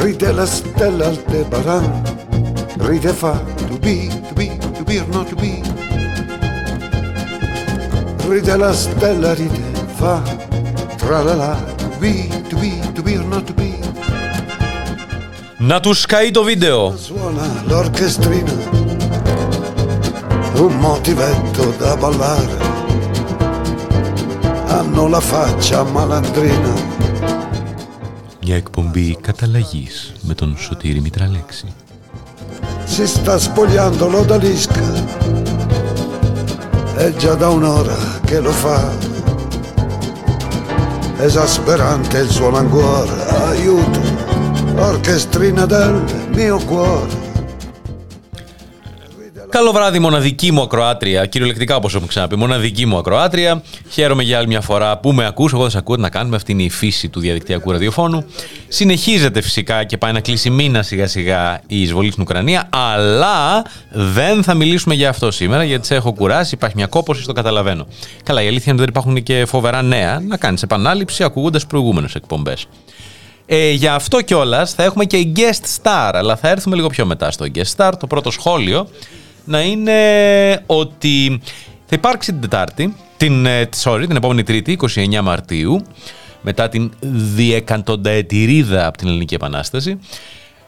Ride 0.00 0.32
la 0.32 0.46
stella 0.46 1.08
al 1.08 1.16
tebaran, 1.24 1.84
ride 2.78 3.12
fa 3.12 3.32
to 3.68 3.78
be, 3.78 4.08
to 4.28 4.34
be, 4.34 4.48
to 4.74 4.82
be 4.82 4.98
or 4.98 5.06
not 5.08 5.28
to 5.28 5.36
be. 5.36 5.60
Ride 8.26 8.56
la 8.56 8.72
stella, 8.72 9.34
ride 9.34 9.60
fa, 9.98 10.22
tra 10.96 11.22
la 11.22 11.34
la, 11.34 11.54
to 11.76 11.98
be, 12.00 12.28
to 12.48 12.56
be, 12.56 12.80
to 12.94 13.02
be 13.02 13.18
or 13.18 13.24
not 13.24 13.46
to 13.46 13.52
be. 13.52 13.76
Natuszkaj 15.58 16.32
do 16.32 16.44
wideo. 16.44 16.96
Suona 16.96 17.62
l'orchestrina, 17.66 18.52
un 20.56 20.78
motivetto 20.80 21.74
da 21.78 21.94
ballare. 21.96 22.68
Hanno 24.66 25.08
la 25.08 25.20
faccia 25.20 25.84
malandrina 25.84 26.89
Μια 28.50 28.58
εκπομπή 28.58 29.16
καταλλαγής 29.20 30.12
με 30.20 30.34
τον 30.34 30.56
Σωτήρη 30.58 31.00
Μητραλέξη. 31.00 31.74
si 32.84 33.06
sta 33.06 33.38
spogliando 33.38 34.08
l'odalisca. 34.08 34.86
È 36.96 37.12
già 37.12 37.34
da 37.34 37.48
un'ora 37.48 37.96
che 38.24 38.40
lo 38.40 38.50
fa. 38.50 38.90
Esasperante 41.18 42.18
il 42.18 42.30
suono 42.30 42.56
ancora, 42.56 43.48
aiuto, 43.50 44.00
orchestrina 44.76 45.64
del 45.66 45.94
mio 46.34 46.58
cuore. 46.58 47.19
Καλό 49.50 49.72
βράδυ, 49.72 49.98
μοναδική 49.98 50.52
μου 50.52 50.62
ακροάτρια. 50.62 51.26
Κυριολεκτικά, 51.26 51.76
όπως 51.76 51.92
έχουμε 51.92 52.08
ξαναπεί, 52.08 52.36
μοναδική 52.36 52.86
μου 52.86 52.96
ακροάτρια. 52.96 53.62
Χαίρομαι 53.90 54.22
για 54.22 54.38
άλλη 54.38 54.46
μια 54.46 54.60
φορά 54.60 54.98
που 54.98 55.12
με 55.12 55.26
ακούς. 55.26 55.52
Εγώ 55.52 55.62
δεν 55.62 55.70
σε 55.70 55.78
ακούω 55.78 55.94
τι 55.94 56.00
να 56.00 56.08
κάνουμε. 56.08 56.36
Αυτή 56.36 56.52
είναι 56.52 56.62
η 56.62 56.70
φύση 56.70 57.08
του 57.08 57.20
διαδικτυακού 57.20 57.70
ραδιοφώνου. 57.70 58.24
Συνεχίζεται 58.68 59.40
φυσικά 59.40 59.84
και 59.84 59.96
πάει 59.96 60.12
να 60.12 60.20
κλείσει 60.20 60.50
μήνα 60.50 60.82
σιγά 60.82 61.06
σιγά 61.06 61.60
η 61.66 61.80
εισβολή 61.80 62.10
στην 62.10 62.22
Ουκρανία. 62.22 62.68
Αλλά 62.70 63.64
δεν 63.90 64.42
θα 64.42 64.54
μιλήσουμε 64.54 64.94
για 64.94 65.08
αυτό 65.08 65.30
σήμερα, 65.30 65.64
γιατί 65.64 65.86
σε 65.86 65.94
έχω 65.94 66.12
κουράσει. 66.12 66.54
Υπάρχει 66.54 66.76
μια 66.76 66.86
κόπωση, 66.86 67.26
το 67.26 67.32
καταλαβαίνω. 67.32 67.86
Καλά, 68.22 68.42
η 68.42 68.46
αλήθεια 68.46 68.72
είναι 68.72 68.82
ότι 68.82 68.92
δεν 68.92 69.02
υπάρχουν 69.02 69.22
και 69.22 69.44
φοβερά 69.46 69.82
νέα. 69.82 70.20
Να 70.26 70.36
κάνεις 70.36 70.62
επανάληψη 70.62 71.24
ακούγοντας 71.24 71.66
προηγούμενες 71.66 72.14
εκπομπές. 72.14 72.66
Ε, 73.46 73.70
για 73.70 73.94
αυτό 73.94 74.20
κιόλας 74.20 74.72
θα 74.72 74.82
έχουμε 74.82 75.04
και 75.04 75.32
guest 75.36 75.82
star, 75.82 76.10
αλλά 76.14 76.36
θα 76.36 76.48
έρθουμε 76.48 76.76
λίγο 76.76 76.88
πιο 76.88 77.06
μετά 77.06 77.30
στο 77.30 77.46
guest 77.54 77.76
star. 77.76 77.92
Το 77.98 78.06
πρώτο 78.06 78.30
σχόλιο 78.30 78.88
να 79.50 79.62
είναι 79.62 80.62
ότι 80.66 81.40
θα 81.86 81.96
υπάρξει 81.96 82.30
την 82.30 82.40
Τετάρτη, 82.40 82.96
την, 83.16 83.46
ε, 83.46 83.68
sorry, 83.82 84.04
την 84.06 84.16
επόμενη 84.16 84.42
Τρίτη, 84.42 84.78
29 84.94 85.20
Μαρτίου, 85.22 85.82
μετά 86.40 86.68
την 86.68 86.92
διεκαντονταετηρίδα 87.34 88.86
από 88.86 88.98
την 88.98 89.08
Ελληνική 89.08 89.34
Επανάσταση, 89.34 89.98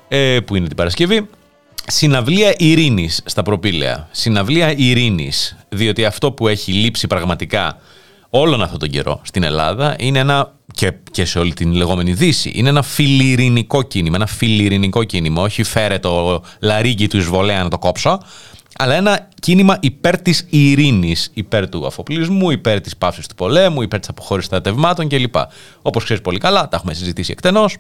ε, 0.09 0.39
που 0.47 0.57
είναι 0.57 0.67
την 0.67 0.77
Παρασκευή, 0.77 1.29
Συναυλία 1.87 2.55
ειρήνης 2.59 3.23
στα 3.25 3.43
προπήλαια. 3.43 4.09
Συναυλία 4.11 4.75
ειρήνης, 4.77 5.57
διότι 5.69 6.05
αυτό 6.05 6.33
που 6.33 6.49
έχει 6.49 6.73
λείψει 6.73 7.07
πραγματικά 7.07 7.79
όλον 8.31 8.63
αυτόν 8.63 8.79
τον 8.79 8.89
καιρό 8.89 9.21
στην 9.25 9.43
Ελλάδα 9.43 9.97
είναι 9.99 10.19
ένα, 10.19 10.55
και, 10.75 10.93
και 11.11 11.25
σε 11.25 11.39
όλη 11.39 11.53
την 11.53 11.73
λεγόμενη 11.73 12.13
Δύση, 12.13 12.53
είναι 12.55 12.69
ένα 12.69 12.83
φιλιρινικό 12.83 13.83
κίνημα, 13.83 14.17
ένα 14.17 14.27
φιλιρινικό 14.27 15.05
κίνημα, 15.05 15.43
όχι 15.43 15.63
φέρε 15.63 15.99
το 15.99 16.43
λαρίγκι 16.61 17.07
του 17.07 17.17
εισβολέα 17.17 17.63
να 17.63 17.69
το 17.69 17.79
κόψω, 17.79 18.21
αλλά 18.77 18.95
ένα 18.95 19.29
κίνημα 19.41 19.79
υπέρ 19.81 20.23
της 20.23 20.47
ειρήνης, 20.51 21.31
υπέρ 21.35 21.69
του 21.69 21.87
αφοπλισμού, 21.87 22.51
υπέρ 22.51 22.81
της 22.81 22.97
πάυσης 22.97 23.27
του 23.27 23.35
πολέμου, 23.35 23.83
υπέρ 23.83 23.99
της 23.99 24.09
αποχώρησης 24.09 24.47
στρατευμάτων 24.49 25.09
κλπ. 25.09 25.35
Όπως 25.83 26.05
ξέρεις 26.05 26.23
πολύ 26.23 26.39
καλά, 26.39 26.69
τα 26.69 26.77
έχουμε 26.77 26.95
συζητήσει 26.95 27.33
εκτενώς. 27.33 27.77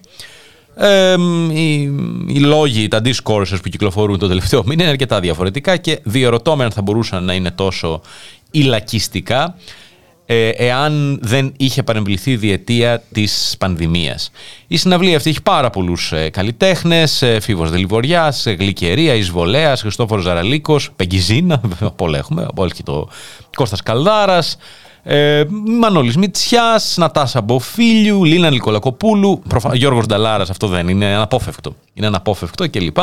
Ε, 0.77 1.15
οι, 1.53 1.83
οι 2.29 2.39
λόγοι, 2.39 2.89
τα 2.89 3.01
discourses 3.05 3.59
που 3.63 3.69
κυκλοφορούν 3.69 4.19
το 4.19 4.29
τελευταίο 4.29 4.63
μήνα 4.67 4.83
είναι 4.83 4.91
αρκετά 4.91 5.20
διαφορετικά 5.20 5.77
και 5.77 6.01
διερωτώ 6.03 6.57
με 6.57 6.64
αν 6.64 6.70
θα 6.70 6.83
μπορούσαν 6.83 7.24
να 7.24 7.35
είναι 7.35 7.51
τόσο 7.51 8.01
ηλακιστικά 8.51 9.57
ε, 10.27 10.49
εάν 10.49 11.19
δεν 11.23 11.53
είχε 11.57 11.83
παρεμβληθεί 11.83 12.31
η 12.31 12.37
διετία 12.37 13.03
της 13.13 13.55
πανδημίας. 13.59 14.31
Η 14.67 14.77
συναυλία 14.77 15.17
αυτή 15.17 15.31
έχει 15.31 15.43
πάρα 15.43 15.71
πολλούς 15.71 16.13
ε, 16.13 16.31
καλλιτέχνες, 16.31 17.23
ε, 17.23 17.41
Φίβος 17.41 17.71
Δελιβοριάς, 17.71 18.47
ε, 18.47 18.51
Γλυκερία, 18.53 19.15
Εισβολέας, 19.15 19.81
Χριστόφορος 19.81 20.25
Ζαραλίκος, 20.25 20.91
Πεγκιζίνα, 20.97 21.61
πολλά 21.97 22.19
έχουμε, 22.19 22.43
από 22.43 22.63
όλες 22.63 22.75
και 22.75 22.83
το 22.83 23.09
Κώστας 23.57 23.83
Καλδάρας, 23.83 24.57
ε, 25.02 25.45
Μανώλης 25.80 26.17
Μητσιάς, 26.17 26.96
Νατάσα 26.96 27.40
Μποφίλιου, 27.40 28.24
Λίνα 28.24 28.51
Νικολακοπούλου, 28.51 29.42
προφα... 29.48 29.74
Γιώργος 29.74 30.07
Νταλάρας, 30.07 30.51
αυτό 30.51 30.67
δεν 30.67 30.89
είναι 30.89 31.07
αναπόφευκτο. 31.07 31.74
Είναι 31.95 32.07
αναπόφευκτο 32.07 32.70
κλπ. 32.70 32.96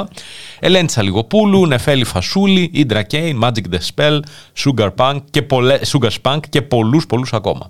Ελέντσα 0.59 1.01
Λιγοπούλου, 1.01 1.65
Νεφέλη 1.67 2.03
Φασούλη, 2.03 2.69
Ιντρα 2.73 3.03
Κέιν, 3.03 3.39
Magic 3.43 3.63
the 3.73 3.79
Spell, 3.95 4.19
Sugar 4.63 4.89
Punk 4.95 5.17
και, 5.31 5.41
πολλέ... 5.41 5.79
Sugar 5.91 6.09
Spunk 6.21 6.39
και 6.49 6.61
πολλούς 6.61 7.05
πολλούς 7.05 7.33
ακόμα. 7.33 7.67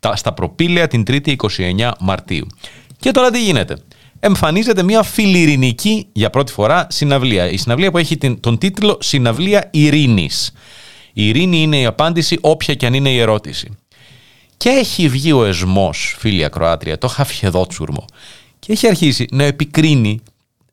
Τα... 0.00 0.16
Στα 0.16 0.32
προπήλαια 0.32 0.86
την 0.86 1.02
3η 1.06 1.36
29 1.36 1.90
Μαρτίου. 2.00 2.46
Και 2.98 3.10
τώρα 3.10 3.30
τι 3.30 3.42
γίνεται. 3.42 3.76
Εμφανίζεται 4.20 4.82
μια 4.82 5.02
φιλιρινική 5.02 6.06
για 6.12 6.30
πρώτη 6.30 6.52
φορά 6.52 6.86
συναυλία. 6.90 7.50
Η 7.50 7.56
συναυλία 7.56 7.90
που 7.90 7.98
έχει 7.98 8.16
την... 8.16 8.40
τον 8.40 8.58
τίτλο 8.58 8.98
Συναυλία 9.00 9.68
Ειρήνης. 9.70 10.52
Η 11.12 11.28
ειρήνη 11.28 11.62
είναι 11.62 11.78
η 11.78 11.86
απάντηση 11.86 12.38
όποια 12.40 12.74
και 12.74 12.86
αν 12.86 12.94
είναι 12.94 13.10
η 13.10 13.18
ερώτηση. 13.18 13.76
Και 14.56 14.68
έχει 14.68 15.08
βγει 15.08 15.32
ο 15.32 15.44
εσμός, 15.44 16.16
φίλια 16.18 16.48
Κροάτρια, 16.48 16.98
το 16.98 17.08
χαφιεδότσουρμο, 17.08 18.04
και 18.58 18.72
έχει 18.72 18.86
αρχίσει 18.86 19.26
να 19.30 19.44
επικρίνει 19.44 20.20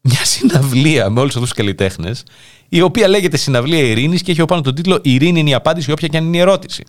μια 0.01 0.25
συναυλία 0.25 1.09
με 1.09 1.19
όλους 1.19 1.35
αυτούς 1.35 1.49
τους 1.49 1.57
καλλιτέχνες, 1.57 2.23
η 2.69 2.81
οποία 2.81 3.07
λέγεται 3.07 3.37
Συναυλία 3.37 3.79
Ειρήνης 3.79 4.21
και 4.21 4.31
έχει 4.31 4.45
πάνω 4.45 4.61
τον 4.61 4.75
τίτλο 4.75 4.99
«Ειρήνη 5.03 5.39
είναι 5.39 5.49
η 5.49 5.53
απάντηση 5.53 5.91
όποια 5.91 6.07
και 6.07 6.17
αν 6.17 6.25
είναι 6.25 6.37
η 6.37 6.39
ερώτηση». 6.39 6.83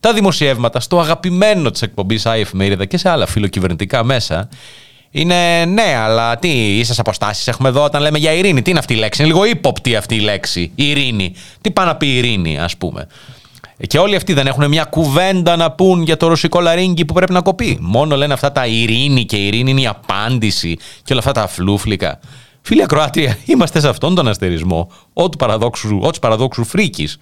Τα 0.00 0.12
δημοσιεύματα 0.12 0.80
στο 0.80 1.00
αγαπημένο 1.00 1.70
της 1.70 1.82
εκπομπής 1.82 2.22
iEfemerida 2.26 2.86
και 2.88 2.96
σε 2.96 3.08
άλλα 3.08 3.26
φιλοκυβερνητικά 3.26 4.04
μέσα 4.04 4.48
είναι 5.10 5.64
ναι, 5.64 5.94
αλλά 5.96 6.38
τι 6.38 6.78
ίσες 6.78 6.98
αποστάσεις 6.98 7.48
έχουμε 7.48 7.68
εδώ 7.68 7.84
όταν 7.84 8.02
λέμε 8.02 8.18
για 8.18 8.32
ειρήνη. 8.32 8.62
Τι 8.62 8.70
είναι 8.70 8.78
αυτή 8.78 8.94
η 8.94 8.96
λέξη, 8.96 9.22
Είναι 9.22 9.30
λίγο 9.30 9.44
ύποπτη 9.44 9.96
αυτή 9.96 10.14
η 10.14 10.20
λέξη. 10.20 10.70
Ειρήνη. 10.74 11.34
Τι 11.60 11.70
πάει 11.70 11.86
να 11.86 11.96
πει 11.96 12.16
ειρήνη, 12.16 12.58
ας 12.58 12.76
πούμε; 12.76 13.06
Και 13.86 13.98
όλοι 13.98 14.16
αυτοί 14.16 14.32
δεν 14.32 14.46
έχουν 14.46 14.68
μια 14.68 14.84
κουβέντα 14.84 15.56
να 15.56 15.70
πούν 15.70 16.02
για 16.02 16.16
το 16.16 16.28
ρωσικό 16.28 16.60
λαρίνγκι 16.60 17.04
που 17.04 17.14
πρέπει 17.14 17.32
να 17.32 17.40
κοπεί. 17.40 17.78
Μόνο 17.80 18.16
λένε 18.16 18.32
αυτά 18.32 18.52
τα 18.52 18.66
ειρήνη 18.66 19.24
και 19.24 19.36
ειρήνη 19.36 19.70
είναι 19.70 19.80
η 19.80 19.86
απάντηση 19.86 20.76
και 20.76 21.12
όλα 21.12 21.18
αυτά 21.18 21.32
τα 21.32 21.46
φλούφλικα. 21.46 22.18
Φίλοι 22.62 22.82
Ακροάτρια, 22.82 23.38
είμαστε 23.44 23.80
σε 23.80 23.88
αυτόν 23.88 24.14
τον 24.14 24.28
αστερισμό. 24.28 24.90
Ό,τι 25.12 25.36
παραδόξου, 25.36 25.98
ό,τι 26.02 26.18
παραδόξου 26.18 26.64
φρίκης 26.64 27.18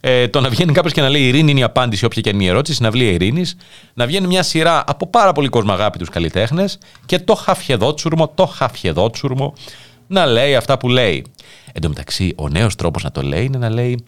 ε, 0.00 0.28
το 0.28 0.40
να 0.40 0.48
βγαίνει 0.48 0.72
κάποιος 0.72 0.92
και 0.92 1.00
να 1.00 1.08
λέει 1.08 1.22
Ειρήνη 1.22 1.50
είναι 1.50 1.60
η 1.60 1.62
απάντηση, 1.62 2.04
όποια 2.04 2.22
και 2.22 2.30
είναι 2.30 2.44
η 2.44 2.46
ερώτηση, 2.46 2.76
συναυλία 2.76 3.10
Ειρήνης, 3.10 3.56
να 3.94 4.06
βγαίνει 4.06 4.26
μια 4.26 4.42
σειρά 4.42 4.84
από 4.86 5.06
πάρα 5.06 5.32
πολύ 5.32 5.48
κόσμο 5.48 5.72
αγάπη 5.72 5.98
τους 5.98 6.08
καλλιτέχνες 6.08 6.78
και 7.06 7.18
το 7.18 7.34
χαφιεδότσουρμο, 7.34 8.28
το 8.28 8.46
χαφιεδότσουρμο 8.46 9.54
να 10.06 10.26
λέει 10.26 10.54
αυτά 10.54 10.78
που 10.78 10.88
λέει. 10.88 11.24
Εν 11.72 11.80
τω 11.80 11.88
μεταξύ, 11.88 12.32
ο 12.36 12.48
νέος 12.48 12.74
τρόπος 12.74 13.02
να 13.02 13.10
το 13.10 13.22
λέει 13.22 13.44
είναι 13.44 13.58
να 13.58 13.70
λέει. 13.70 14.04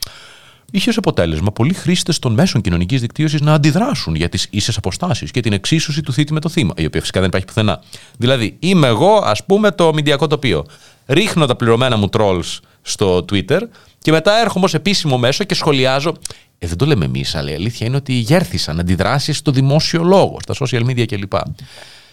Είχε 0.74 0.90
ως 0.90 0.96
αποτέλεσμα 0.96 1.52
πολλοί 1.52 1.74
χρήστες 1.74 2.18
των 2.18 2.32
μέσων 2.32 2.60
κοινωνικής 2.60 3.00
δικτύωσης 3.00 3.40
να 3.40 3.54
αντιδράσουν 3.54 4.14
για 4.14 4.28
τις 4.28 4.46
ίσες 4.50 4.76
αποστάσεις 4.76 5.30
και 5.30 5.40
την 5.40 5.52
εξίσωση 5.52 6.02
του 6.02 6.12
θήτη 6.12 6.32
με 6.32 6.40
το 6.40 6.48
θύμα, 6.48 6.74
η 6.76 6.84
οποία 6.84 7.00
φυσικά 7.00 7.20
δεν 7.20 7.28
υπάρχει 7.28 7.46
πουθενά. 7.46 7.82
Δηλαδή, 8.18 8.56
είμαι 8.58 8.86
εγώ, 8.86 9.16
ας 9.24 9.44
πούμε, 9.44 9.70
το 9.70 9.92
μηντιακό 9.94 10.26
τοπίο. 10.26 10.66
Ρίχνω 11.06 11.46
τα 11.46 11.56
πληρωμένα 11.56 11.96
μου 11.96 12.08
trolls 12.12 12.58
στο 12.82 13.24
Twitter 13.32 13.60
και 13.98 14.10
μετά 14.10 14.40
έρχομαι 14.40 14.64
ως 14.64 14.74
επίσημο 14.74 15.18
μέσο 15.18 15.44
και 15.44 15.54
σχολιάζω. 15.54 16.16
Ε, 16.58 16.66
δεν 16.66 16.76
το 16.76 16.86
λέμε 16.86 17.04
εμείς, 17.04 17.34
αλλά 17.34 17.50
η 17.50 17.54
αλήθεια 17.54 17.86
είναι 17.86 17.96
ότι 17.96 18.12
γέρθησαν 18.12 18.80
αντιδράσεις 18.80 19.36
στο 19.36 19.50
δημόσιο 19.50 20.02
λόγο, 20.02 20.38
στα 20.42 20.54
social 20.58 20.84
media 20.84 21.06
κλπ. 21.06 21.32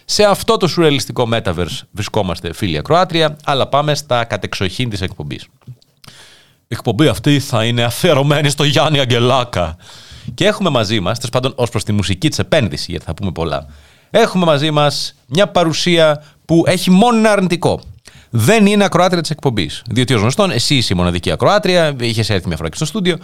Σε 0.04 0.24
αυτό 0.24 0.56
το 0.56 0.66
σουρεαλιστικό 0.66 1.28
metaverse 1.32 1.78
βρισκόμαστε, 1.90 2.52
φίλοι 2.52 2.78
Ακροάτρια, 2.78 3.36
αλλά 3.44 3.66
πάμε 3.66 3.94
στα 3.94 4.24
κατεξοχήν 4.24 4.90
της 4.90 5.00
εκπομπής. 5.00 5.46
Η 6.72 6.74
εκπομπή 6.74 7.08
αυτή 7.08 7.40
θα 7.40 7.64
είναι 7.64 7.82
αφιερωμένη 7.82 8.48
στο 8.48 8.64
Γιάννη 8.64 8.98
Αγγελάκα. 8.98 9.76
Και 10.34 10.46
έχουμε 10.46 10.70
μαζί 10.70 11.00
μας, 11.00 11.16
τέλος 11.18 11.30
πάντων, 11.30 11.52
ως 11.56 11.70
προς 11.70 11.84
τη 11.84 11.92
μουσική 11.92 12.28
της 12.28 12.38
επένδυση, 12.38 12.90
γιατί 12.90 13.04
θα 13.04 13.14
πούμε 13.14 13.32
πολλά, 13.32 13.66
έχουμε 14.10 14.44
μαζί 14.44 14.70
μας 14.70 15.14
μια 15.26 15.48
παρουσία 15.48 16.24
που 16.44 16.64
έχει 16.66 16.90
μόνο 16.90 17.18
ένα 17.18 17.30
αρνητικό 17.30 17.80
δεν 18.30 18.66
είναι 18.66 18.84
ακροάτρια 18.84 19.20
της 19.20 19.30
εκπομπής. 19.30 19.82
Διότι 19.90 20.14
ως 20.14 20.20
γνωστόν, 20.20 20.50
εσύ 20.50 20.74
είσαι 20.74 20.92
η 20.92 20.96
μοναδική 20.96 21.30
ακροάτρια, 21.30 21.96
είχες 22.00 22.30
έρθει 22.30 22.46
μια 22.46 22.56
φορά 22.56 22.68
και 22.68 22.76
στο 22.76 22.84
στούντιο. 22.84 23.18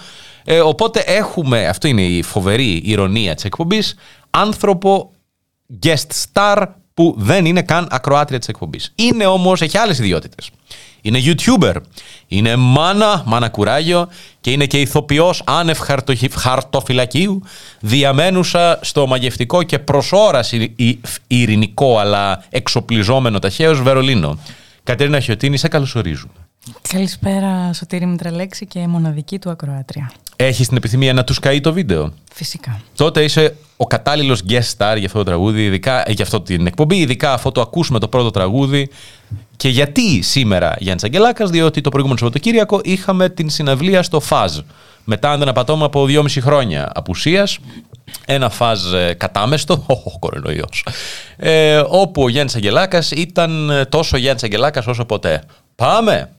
Ε, 0.44 0.60
οπότε 0.60 1.00
έχουμε, 1.00 1.66
αυτό 1.66 1.88
είναι 1.88 2.02
η 2.02 2.22
φοβερή 2.22 2.82
ηρωνία 2.84 3.34
της 3.34 3.44
εκπομπής, 3.44 3.94
άνθρωπο 4.30 5.10
guest 5.82 6.24
star 6.32 6.66
που 6.96 7.14
δεν 7.18 7.44
είναι 7.44 7.62
καν 7.62 7.86
ακροάτρια 7.90 8.38
της 8.38 8.48
εκπομπής. 8.48 8.92
Είναι 8.94 9.26
όμως, 9.26 9.60
έχει 9.60 9.78
άλλες 9.78 9.98
ιδιότητες. 9.98 10.50
Είναι 11.00 11.20
YouTuber, 11.24 11.74
είναι 12.26 12.56
μάνα, 12.56 13.22
μάνα 13.26 13.48
κουράγιο 13.48 14.08
και 14.40 14.50
είναι 14.50 14.66
και 14.66 14.80
ηθοποιός 14.80 15.42
άνευ 15.46 15.78
χαρτοφυλακίου 16.36 17.42
διαμένουσα 17.80 18.78
στο 18.82 19.06
μαγευτικό 19.06 19.62
και 19.62 19.78
προς 19.78 20.12
όραση 20.12 20.74
ειρηνικό 21.26 21.98
αλλά 21.98 22.44
εξοπλιζόμενο 22.50 23.38
ταχαίως 23.38 23.82
Βερολίνο. 23.82 24.38
Κατερίνα 24.82 25.20
Χιωτίνη, 25.20 25.56
σε 25.56 25.68
καλωσορίζουμε. 25.68 26.45
Καλησπέρα 26.88 27.72
Σωτήρη 27.72 28.06
Μητραλέξη 28.06 28.66
και 28.66 28.86
μοναδική 28.86 29.38
του 29.38 29.50
ακροάτρια. 29.50 30.12
Έχει 30.36 30.66
την 30.66 30.76
επιθυμία 30.76 31.12
να 31.12 31.24
τους 31.24 31.38
καεί 31.38 31.60
το 31.60 31.72
βίντεο; 31.72 32.12
Φυσικά. 32.32 32.80
Τότε 32.96 33.24
είσαι 33.24 33.56
ο 33.76 33.86
κατάλληλος 33.86 34.42
guest 34.48 34.76
star 34.76 34.94
για 34.96 35.06
αυτό 35.06 35.18
το 35.18 35.24
τραγούδι, 35.24 35.64
ειδικά, 35.64 36.04
για 36.08 36.24
αυτό 36.24 36.40
την 36.40 36.66
εκπομπή, 36.66 36.96
ειδικά 36.96 37.32
αφού 37.32 37.52
το 37.52 37.60
ακούσουμε 37.60 37.98
το 37.98 38.08
πρώτο 38.08 38.30
τραγούδι. 38.30 38.90
Και 39.56 39.68
γιατί 39.68 40.22
σήμερα 40.22 40.76
Γιάννης 40.78 41.04
Αγγελάκας, 41.04 41.50
διότι 41.50 41.80
το 41.80 41.88
προηγούμενο 41.88 42.20
Σαββατοκύριακο 42.20 42.80
είχαμε 42.84 43.28
την 43.28 43.50
συναυλία 43.50 44.02
στο 44.02 44.20
ΦΑΖ. 44.20 44.60
Μετά, 45.04 45.30
αν 45.30 45.38
δεν 45.38 45.48
απατώμε, 45.48 45.84
από 45.84 46.06
δυόμιση 46.06 46.40
χρόνια 46.40 46.90
απουσίας. 46.94 47.58
Ένα 48.26 48.50
φάζ 48.50 48.92
ε, 48.92 49.14
κατάμεστο, 49.14 49.84
ο 50.14 50.18
κορονοϊός, 50.18 50.86
ε, 51.36 51.82
όπου 51.88 52.22
ο 52.22 52.28
Γιάννης 52.28 52.54
Αγγελάκας 52.54 53.10
ήταν 53.10 53.70
τόσο 53.88 54.16
Γιάννης 54.16 54.42
Αγγελάκας 54.42 54.86
όσο 54.86 55.04
ποτέ. 55.04 55.42
Πάμε! 55.74 56.35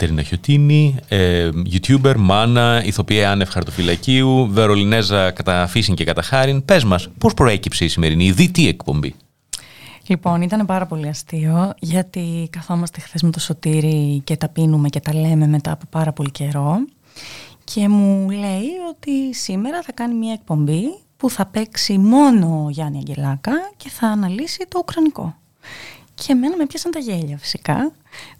Κατερίνα 0.00 0.22
Χιωτίνη, 0.22 0.96
ε, 1.08 1.48
YouTuber, 1.72 2.14
μάνα, 2.16 2.84
ηθοποιία 2.84 3.30
άνευ 3.30 3.48
χαρτοφυλακίου, 3.48 4.48
Βερολινέζα 4.50 5.30
κατά 5.30 5.66
φύσιν 5.66 5.94
και 5.94 6.04
κατά 6.04 6.22
χάριν. 6.22 6.64
Πες 6.64 6.84
μας, 6.84 7.08
πώς 7.18 7.34
προέκυψε 7.34 7.84
η 7.84 7.88
σημερινή 7.88 8.30
διτή 8.30 8.68
εκπομπή; 8.68 9.14
Λοιπόν, 10.06 10.42
ήταν 10.42 10.66
πάρα 10.66 10.86
πολύ 10.86 11.08
αστείο, 11.08 11.74
γιατί 11.78 12.48
καθόμαστε 12.52 13.00
χθες 13.00 13.22
με 13.22 13.30
το 13.30 13.40
Σωτήρι 13.40 14.20
και 14.24 14.36
τα 14.36 14.48
πίνουμε 14.48 14.88
και 14.88 15.00
τα 15.00 15.14
λέμε 15.14 15.46
μετά 15.46 15.72
από 15.72 15.84
πάρα 15.90 16.12
πολύ 16.12 16.30
καιρό 16.30 16.76
και 17.64 17.88
μου 17.88 18.30
λέει 18.30 18.68
ότι 18.90 19.34
σήμερα 19.34 19.82
θα 19.82 19.92
κάνει 19.92 20.14
μια 20.14 20.32
εκπομπή 20.32 20.82
που 21.16 21.30
θα 21.30 21.46
παίξει 21.46 21.98
μόνο 21.98 22.64
ο 22.66 22.70
Γιάννη 22.70 22.98
Αγγελάκα 22.98 23.52
και 23.76 23.88
θα 23.88 24.06
αναλύσει 24.06 24.66
το 24.68 24.78
Ουκρανικό. 24.78 25.34
Και 26.14 26.32
εμένα 26.32 26.56
με 26.56 26.66
πιάσαν 26.66 26.90
τα 26.90 26.98
γέλια 26.98 27.38
φυσικά. 27.38 27.92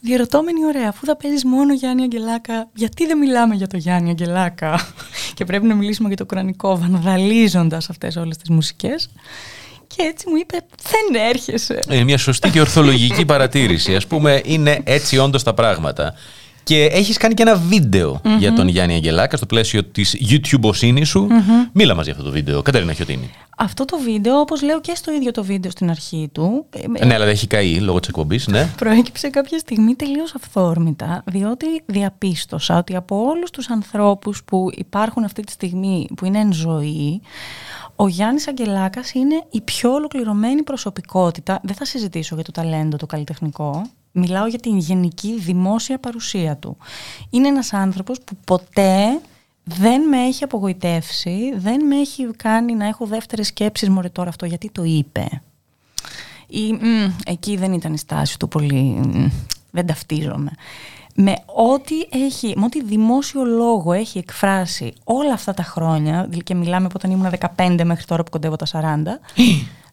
Διερωτώμενη 0.02 0.64
ωραία, 0.64 0.88
αφού 0.88 1.06
θα 1.06 1.16
παίζεις 1.16 1.44
μόνο 1.44 1.74
Γιάννη 1.74 2.02
Αγγελάκα, 2.02 2.68
γιατί 2.74 3.06
δεν 3.06 3.18
μιλάμε 3.18 3.54
για 3.54 3.66
το 3.66 3.76
Γιάννη 3.76 4.08
Αγγελάκα; 4.08 4.80
Και 5.36 5.44
πρέπει 5.44 5.66
να 5.66 5.74
μιλήσουμε 5.74 6.08
για 6.08 6.16
το 6.16 6.24
Ουκρανικό, 6.24 6.78
βανδαλίζοντας 6.78 7.90
αυτές 7.90 8.16
όλες 8.16 8.36
τις 8.36 8.50
μουσικές. 8.50 9.08
Και 9.86 10.02
έτσι 10.02 10.28
μου 10.28 10.36
είπε, 10.36 10.56
δεν 10.90 11.22
έρχεσαι. 11.28 11.80
Είναι 11.88 12.04
μια 12.04 12.18
σωστή 12.18 12.50
και 12.50 12.60
ορθολογική 12.60 13.24
παρατήρηση. 13.24 13.94
Α 13.94 14.02
πούμε, 14.08 14.40
είναι 14.44 14.80
έτσι 14.84 15.18
όντως 15.18 15.42
τα 15.42 15.54
πράγματα. 15.54 16.14
Και 16.70 16.84
έχεις 16.84 17.16
κάνει 17.16 17.34
και 17.34 17.42
ένα 17.42 17.56
βίντεο 17.56 18.20
για 18.38 18.52
τον 18.52 18.68
Γιάννη 18.68 18.94
Αγγελάκα 18.94 19.36
στο 19.36 19.46
πλαίσιο 19.46 19.84
της 19.84 20.16
YouTube 20.30 20.70
σου. 21.04 21.26
Μίλα 21.72 21.94
μας 21.94 22.04
για 22.04 22.12
αυτό 22.12 22.24
το 22.24 22.30
βίντεο, 22.30 22.62
Κατερίνα 22.62 22.92
Χιωτίνη. 22.92 23.30
Αυτό 23.56 23.84
το 23.84 23.98
βίντεο, 23.98 24.40
όπως 24.40 24.62
λέω 24.62 24.80
και 24.80 24.94
στο 24.94 25.12
ίδιο 25.12 25.30
το 25.30 25.44
βίντεο 25.44 25.70
στην 25.70 25.90
αρχή 25.90 26.28
του. 26.32 26.66
Ε, 26.70 27.04
ναι, 27.04 27.14
αλλά 27.14 27.24
δεν 27.24 27.34
έχει 27.34 27.46
καεί 27.46 27.80
λόγω 27.80 28.00
της 28.00 28.08
εκπομπής, 28.08 28.46
ναι. 28.46 28.68
Προέκυψε 28.76 29.28
κάποια 29.28 29.58
στιγμή 29.58 29.94
τελείως 29.94 30.34
αυθόρμητα, 30.34 31.22
διότι 31.26 31.66
διαπίστωσα 31.86 32.78
ότι 32.78 32.96
από 32.96 33.24
όλους 33.24 33.50
τους 33.50 33.70
ανθρώπους 33.70 34.44
που 34.44 34.70
υπάρχουν 34.76 35.24
αυτή 35.24 35.42
τη 35.42 35.52
στιγμή, 35.52 36.08
που 36.16 36.24
είναι 36.24 36.38
εν 36.38 36.52
ζωή, 36.52 37.20
ο 37.96 38.08
Γιάννης 38.08 38.48
Αγγελάκας 38.48 39.12
είναι 39.12 39.44
η 39.50 39.60
πιο 39.60 39.92
ολοκληρωμένη 39.92 40.62
προσωπικότητα. 40.62 41.60
Δεν 41.62 41.74
θα 41.74 41.84
συζητήσω 41.84 42.34
για 42.34 42.44
το 42.44 42.50
ταλέντο 42.50 42.96
το 42.96 43.06
καλλιτεχνικό. 43.06 43.82
Μιλάω 44.12 44.46
για 44.46 44.58
την 44.58 44.78
γενική 44.78 45.38
δημόσια 45.38 45.98
παρουσία 45.98 46.56
του. 46.56 46.76
Είναι 47.30 47.48
ένας 47.48 47.72
άνθρωπος 47.72 48.20
που 48.24 48.36
ποτέ 48.44 49.20
δεν 49.64 50.08
με 50.08 50.16
έχει 50.16 50.44
απογοητεύσει, 50.44 51.52
δεν 51.56 51.86
με 51.86 51.96
έχει 51.96 52.30
κάνει 52.36 52.74
να 52.74 52.86
έχω 52.86 53.06
δεύτερες 53.06 53.46
σκέψεις 53.46 53.88
μωρέ 53.88 54.08
τώρα 54.08 54.28
αυτό 54.28 54.46
γιατί 54.46 54.70
το 54.70 54.82
είπε. 54.84 55.42
Ή, 56.46 56.78
εκεί 57.26 57.56
δεν 57.56 57.72
ήταν 57.72 57.92
η 57.92 57.98
στάση 57.98 58.38
του 58.38 58.48
πολύ, 58.48 59.00
δεν 59.70 59.86
ταυτίζομαι. 59.86 60.50
Με 61.14 61.36
ό,τι, 61.46 61.94
έχει, 62.24 62.52
με 62.56 62.64
ό,τι 62.64 62.82
δημόσιο 62.82 63.44
λόγο 63.44 63.92
έχει 63.92 64.18
εκφράσει 64.18 64.92
όλα 65.04 65.32
αυτά 65.32 65.54
τα 65.54 65.62
χρόνια, 65.62 66.28
και 66.44 66.54
μιλάμε 66.54 66.86
από 66.86 66.94
όταν 66.96 67.10
ήμουν 67.10 67.32
15 67.56 67.80
μέχρι 67.84 68.04
τώρα 68.04 68.22
που 68.22 68.30
κοντεύω 68.30 68.56
τα 68.56 68.66
40. 68.72 69.42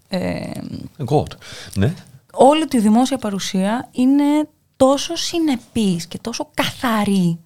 ε, 0.07 0.51
God. 1.05 1.31
Ναι. 1.75 1.93
Όλη 2.39 2.65
τη 2.65 2.79
δημόσια 2.79 3.17
παρουσία 3.17 3.87
είναι 3.91 4.49
τόσο 4.75 5.15
συνεπής 5.15 6.07
και 6.07 6.17
τόσο 6.17 6.49
καθαρή 6.53 7.39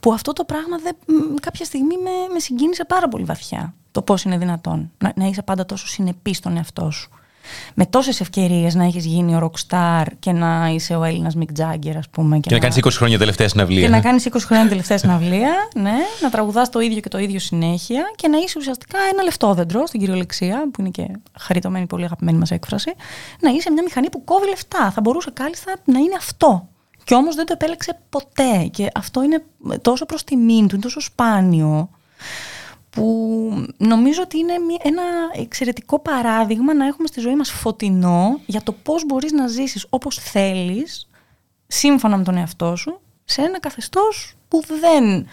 που 0.00 0.12
αυτό 0.12 0.32
το 0.32 0.44
πράγμα 0.44 0.76
δεν, 0.78 0.96
κάποια 1.40 1.64
στιγμή 1.64 1.96
με, 1.98 2.10
με 2.32 2.38
συγκίνησε 2.38 2.84
πάρα 2.84 3.08
πολύ 3.08 3.24
βαθιά. 3.24 3.74
Το 3.90 4.02
πώς 4.02 4.22
είναι 4.22 4.38
δυνατόν 4.38 4.92
να, 4.98 5.12
να 5.16 5.26
είσαι 5.26 5.42
πάντα 5.42 5.66
τόσο 5.66 5.86
συνεπής 5.86 6.36
στον 6.36 6.56
εαυτό 6.56 6.90
σου 6.90 7.10
με 7.74 7.86
τόσες 7.86 8.20
ευκαιρίες 8.20 8.74
να 8.74 8.84
έχεις 8.84 9.04
γίνει 9.06 9.34
ο 9.34 9.50
rockstar 9.50 10.04
και 10.18 10.32
να 10.32 10.70
είσαι 10.74 10.94
ο 10.94 11.04
Έλληνας 11.04 11.34
Μικ 11.34 11.52
Τζάγκερ, 11.52 11.96
ας 11.96 12.08
πούμε. 12.08 12.38
Και, 12.38 12.48
και 12.48 12.54
να, 12.54 12.60
κάνεις 12.60 12.78
20 12.82 12.88
χρόνια 12.90 13.18
τελευταία 13.18 13.48
συναυλία. 13.48 13.82
Και 13.82 13.88
να 13.88 14.00
κάνεις 14.00 14.28
20 14.32 14.36
χρόνια 14.38 14.68
τελευταία 14.68 14.98
συναυλία, 14.98 15.52
ναι. 15.74 15.96
Να 16.20 16.30
τραγουδάς 16.30 16.70
το 16.70 16.80
ίδιο 16.80 17.00
και 17.00 17.08
το 17.08 17.18
ίδιο 17.18 17.38
συνέχεια 17.38 18.02
και 18.16 18.28
να 18.28 18.38
είσαι 18.38 18.58
ουσιαστικά 18.58 18.98
ένα 19.12 19.22
λεφτόδεντρο 19.22 19.86
στην 19.86 20.00
κυριολεξία, 20.00 20.68
που 20.72 20.80
είναι 20.80 20.90
και 20.90 21.06
χαριτωμένη, 21.38 21.86
πολύ 21.86 22.04
αγαπημένη 22.04 22.38
μας 22.38 22.50
έκφραση. 22.50 22.92
Να 23.40 23.50
είσαι 23.50 23.70
μια 23.70 23.82
μηχανή 23.82 24.10
που 24.10 24.24
κόβει 24.24 24.48
λεφτά. 24.48 24.90
Θα 24.90 25.00
μπορούσε 25.00 25.30
κάλλιστα 25.32 25.72
να 25.84 25.98
είναι 25.98 26.14
αυτό. 26.16 26.68
Και 27.04 27.14
όμως 27.14 27.34
δεν 27.34 27.46
το 27.46 27.52
επέλεξε 27.52 27.98
ποτέ. 28.08 28.68
Και 28.70 28.90
αυτό 28.94 29.22
είναι 29.22 29.42
τόσο 29.82 30.06
προς 30.06 30.24
τιμήν 30.24 30.68
του, 30.68 30.74
είναι 30.74 30.84
τόσο 30.84 31.00
σπάνιο 31.00 31.88
που 32.96 33.50
νομίζω 33.76 34.22
ότι 34.22 34.38
είναι 34.38 34.52
ένα 34.82 35.02
εξαιρετικό 35.34 35.98
παράδειγμα 35.98 36.74
να 36.74 36.86
έχουμε 36.86 37.06
στη 37.06 37.20
ζωή 37.20 37.36
μας 37.36 37.50
φωτεινό 37.50 38.40
για 38.46 38.62
το 38.62 38.72
πώς 38.72 39.06
μπορείς 39.06 39.32
να 39.32 39.46
ζήσεις 39.46 39.86
όπως 39.88 40.18
θέλεις, 40.18 41.08
σύμφωνα 41.66 42.16
με 42.16 42.24
τον 42.24 42.36
εαυτό 42.36 42.76
σου, 42.76 43.00
σε 43.24 43.42
ένα 43.42 43.60
καθεστώς 43.60 44.34
που 44.48 44.62
δεν, 44.80 45.26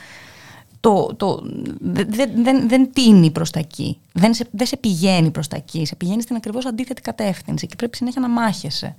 το, 0.79 1.15
το, 1.17 1.43
δεν, 1.79 2.43
δεν, 2.43 2.69
δεν 2.69 2.91
τίνει 2.93 3.31
προς 3.31 3.49
τα 3.51 3.59
εκεί, 3.59 3.99
δεν 4.13 4.33
σε, 4.33 4.47
δεν 4.51 4.67
σε 4.67 4.77
πηγαίνει 4.77 5.31
προς 5.31 5.47
τα 5.47 5.55
εκεί, 5.55 5.85
σε 5.85 5.95
πηγαίνει 5.95 6.21
στην 6.21 6.35
ακριβώς 6.35 6.65
αντίθετη 6.65 7.01
κατεύθυνση 7.01 7.67
και 7.67 7.75
πρέπει 7.75 7.95
συνέχεια 7.95 8.21
να 8.21 8.29
μάχεσαι. 8.29 8.95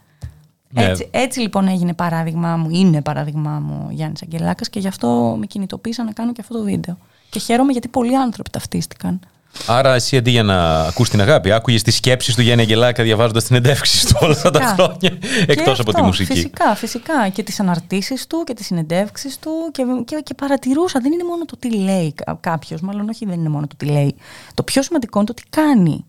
Ναι. 0.68 0.85
Έτσι, 0.85 1.09
έτσι 1.11 1.40
λοιπόν 1.40 1.68
έγινε 1.68 1.94
παράδειγμά 1.94 2.56
μου, 2.56 2.71
είναι 2.71 3.02
παράδειγμά 3.02 3.50
μου 3.50 3.88
Γιάννης 3.90 4.23
Αγγελάκας 4.23 4.71
και 4.71 4.80
γι' 4.80 4.88
αυτό 4.88 5.37
με 5.38 5.47
κινητοποίησα 5.47 6.04
να 6.04 6.12
κάνω 6.12 6.33
και 6.33 6.40
αυτό 6.40 6.54
το 6.54 6.62
βίντεο. 6.62 6.99
Και 7.35 7.41
χαίρομαι 7.41 7.73
γιατί 7.73 7.88
πολλοί 7.88 8.17
άνθρωποι 8.17 8.50
ταυτίστηκαν. 8.50 9.21
Άρα, 9.67 9.95
εσύ 9.95 10.17
αντί 10.17 10.31
για 10.31 10.43
να 10.43 10.81
ακούς 10.81 11.11
την 11.11 11.21
αγάπη, 11.21 11.53
άκουγες 11.53 11.83
τις 11.83 11.97
σκέψεις 11.97 12.35
του 12.35 12.43
Γιάννη 12.43 12.62
Αγγελάκα 12.62 13.03
διαβάζοντας 13.03 13.45
την 13.45 13.57
εντεύξη 13.57 14.07
του 14.07 14.19
όλα 14.21 14.33
αυτά 14.33 14.50
τα 14.50 14.61
χρόνια. 14.61 15.19
Εκτός 15.47 15.79
από 15.79 15.93
τη 15.93 16.03
μουσική. 16.03 16.33
Φυσικά, 16.33 16.75
φυσικά. 16.75 17.29
Και 17.29 17.43
τις 17.43 17.61
αναρτήσεις 17.61 18.26
του 18.26 18.45
και 18.47 18.55
τις 18.55 18.67
συνεντεύξεις 18.67 19.38
του. 19.38 19.50
Και, 19.73 19.83
και, 20.05 20.21
και 20.25 20.35
παρατηρούσα. 20.35 21.00
Δεν 21.03 21.12
είναι 21.12 21.25
μόνο 21.25 21.45
το 21.45 21.57
τι 21.57 21.75
λέει 21.75 22.14
κάποιος. 22.41 22.81
Μάλλον, 22.81 23.09
όχι, 23.09 23.26
δεν 23.26 23.38
είναι 23.38 23.49
μόνο 23.49 23.67
το 23.67 23.75
τι 23.76 23.87
λέει. 23.87 24.14
Το 24.55 24.62
πιο 24.62 24.83
σημαντικό 24.83 25.19
είναι 25.19 25.26
το 25.26 25.35
τι 25.35 25.43
κάνει. 25.50 26.05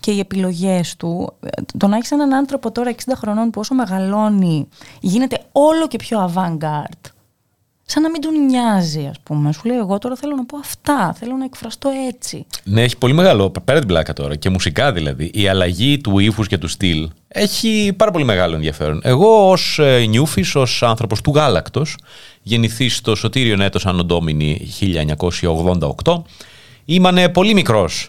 Και 0.00 0.10
οι 0.10 0.18
επιλογές 0.18 0.96
του. 0.96 1.32
Το 1.76 1.86
να 1.86 1.96
έχεις 1.96 2.10
έναν 2.10 2.34
άνθρωπο 2.34 2.72
τώρα 2.72 2.94
60 2.94 3.12
χρονών 3.16 3.50
που 3.50 3.60
όσο 3.60 3.74
μεγαλώνει 3.74 4.68
γίνεται 5.00 5.38
όλο 5.52 5.88
και 5.88 5.96
πιο 5.96 6.32
avant-garde 6.34 7.10
σαν 7.90 8.02
να 8.02 8.10
μην 8.10 8.20
τον 8.20 8.44
νοιάζει, 8.44 9.06
ας 9.10 9.16
πούμε. 9.22 9.52
Σου 9.52 9.60
λέει, 9.64 9.76
Εγώ 9.76 9.98
τώρα 9.98 10.16
θέλω 10.16 10.34
να 10.36 10.44
πω 10.44 10.56
αυτά. 10.56 11.14
Θέλω 11.18 11.36
να 11.36 11.44
εκφραστώ 11.44 11.90
έτσι. 12.08 12.46
Ναι, 12.64 12.82
έχει 12.82 12.96
πολύ 12.96 13.12
μεγάλο. 13.12 13.52
Πέρα 13.64 13.78
την 13.78 13.88
πλάκα 13.88 14.12
τώρα 14.12 14.36
και 14.36 14.50
μουσικά 14.50 14.92
δηλαδή. 14.92 15.30
Η 15.34 15.48
αλλαγή 15.48 15.98
του 15.98 16.18
ύφου 16.18 16.42
και 16.42 16.58
του 16.58 16.68
στυλ 16.68 17.08
έχει 17.28 17.92
πάρα 17.96 18.10
πολύ 18.10 18.24
μεγάλο 18.24 18.54
ενδιαφέρον. 18.54 19.00
Εγώ 19.02 19.50
ως 19.50 19.78
ε, 19.78 20.04
νιούφης, 20.08 20.54
ως 20.54 20.82
άνθρωπος 20.82 21.20
του 21.20 21.32
γάλακτος, 21.34 21.96
γεννηθεί 22.42 22.88
στο 22.88 23.14
Σωτήριο 23.14 23.56
Νέτο 23.56 23.78
Ανοντόμινη 23.84 24.68
1988, 26.04 26.22
ήμανε 26.84 27.28
πολύ 27.28 27.54
μικρός. 27.54 28.08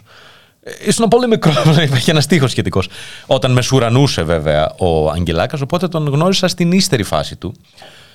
Ε, 0.62 0.70
ήσουν 0.86 1.08
πολύ 1.08 1.28
μικρός, 1.28 1.76
υπάρχει 1.86 2.10
ένα 2.10 2.20
στίχος 2.20 2.50
σχετικός. 2.50 2.88
Όταν 3.26 3.52
με 3.52 3.62
σουρανούσε 3.62 4.22
βέβαια 4.22 4.74
ο 4.78 5.10
Αγγελάκας, 5.10 5.60
οπότε 5.60 5.88
τον 5.88 6.08
γνώρισα 6.08 6.48
στην 6.48 6.72
ύστερη 6.72 7.02
φάση 7.02 7.36
του 7.36 7.54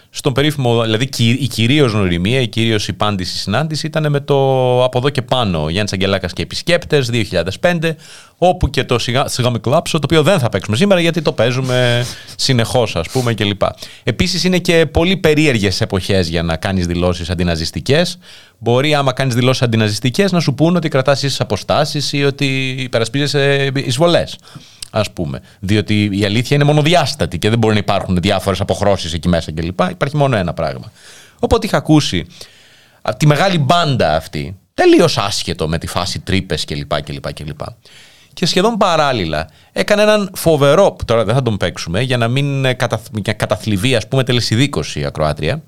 στον 0.09 0.33
περίφημο, 0.33 0.83
δηλαδή 0.83 1.09
η 1.17 1.47
κυρίως 1.47 1.91
γνωριμία, 1.91 2.41
η 2.41 2.47
κυρίως 2.47 2.87
υπάντηση 2.87 3.37
συνάντηση 3.37 3.87
ήταν 3.87 4.11
με 4.11 4.19
το 4.19 4.35
από 4.83 4.97
εδώ 4.97 5.09
και 5.09 5.21
πάνω 5.21 5.69
Γιάννης 5.69 5.93
Αγγελάκας 5.93 6.33
και 6.33 6.41
επισκέπτες 6.41 7.09
2005, 7.61 7.95
όπου 8.37 8.69
και 8.69 8.83
το 8.83 8.99
σιγά, 8.99 9.27
σιγά 9.27 9.49
με 9.49 9.59
κλάψω, 9.59 9.99
το 9.99 10.05
οποίο 10.09 10.23
δεν 10.23 10.39
θα 10.39 10.49
παίξουμε 10.49 10.75
σήμερα 10.75 11.01
γιατί 11.01 11.21
το 11.21 11.31
παίζουμε 11.31 12.05
συνεχώς, 12.35 12.95
ας 12.95 13.09
πούμε 13.09 13.33
κλπ. 13.33 13.61
Επίσης 14.03 14.43
είναι 14.43 14.57
και 14.57 14.85
πολύ 14.85 15.17
περίεργες 15.17 15.81
εποχές 15.81 16.27
για 16.27 16.43
να 16.43 16.55
κάνεις 16.55 16.85
δηλώσεις 16.85 17.29
αντιναζιστικές. 17.29 18.17
Μπορεί, 18.57 18.95
άμα 18.95 19.13
κάνεις 19.13 19.35
δηλώσεις 19.35 19.61
αντιναζιστικές, 19.61 20.31
να 20.31 20.39
σου 20.39 20.53
πούνε 20.53 20.77
ότι 20.77 20.89
κρατάς 20.89 21.39
αποστάσεις 21.39 22.13
ή 22.13 22.23
ότι 22.23 22.75
υπερασπίζεσαι 22.79 23.71
εισβολές 23.75 24.37
ας 24.91 25.11
πούμε. 25.11 25.41
Διότι 25.59 26.09
η 26.11 26.25
αλήθεια 26.25 26.55
είναι 26.55 26.65
μονοδιάστατη 26.65 27.39
και 27.39 27.49
δεν 27.49 27.57
μπορεί 27.57 27.73
να 27.73 27.79
υπάρχουν 27.79 28.17
διάφορες 28.21 28.59
αποχρώσεις 28.59 29.13
εκεί 29.13 29.27
μέσα 29.27 29.51
κλπ. 29.51 29.79
Υπάρχει 29.89 30.17
μόνο 30.17 30.35
ένα 30.35 30.53
πράγμα. 30.53 30.91
Οπότε 31.39 31.67
είχα 31.67 31.77
ακούσει 31.77 32.25
τη 33.17 33.27
μεγάλη 33.27 33.57
μπάντα 33.57 34.15
αυτή, 34.15 34.57
τελείως 34.73 35.17
άσχετο 35.17 35.67
με 35.67 35.77
τη 35.77 35.87
φάση 35.87 36.19
τρύπες 36.19 36.65
κλπ. 36.65 37.01
κλπ, 37.01 37.33
κλπ. 37.33 37.59
Και 38.33 38.45
σχεδόν 38.45 38.77
παράλληλα 38.77 39.49
έκανε 39.71 40.01
έναν 40.01 40.31
φοβερό, 40.35 40.95
τώρα 41.05 41.23
δεν 41.23 41.35
θα 41.35 41.41
τον 41.41 41.57
παίξουμε, 41.57 42.01
για 42.01 42.17
να 42.17 42.27
μην 42.27 42.65
καταθλιβεί 43.37 43.95
ας 43.95 44.07
πούμε 44.07 44.23
τελεσιδίκωση 44.23 44.99
η 44.99 45.05
ακροάτρια, 45.05 45.61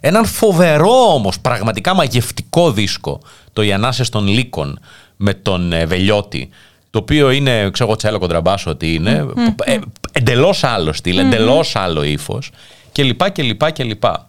έναν 0.00 0.24
φοβερό 0.26 1.14
όμως 1.14 1.40
πραγματικά 1.40 1.94
μαγευτικό 1.94 2.72
δίσκο, 2.72 3.20
το 3.52 3.62
«Οι 3.62 3.72
Ανάσες 3.72 4.08
των 4.08 4.26
Λύκων» 4.26 4.80
με 5.16 5.34
τον 5.34 5.72
ε, 5.72 5.86
Βελιώτη, 5.86 6.48
το 6.90 6.98
οποίο 6.98 7.30
είναι, 7.30 7.70
ξέρω 7.70 7.88
εγώ, 7.88 7.96
τσέλο 7.96 8.18
κοντραμπάσο 8.18 8.70
ότι 8.70 8.94
είναι, 8.94 9.26
mm, 9.36 9.54
ε, 9.64 9.78
εντελώς 10.12 10.64
άλλο 10.64 10.92
στυλ, 10.92 11.18
εντελώς 11.18 11.76
άλλο 11.76 12.02
ύφος 12.02 12.50
και 12.92 13.02
λοιπά 13.02 13.28
και 13.28 13.42
λοιπά 13.42 13.70
και 13.70 13.84
λοιπά. 13.84 14.28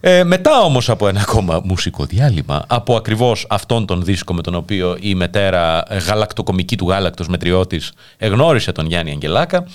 Ε, 0.00 0.24
μετά 0.24 0.60
όμως 0.60 0.90
από 0.90 1.08
ένα 1.08 1.20
ακόμα 1.20 1.60
μουσικό 1.64 2.04
διάλειμμα, 2.04 2.64
από 2.66 2.96
ακριβώς 2.96 3.46
αυτόν 3.48 3.86
τον 3.86 4.04
δίσκο 4.04 4.34
με 4.34 4.42
τον 4.42 4.54
οποίο 4.54 4.96
η 5.00 5.14
μετέρα 5.14 5.82
γαλακτοκομική 6.06 6.76
του 6.76 6.88
γάλακτος 6.88 7.28
μετριώτης 7.28 7.92
εγνώρισε 8.16 8.72
τον 8.72 8.86
Γιάννη 8.86 9.10
Αγγελάκα, 9.10 9.66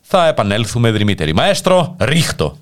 θα 0.00 0.26
επανέλθουμε 0.26 0.90
δρυμύτεροι. 0.90 1.34
Μαέστρο, 1.34 1.96
ρίχτο! 1.98 2.56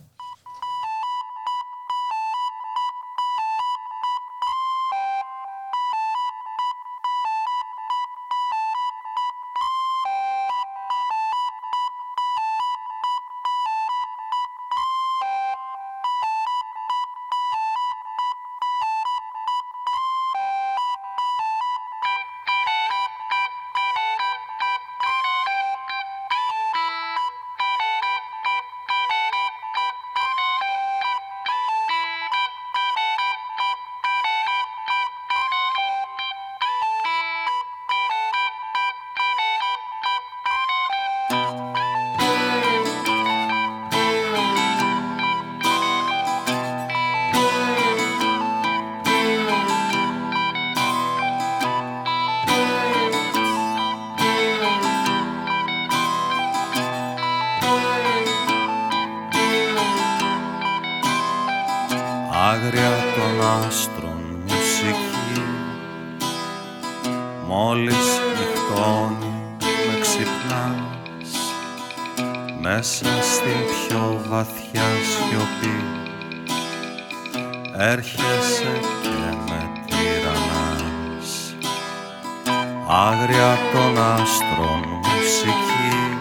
Άγρια 82.93 83.59
των 83.73 84.03
άστρων 84.03 84.85
μουσική 85.03 86.19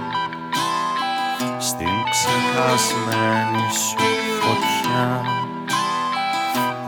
στην 1.60 1.90
ξεχασμένη 2.10 3.66
σου 3.72 4.06
φωτιά 4.42 5.22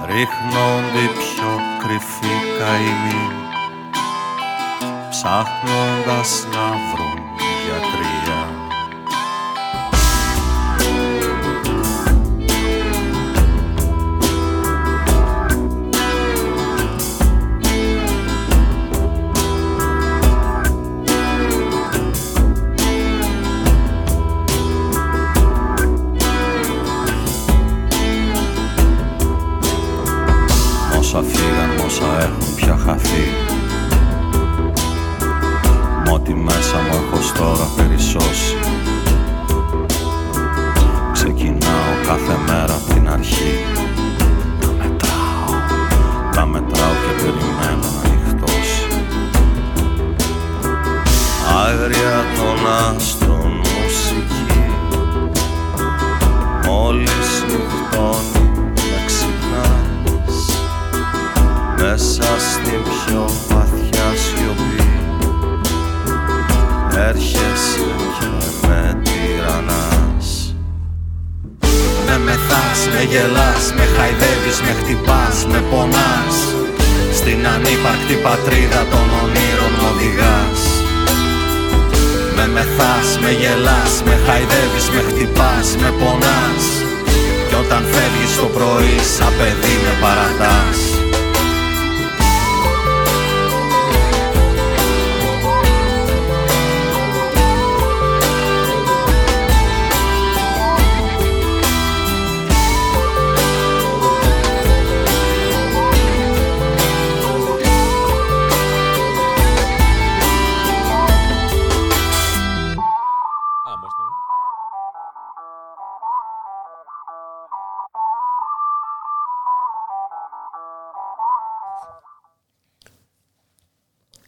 ρίχνονται 0.05 1.05
πιο 1.19 1.51
κρυφοί 1.83 2.35
καημοί 2.57 3.31
ψάχνοντας 5.09 6.47
να 6.53 6.67
βρουν 6.69 7.20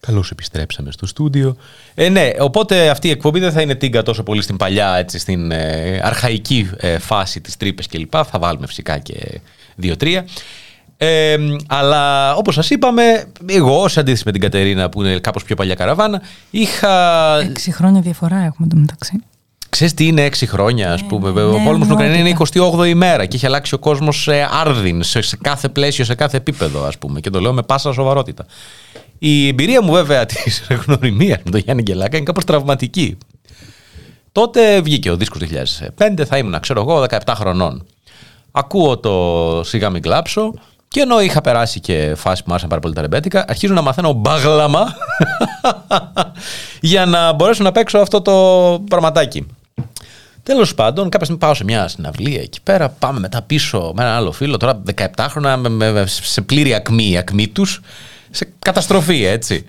Καλώς 0.07 0.31
επιστρέψαμε 0.31 0.91
στο 0.91 1.05
στούντιο. 1.05 1.55
Ε, 1.93 2.09
ναι, 2.09 2.29
οπότε 2.39 2.89
αυτή 2.89 3.07
η 3.07 3.11
εκπομπή 3.11 3.39
δεν 3.39 3.51
θα 3.51 3.61
είναι 3.61 3.75
τίγκα 3.75 4.03
τόσο 4.03 4.23
πολύ 4.23 4.41
στην 4.41 4.57
παλιά, 4.57 4.95
έτσι, 4.95 5.19
στην 5.19 5.51
ε, 5.51 5.99
αρχαϊκή 6.03 6.69
ε, 6.77 6.97
φάση 6.97 7.41
της 7.41 7.57
τρύπες 7.57 7.87
κλπ. 7.87 8.11
Θα 8.11 8.39
βάλουμε 8.39 8.67
φυσικά 8.67 8.97
και 8.97 9.41
δύο-τρία. 9.75 10.25
Ε, 10.97 11.37
αλλά 11.67 12.33
όπως 12.35 12.53
σας 12.53 12.69
είπαμε, 12.69 13.03
εγώ 13.45 13.87
σε 13.87 13.99
αντίθεση 13.99 14.23
με 14.25 14.31
την 14.31 14.41
Κατερίνα 14.41 14.89
που 14.89 15.03
είναι 15.03 15.19
κάπως 15.19 15.43
πιο 15.43 15.55
παλιά 15.55 15.75
καραβάνα, 15.75 16.21
είχα... 16.49 17.37
Έξι 17.39 17.71
χρόνια 17.71 18.01
διαφορά 18.01 18.37
έχουμε 18.37 18.67
το 18.67 18.75
μεταξύ. 18.75 19.23
Ξέρεις 19.69 19.93
τι 19.93 20.07
είναι 20.07 20.21
έξι 20.21 20.45
χρόνια, 20.45 20.93
ας 20.93 21.03
πούμε. 21.03 21.31
Ναι, 21.31 21.41
ο 21.41 21.61
πόλεμος 21.63 21.85
στην 21.85 21.91
Ουκρανία 21.91 22.19
είναι 22.19 22.35
28η 22.53 22.87
ημέρα 22.87 23.25
και 23.25 23.35
έχει 23.35 23.45
αλλάξει 23.45 23.73
ο 23.73 23.77
κόσμος 23.77 24.21
σε 24.21 24.47
άρδιν, 24.51 25.03
σε, 25.03 25.21
σε 25.21 25.37
κάθε 25.41 25.69
πλαίσιο, 25.69 26.05
σε 26.05 26.15
κάθε 26.15 26.37
επίπεδο, 26.37 26.85
ας 26.85 26.97
πούμε. 26.97 27.19
Και 27.19 27.29
το 27.29 27.41
λέω 27.41 27.53
με 27.53 27.61
πάσα 27.61 27.93
σοβαρότητα. 27.93 28.45
Η 29.25 29.47
εμπειρία 29.47 29.81
μου 29.81 29.91
βέβαια 29.91 30.25
της 30.43 30.67
γνωριμίας 30.85 31.39
με 31.43 31.51
τον 31.51 31.59
Γιάννη 31.59 31.81
Γκελάκα 31.81 32.15
είναι 32.15 32.25
κάπως 32.25 32.43
τραυματική. 32.43 33.17
Τότε 34.31 34.81
βγήκε 34.81 35.11
ο 35.11 35.17
δίσκος 35.17 35.41
2005, 35.97 36.23
θα 36.25 36.37
ήμουν, 36.37 36.59
ξέρω 36.59 36.81
εγώ, 36.81 37.05
17 37.09 37.17
χρονών. 37.35 37.85
Ακούω 38.51 38.97
το 38.97 39.61
σιγά 39.63 39.89
μην 39.89 40.01
κλάψω 40.01 40.53
και 40.87 40.99
ενώ 40.99 41.21
είχα 41.21 41.41
περάσει 41.41 41.79
και 41.79 42.13
φάση 42.15 42.37
που 42.37 42.43
μου 42.47 42.51
άρεσαν 42.53 42.69
πάρα 42.69 42.81
πολύ 42.81 42.93
τα 42.93 43.01
ρεμπέτικα, 43.01 43.45
αρχίζω 43.47 43.73
να 43.73 43.81
μαθαίνω 43.81 44.11
μπάγλαμα 44.11 44.95
για 46.81 47.05
να 47.05 47.33
μπορέσω 47.33 47.63
να 47.63 47.71
παίξω 47.71 47.97
αυτό 47.97 48.21
το 48.21 48.33
πραγματάκι. 48.89 49.45
Τέλος 50.43 50.75
πάντων, 50.75 51.03
κάποια 51.03 51.25
στιγμή 51.25 51.41
πάω 51.41 51.53
σε 51.53 51.63
μια 51.63 51.87
συναυλία 51.87 52.41
εκεί 52.41 52.61
πέρα. 52.61 52.89
Πάμε 52.89 53.19
μετά 53.19 53.41
πίσω 53.41 53.91
με 53.95 54.03
έναν 54.03 54.15
άλλο 54.15 54.31
φίλο, 54.31 54.57
τώρα 54.57 54.81
17 54.95 55.05
χρόνια, 55.29 55.61
σε 56.05 56.41
πλήρη 56.41 56.73
ακμή, 56.73 57.17
ακμή 57.17 57.47
τους 57.47 57.81
σε 58.35 58.53
καταστροφή, 58.59 59.25
έτσι. 59.25 59.65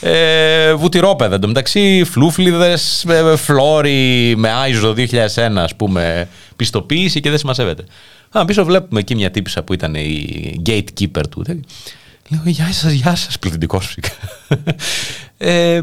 Ε, 0.00 0.74
βουτυρόπεδα, 0.74 1.34
εντωμεταξύ 1.34 2.04
φλούφλιδες, 2.04 3.04
ε, 3.08 3.36
φλόρι 3.36 4.34
με 4.36 4.50
ISO 4.68 4.94
2001, 4.94 5.62
ας 5.62 5.76
πούμε, 5.76 6.28
πιστοποίηση 6.56 7.20
και 7.20 7.28
δεν 7.28 7.38
συμμαζεύεται. 7.38 7.84
Α, 8.30 8.44
πίσω 8.44 8.64
βλέπουμε 8.64 9.00
εκεί 9.00 9.14
μια 9.14 9.30
τύπησα 9.30 9.62
που 9.62 9.72
ήταν 9.72 9.94
η 9.94 10.62
gatekeeper 10.66 11.22
του. 11.30 11.44
Λέω, 12.28 12.42
γεια 12.44 12.72
σας, 12.72 12.92
γεια 12.92 13.14
σας, 13.14 13.38
πληθυντικός 13.38 13.86
φυσικά. 13.86 14.10
Ε, 15.40 15.80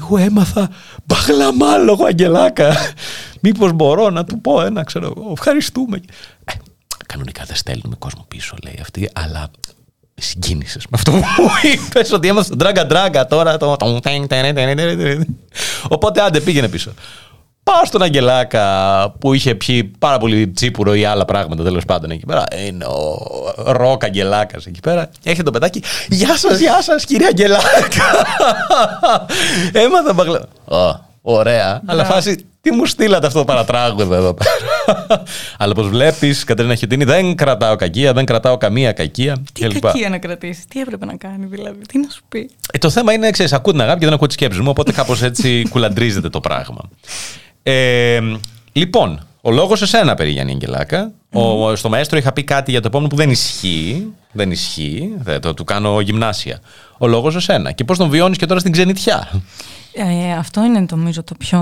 εγώ 0.00 0.16
έμαθα 0.18 0.70
μπαγλαμάλογο 1.04 2.04
Αγγελάκα. 2.04 2.76
Μήπως 3.40 3.72
μπορώ 3.72 4.10
να 4.10 4.24
του 4.24 4.40
πω 4.40 4.62
ένα, 4.62 4.84
ξέρω 4.84 5.14
εγώ, 5.16 5.32
ευχαριστούμε. 5.32 6.00
Ε, 6.44 6.52
κανονικά 7.06 7.44
δεν 7.46 7.56
στέλνουμε 7.56 7.96
κόσμο 7.98 8.24
πίσω, 8.28 8.56
λέει 8.64 8.78
αυτή, 8.80 9.10
αλλά 9.12 9.50
συγκίνησες 10.18 10.84
με 10.90 10.90
αυτό 10.94 11.10
που 11.10 11.50
είπες 11.62 12.12
ότι 12.12 12.28
έμαθα 12.28 12.44
στον 12.44 12.58
τράγκα 12.58 12.86
τράγκα 12.86 13.26
τώρα 13.26 13.56
το... 13.56 13.76
Οπότε 15.88 16.22
άντε 16.22 16.40
πήγαινε 16.40 16.68
πίσω. 16.68 16.92
Πάω 17.62 17.84
στον 17.84 18.02
Αγγελάκα 18.02 19.14
που 19.18 19.34
είχε 19.34 19.54
πιει 19.54 19.84
πάρα 19.98 20.18
πολύ 20.18 20.48
τσίπουρο 20.48 20.94
ή 20.94 21.04
άλλα 21.04 21.24
πράγματα 21.24 21.62
τέλος 21.62 21.84
πάντων 21.84 22.10
εκεί 22.10 22.26
πέρα. 22.26 22.44
Είναι 22.66 22.84
ο 22.84 23.18
ροκ 23.56 24.04
Αγγελάκας 24.04 24.66
εκεί 24.66 24.80
πέρα. 24.80 25.10
Έχει 25.22 25.42
το 25.42 25.50
πετάκι. 25.50 25.82
Γεια 26.08 26.36
σας, 26.36 26.58
γεια 26.58 26.82
σας, 26.82 27.04
κύριε 27.04 27.26
Αγγελάκα. 27.26 28.26
Έμαθα 29.84 30.12
μπαγλα. 30.14 30.40
Ωραία. 31.22 31.82
Αλλά 31.86 32.04
φάση 32.04 32.46
τι 32.68 32.76
μου 32.76 32.86
στείλατε 32.86 33.26
αυτό 33.26 33.38
το 33.38 33.44
παρατράγουδο 33.44 34.14
εδώ 34.14 34.34
πέρα. 34.34 35.22
Αλλά 35.58 35.72
όπως 35.72 35.88
βλέπεις, 35.88 36.44
Κατρίνα 36.44 36.74
Χιωτίνη, 36.74 37.04
δεν 37.04 37.34
κρατάω 37.34 37.76
κακία, 37.76 38.12
δεν 38.12 38.24
κρατάω 38.24 38.56
καμία 38.56 38.92
κακία. 38.92 39.36
Τι 39.52 39.66
κλπ. 39.66 39.80
κακία 39.80 40.08
να 40.08 40.18
κρατήσεις, 40.18 40.64
τι 40.66 40.80
έπρεπε 40.80 41.04
να 41.04 41.16
κάνει 41.16 41.46
δηλαδή, 41.46 41.86
τι 41.86 41.98
να 41.98 42.08
σου 42.10 42.22
πει. 42.28 42.50
Ε, 42.72 42.78
το 42.78 42.90
θέμα 42.90 43.12
είναι, 43.12 43.30
ξέρεις, 43.30 43.52
ακούω 43.52 43.72
την 43.72 43.80
αγάπη 43.80 43.98
και 43.98 44.04
δεν 44.04 44.14
ακούω 44.14 44.26
τι 44.26 44.32
σκέψει 44.32 44.60
μου, 44.60 44.70
οπότε 44.70 44.92
κάπως 44.92 45.22
έτσι 45.22 45.62
κουλαντρίζεται 45.70 46.28
το 46.28 46.40
πράγμα. 46.40 46.80
Ε, 47.62 48.20
λοιπόν, 48.72 49.26
ο 49.40 49.50
λόγος 49.50 49.78
σε 49.78 49.86
σένα 49.86 50.14
περί 50.14 50.30
Γιάννη 50.30 50.52
Αγγελάκα. 50.52 51.12
Ο, 51.32 51.76
στο 51.76 51.88
μαέστρο 51.88 52.18
είχα 52.18 52.32
πει 52.32 52.44
κάτι 52.44 52.70
για 52.70 52.80
το 52.80 52.86
επόμενο 52.86 53.08
που 53.08 53.16
δεν 53.16 53.30
ισχύει. 53.30 54.12
Δεν 54.32 54.50
ισχύει. 54.50 55.12
Δεν, 55.18 55.40
το 55.40 55.54
του 55.54 55.64
κάνω 55.64 56.00
γυμνάσια. 56.00 56.60
Ο 56.98 57.06
λόγος 57.06 57.32
σε 57.32 57.40
σένα. 57.40 57.72
Και 57.72 57.84
πώς 57.84 57.98
τον 57.98 58.08
βιώνεις 58.08 58.38
και 58.38 58.46
τώρα 58.46 58.60
στην 58.60 58.72
ξενιτιά; 58.72 59.42
Ε, 59.92 60.32
αυτό 60.32 60.64
είναι 60.64 60.86
νομίζω 60.90 61.22
το 61.22 61.34
πιο, 61.38 61.58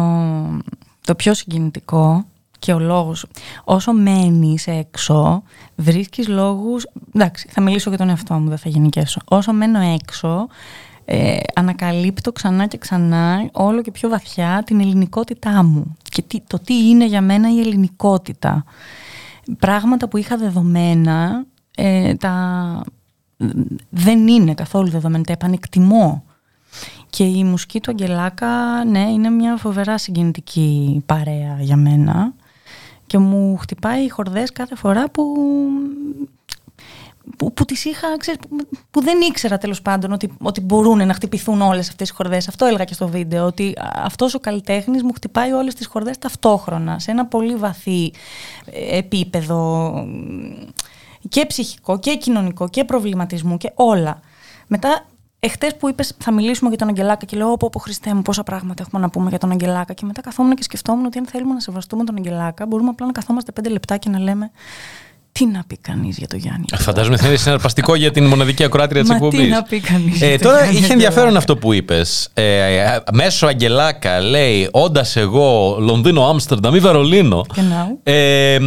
το 1.07 1.15
πιο 1.15 1.35
συγκινητικό 1.35 2.25
και 2.59 2.73
ο 2.73 2.79
λόγος, 2.79 3.27
όσο 3.65 3.93
μένεις 3.93 4.67
έξω, 4.67 5.43
βρίσκεις 5.77 6.29
λόγους, 6.29 6.87
εντάξει, 7.15 7.49
θα 7.51 7.61
μιλήσω 7.61 7.89
για 7.89 7.99
τον 7.99 8.09
εαυτό 8.09 8.35
μου, 8.35 8.49
δεν 8.49 8.59
θα 8.59 8.69
γενικέσω. 8.69 9.21
Όσο 9.25 9.53
μένω 9.53 9.81
έξω, 9.81 10.47
ε, 11.05 11.37
ανακαλύπτω 11.55 12.33
ξανά 12.33 12.67
και 12.67 12.79
ξανά 12.79 13.49
όλο 13.53 13.83
και 13.83 13.91
πιο 13.91 14.09
βαθιά 14.09 14.63
την 14.67 14.81
ελληνικότητά 14.81 15.63
μου 15.63 15.97
και 16.03 16.23
τι, 16.23 16.41
το 16.41 16.59
τι 16.59 16.89
είναι 16.89 17.07
για 17.07 17.21
μένα 17.21 17.53
η 17.53 17.61
ελληνικότητα. 17.61 18.65
Πράγματα 19.59 20.09
που 20.09 20.17
είχα 20.17 20.37
δεδομένα, 20.37 21.45
ε, 21.77 22.15
τα, 22.15 22.83
δεν 23.89 24.29
είναι 24.29 24.55
καθόλου 24.55 24.89
δεδομένα, 24.89 25.25
τα 25.25 25.33
επανεκτιμώ. 25.33 26.25
Και 27.17 27.25
η 27.25 27.45
μουσική 27.45 27.81
του 27.81 27.91
Αγγελάκα, 27.91 28.85
ναι, 28.85 29.01
είναι 29.01 29.31
μια 29.31 29.57
φοβερά 29.57 29.99
συγκινητική 29.99 31.03
παρέα 31.07 31.57
για 31.61 31.77
μένα 31.77 32.33
και 33.07 33.19
μου 33.19 33.57
χτυπάει 33.57 34.05
οι 34.05 34.09
χορδές 34.09 34.53
κάθε 34.53 34.75
φορά 34.75 35.11
που 35.11 35.35
που, 37.37 37.53
που 37.53 37.65
τις 37.65 37.85
είχα, 37.85 38.17
ξέρεις, 38.17 38.41
που, 38.91 39.03
δεν 39.03 39.21
ήξερα 39.21 39.59
τέλος 39.59 39.83
πάντων 39.83 40.13
ότι, 40.13 40.33
ότι 40.43 40.61
μπορούν 40.61 41.07
να 41.07 41.15
χτυπηθούν 41.15 41.61
όλες 41.61 41.89
αυτές 41.89 42.09
οι 42.09 42.13
χορδές. 42.13 42.49
Αυτό 42.49 42.65
έλεγα 42.65 42.85
και 42.85 42.95
στο 42.95 43.09
βίντεο, 43.09 43.47
ότι 43.47 43.75
αυτός 43.95 44.35
ο 44.35 44.39
καλλιτέχνης 44.39 45.03
μου 45.03 45.13
χτυπάει 45.13 45.53
όλες 45.53 45.75
τις 45.75 45.87
χορδές 45.87 46.19
ταυτόχρονα, 46.19 46.99
σε 46.99 47.11
ένα 47.11 47.27
πολύ 47.27 47.57
βαθύ 47.57 48.13
ε, 48.65 48.99
επίπεδο 48.99 49.93
και 51.29 51.47
ψυχικό 51.47 51.99
και 51.99 52.17
κοινωνικό 52.17 52.69
και 52.69 52.85
προβληματισμού 52.85 53.57
και 53.57 53.71
όλα. 53.75 54.21
Μετά 54.67 55.07
Εχθές 55.41 55.77
που 55.77 55.89
είπες, 55.89 56.15
θα 56.19 56.33
μιλήσουμε 56.33 56.69
για 56.69 56.79
τον 56.79 56.89
Αγγελάκα 56.89 57.27
και 57.27 57.37
λέω: 57.37 57.53
Όπω 57.53 57.79
Χριστέ 57.79 58.15
μου, 58.15 58.23
πόσα 58.23 58.43
πράγματα 58.43 58.83
έχουμε 58.87 59.03
να 59.03 59.11
πούμε 59.11 59.29
για 59.29 59.39
τον 59.39 59.51
Αγγελάκα. 59.51 59.93
Και 59.93 60.05
μετά 60.07 60.21
καθόμουν 60.21 60.55
και 60.55 60.63
σκεφτόμουν 60.63 61.05
ότι 61.05 61.19
αν 61.19 61.27
θέλουμε 61.27 61.55
να 61.55 61.61
σεβαστούμε 61.61 62.05
τον 62.05 62.17
Αγγελάκα, 62.17 62.67
μπορούμε 62.67 62.89
απλά 62.89 63.07
να 63.07 63.13
καθόμαστε 63.13 63.53
πέντε 63.53 63.69
λεπτά 63.69 63.97
και 63.97 64.09
να 64.09 64.19
λέμε 64.19 64.51
τι 65.39 65.47
να 65.47 65.65
πει 65.67 65.77
κανείς 65.77 66.19
για 66.19 66.27
το 66.27 66.37
Γιάννη; 66.37 66.65
Φαντάζομαι 66.79 67.17
θα 67.17 67.27
είναι 67.27 67.37
συναρπαστικό 67.37 67.95
για 67.95 68.11
την 68.11 68.25
μοναδική 68.25 68.65
ακροάτρια 68.65 69.03
της 69.03 69.11
εκπομπής. 69.11 69.41
Τι 69.41 69.47
να 69.47 69.63
πει 69.63 69.81
κανείς. 69.81 70.21
Ε, 70.21 70.37
τώρα 70.37 70.71
είχε 70.71 70.93
ενδιαφέρον 70.93 71.37
αυτό 71.37 71.57
που 71.57 71.73
είπες. 71.73 72.29
Ε, 72.35 72.97
μέσω 73.13 73.47
Αγγελάκα 73.47 74.21
λέει, 74.21 74.69
όντας 74.71 75.17
εγώ 75.17 75.77
Λονδίνο, 75.81 76.29
Άμστερνταμ 76.29 76.75
ή 76.75 76.79
Βερολίνο. 76.79 77.45
Ε, 78.03 78.59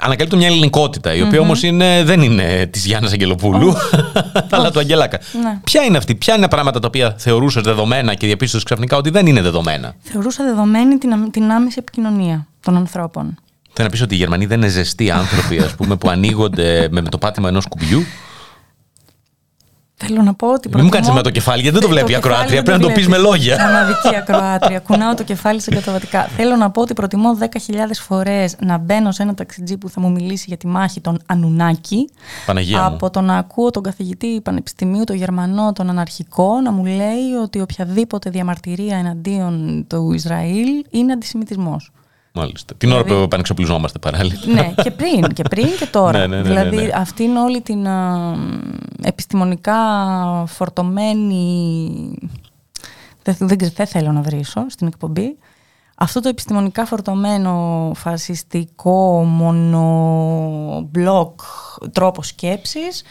ανακαλύπτω 0.00 0.36
μια 0.36 0.46
ελληνικότητα, 0.46 1.14
η 1.14 1.22
οποία 1.22 1.38
mm-hmm. 1.38 1.42
όμως 1.42 1.60
δεν 2.04 2.22
είναι 2.22 2.66
της 2.70 2.86
Γιάννης 2.86 3.12
Αγγελοπούλου, 3.12 3.74
αλλά 4.50 4.70
του 4.70 4.78
Αγγελάκα. 4.78 5.18
Ναι. 5.42 5.58
Ποια 5.64 5.82
είναι 5.82 5.96
αυτή, 5.96 6.14
ποια 6.14 6.32
είναι 6.34 6.42
τα 6.42 6.48
πράγματα 6.48 6.78
τα 6.78 6.86
οποία 6.86 7.14
θεωρούσες 7.18 7.62
δεδομένα 7.62 8.14
και 8.14 8.26
διαπίστωσες 8.26 8.64
ξαφνικά 8.64 8.96
ότι 8.96 9.10
δεν 9.10 9.26
είναι 9.26 9.40
δεδομένα; 9.40 9.94
Θεωρούσα 10.02 10.44
δεδομένη 10.44 10.98
την, 10.98 11.30
την 11.30 11.50
άμεση 11.50 11.76
επικοινωνία 11.78 12.46
των 12.60 12.76
ανθρώπων. 12.76 13.38
Θέλω 13.72 13.88
να 13.88 13.88
πεις 13.88 14.02
ότι 14.02 14.14
οι 14.14 14.18
Γερμανοί 14.18 14.46
δεν 14.46 14.58
είναι 14.58 14.68
ζεστοί 14.68 15.10
άνθρωποι, 15.10 15.58
ας 15.58 15.74
πούμε, 15.74 15.96
που 15.96 16.08
ανοίγονται 16.08 16.88
με, 16.90 17.02
το 17.02 17.18
πάτημα 17.18 17.48
ενός 17.48 17.66
κουμπιού. 17.66 18.04
Θέλω 20.02 20.22
να 20.22 20.34
πω 20.34 20.52
ότι. 20.52 20.68
Μην 20.74 20.84
μου 20.84 20.90
κάνεις 20.90 21.10
με 21.10 21.22
το 21.22 21.30
κεφάλι, 21.30 21.62
γιατί 21.62 21.78
δεν 21.78 21.86
το 21.86 21.92
βλέπει 21.92 22.12
η 22.12 22.14
ακροάτρια. 22.14 22.62
Πρέπει 22.62 22.82
να 22.82 22.88
το 22.88 22.92
πεις 22.92 23.08
με 23.08 23.18
λόγια. 23.18 23.56
Μοναδική 23.64 24.16
ακροάτρια. 24.16 24.78
Κουνάω 24.78 25.14
το 25.14 25.22
κεφάλι 25.22 25.60
σε 25.60 25.70
καταβατικά. 25.70 26.22
Θέλω 26.22 26.56
να 26.56 26.70
πω 26.70 26.80
ότι 26.80 26.94
προτιμώ 26.94 27.38
10.000 27.40 27.46
φορές 27.92 28.56
να 28.60 28.78
μπαίνω 28.78 29.12
σε 29.12 29.22
ένα 29.22 29.34
ταξιτζί 29.34 29.76
που 29.76 29.88
θα 29.88 30.00
μου 30.00 30.10
μιλήσει 30.10 30.44
για 30.48 30.56
τη 30.56 30.66
μάχη 30.66 31.00
των 31.00 31.18
Ανουνάκη. 31.26 32.10
Παναγία 32.46 32.84
από 32.84 33.10
το 33.10 33.20
να 33.20 33.36
ακούω 33.36 33.70
τον 33.70 33.82
καθηγητή 33.82 34.40
πανεπιστημίου, 34.40 35.04
τον 35.04 35.16
Γερμανό, 35.16 35.72
τον 35.72 35.90
Αναρχικό, 35.90 36.60
να 36.60 36.70
μου 36.72 36.84
λέει 36.84 37.32
ότι 37.42 37.60
οποιαδήποτε 37.60 38.30
διαμαρτυρία 38.30 38.96
εναντίον 38.96 39.84
του 39.88 40.12
Ισραήλ 40.12 40.68
είναι 40.90 41.12
αντισημιτισμός. 41.12 41.90
Μάλιστα. 42.32 42.74
Την 42.74 42.88
ώρα 42.88 42.98
δηλαδή- 43.02 43.18
που 43.18 43.24
επανεξοπλιζόμαστε 43.24 43.98
παράλληλα. 43.98 44.40
Ναι, 44.46 44.72
και 44.82 44.90
πριν 44.90 45.22
και, 45.22 45.42
πριν 45.42 45.66
και 45.78 45.86
τώρα. 45.92 46.18
ναι, 46.18 46.26
ναι, 46.26 46.36
ναι, 46.36 46.42
δηλαδή 46.42 46.76
ναι, 46.76 46.82
ναι. 46.82 46.90
αυτή 46.94 47.22
είναι 47.22 47.40
όλη 47.40 47.60
την 47.60 47.86
επιστημονικά 49.02 49.76
φορτωμένη... 50.46 52.18
Δεν, 53.22 53.36
δεν, 53.38 53.58
δεν 53.74 53.86
θέλω 53.86 54.12
να 54.12 54.20
βρίσω 54.20 54.64
στην 54.68 54.86
εκπομπή. 54.86 55.36
Αυτό 55.94 56.20
το 56.20 56.28
επιστημονικά 56.28 56.86
φορτωμένο 56.86 57.92
φασιστικό 57.94 59.24
μονομπλοκ 59.24 61.40
τρόπο 61.92 62.22
σκέψης 62.22 63.02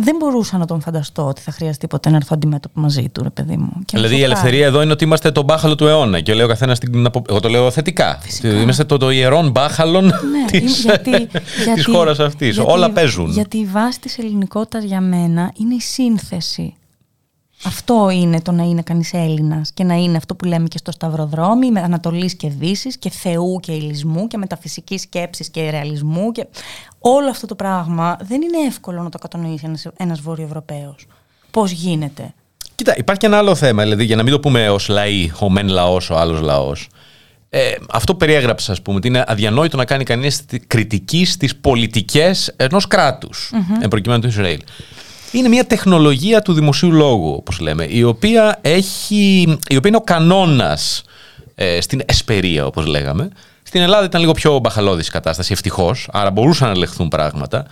δεν 0.00 0.16
μπορούσα 0.18 0.58
να 0.58 0.66
τον 0.66 0.80
φανταστώ 0.80 1.26
ότι 1.26 1.40
θα 1.40 1.52
χρειαστεί 1.52 1.86
ποτέ 1.86 2.10
να 2.10 2.16
έρθω 2.16 2.30
αντιμέτωπο 2.34 2.80
μαζί 2.80 3.08
του, 3.08 3.22
ρε 3.22 3.30
παιδί 3.30 3.56
μου. 3.56 3.72
Και 3.84 3.96
δηλαδή 3.96 4.16
η 4.16 4.22
ελευθερία 4.22 4.66
εδώ 4.66 4.82
είναι 4.82 4.92
ότι 4.92 5.04
είμαστε 5.04 5.30
το 5.30 5.42
μπάχαλο 5.42 5.74
του 5.74 5.86
αιώνα. 5.86 6.20
Και 6.20 6.34
λέω 6.34 6.44
ο 6.44 6.48
καθένα 6.48 6.76
την. 6.76 7.06
Εγώ 7.28 7.40
το 7.40 7.48
λέω 7.48 7.70
θετικά. 7.70 8.18
Φυσικά. 8.20 8.48
Είμαστε 8.48 8.84
το, 8.84 8.96
το 8.96 9.10
ιερόν 9.10 9.50
μπάχαλον 9.50 10.04
ναι, 10.04 10.60
τη 11.74 11.82
χώρας 11.90 12.18
αυτής. 12.18 12.58
Όλα 12.58 12.90
παίζουν. 12.90 13.30
Γιατί 13.30 13.58
η 13.58 13.64
βάση 13.64 14.00
της 14.00 14.18
ελληνικότητας 14.18 14.84
για 14.84 15.00
μένα 15.00 15.52
είναι 15.56 15.74
η 15.74 15.80
σύνθεση 15.80 16.74
αυτό 17.64 18.10
είναι 18.10 18.40
το 18.40 18.52
να 18.52 18.62
είναι 18.62 18.82
κανείς 18.82 19.12
Έλληνας 19.12 19.72
και 19.72 19.84
να 19.84 19.94
είναι 19.94 20.16
αυτό 20.16 20.34
που 20.34 20.44
λέμε 20.44 20.68
και 20.68 20.78
στο 20.78 20.92
Σταυροδρόμι, 20.92 21.70
με 21.70 21.80
Ανατολής 21.80 22.34
και 22.34 22.48
Δύσης 22.48 22.98
και 22.98 23.10
Θεού 23.10 23.60
και 23.60 23.72
Ηλισμού 23.72 24.26
και 24.26 24.36
μεταφυσικής 24.36 25.00
σκέψης 25.00 25.48
και 25.48 25.70
ρεαλισμού. 25.70 26.32
Και... 26.32 26.46
Όλο 26.98 27.30
αυτό 27.30 27.46
το 27.46 27.54
πράγμα 27.54 28.16
δεν 28.22 28.42
είναι 28.42 28.66
εύκολο 28.66 29.02
να 29.02 29.08
το 29.08 29.18
κατανοήσει 29.18 29.72
ένας 29.96 30.20
Βόρειο 30.20 30.44
Ευρωπαίο. 30.44 30.94
Πώς 31.50 31.70
γίνεται; 31.70 32.34
Κοίτα, 32.74 32.94
υπάρχει 32.96 33.20
και 33.20 33.26
ένα 33.26 33.38
άλλο 33.38 33.54
θέμα, 33.54 33.82
δηλαδή 33.82 34.04
για 34.04 34.16
να 34.16 34.22
μην 34.22 34.32
το 34.32 34.40
πούμε 34.40 34.70
ως 34.70 34.88
λαοί, 34.88 35.32
ο 35.40 35.50
μεν 35.50 35.68
λαός, 35.68 36.10
ο 36.10 36.16
άλλος 36.16 36.40
λαός. 36.40 36.88
Ε, 37.50 37.72
αυτό 37.90 38.12
που 38.12 38.18
περιέγραψα, 38.18 38.72
ας 38.72 38.82
πούμε, 38.82 38.96
ότι 38.96 39.08
είναι 39.08 39.24
αδιανόητο 39.26 39.76
να 39.76 39.84
κάνει 39.84 40.04
κανείς 40.04 40.44
κριτική 40.66 41.24
στις 41.24 41.56
πολιτικές 41.56 42.54
ενός 42.56 42.86
κράτους, 42.86 43.52
mm-hmm. 43.54 43.82
εν 43.82 43.88
προκειμένου 43.88 44.20
του 44.20 44.26
Ισραήλ 44.26 44.60
είναι 45.32 45.48
μια 45.48 45.64
τεχνολογία 45.64 46.42
του 46.42 46.52
δημοσίου 46.52 46.92
λόγου, 46.92 47.34
όπως 47.36 47.58
λέμε, 47.58 47.86
η 47.90 48.02
οποία, 48.02 48.58
έχει, 48.62 49.58
η 49.68 49.76
οποία 49.76 49.88
είναι 49.88 49.96
ο 49.96 50.04
κανόνας 50.04 51.02
ε, 51.54 51.80
στην 51.80 52.02
εσπερία, 52.06 52.66
όπως 52.66 52.86
λέγαμε. 52.86 53.28
Στην 53.62 53.80
Ελλάδα 53.80 54.04
ήταν 54.04 54.20
λίγο 54.20 54.32
πιο 54.32 54.58
μπαχαλώδης 54.58 55.08
η 55.08 55.10
κατάσταση, 55.10 55.52
ευτυχώς, 55.52 56.08
άρα 56.12 56.30
μπορούσαν 56.30 56.68
να 56.68 56.74
ελεγχθούν 56.74 57.08
πράγματα. 57.08 57.66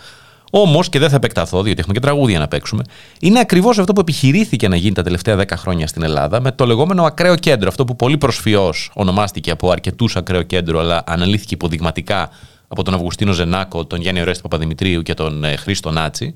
Όμως, 0.51 0.89
και 0.89 0.99
δεν 0.99 1.09
θα 1.09 1.15
επεκταθώ, 1.15 1.61
διότι 1.61 1.79
έχουμε 1.79 1.93
και 1.93 1.99
τραγούδια 1.99 2.39
να 2.39 2.47
παίξουμε, 2.47 2.83
είναι 3.19 3.39
ακριβώς 3.39 3.79
αυτό 3.79 3.93
που 3.93 3.99
επιχειρήθηκε 3.99 4.67
να 4.67 4.75
γίνει 4.75 4.93
τα 4.93 5.03
τελευταία 5.03 5.37
10 5.39 5.43
χρόνια 5.55 5.87
στην 5.87 6.03
Ελλάδα 6.03 6.41
με 6.41 6.51
το 6.51 6.65
λεγόμενο 6.65 7.03
ακραίο 7.03 7.35
κέντρο. 7.35 7.67
Αυτό 7.67 7.85
που 7.85 7.95
πολύ 7.95 8.17
προσφιώ 8.17 8.73
ονομάστηκε 8.93 9.51
από 9.51 9.71
αρκετούς 9.71 10.15
ακραίο 10.15 10.41
κέντρο, 10.41 10.79
αλλά 10.79 11.03
αναλύθηκε 11.05 11.53
υποδειγματικά 11.53 12.29
από 12.67 12.83
τον 12.83 12.93
Αυγουστίνο 12.93 13.31
Ζενάκο, 13.31 13.85
τον 13.85 14.01
Γιάννη 14.01 14.21
Ορέστη 14.21 14.41
Παπαδημητρίου 14.41 15.01
και 15.01 15.13
τον 15.13 15.43
ε, 15.43 15.55
Χρήστο 15.55 15.91
Νάτσι 15.91 16.33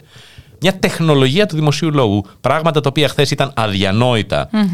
μια 0.62 0.80
τεχνολογία 0.80 1.45
του 1.45 1.56
δημοσίου 1.56 1.91
λόγου. 1.93 2.24
Πράγματα 2.41 2.82
τα 2.82 2.89
οποία 2.89 3.08
χθες 3.08 3.32
ήταν 3.32 3.54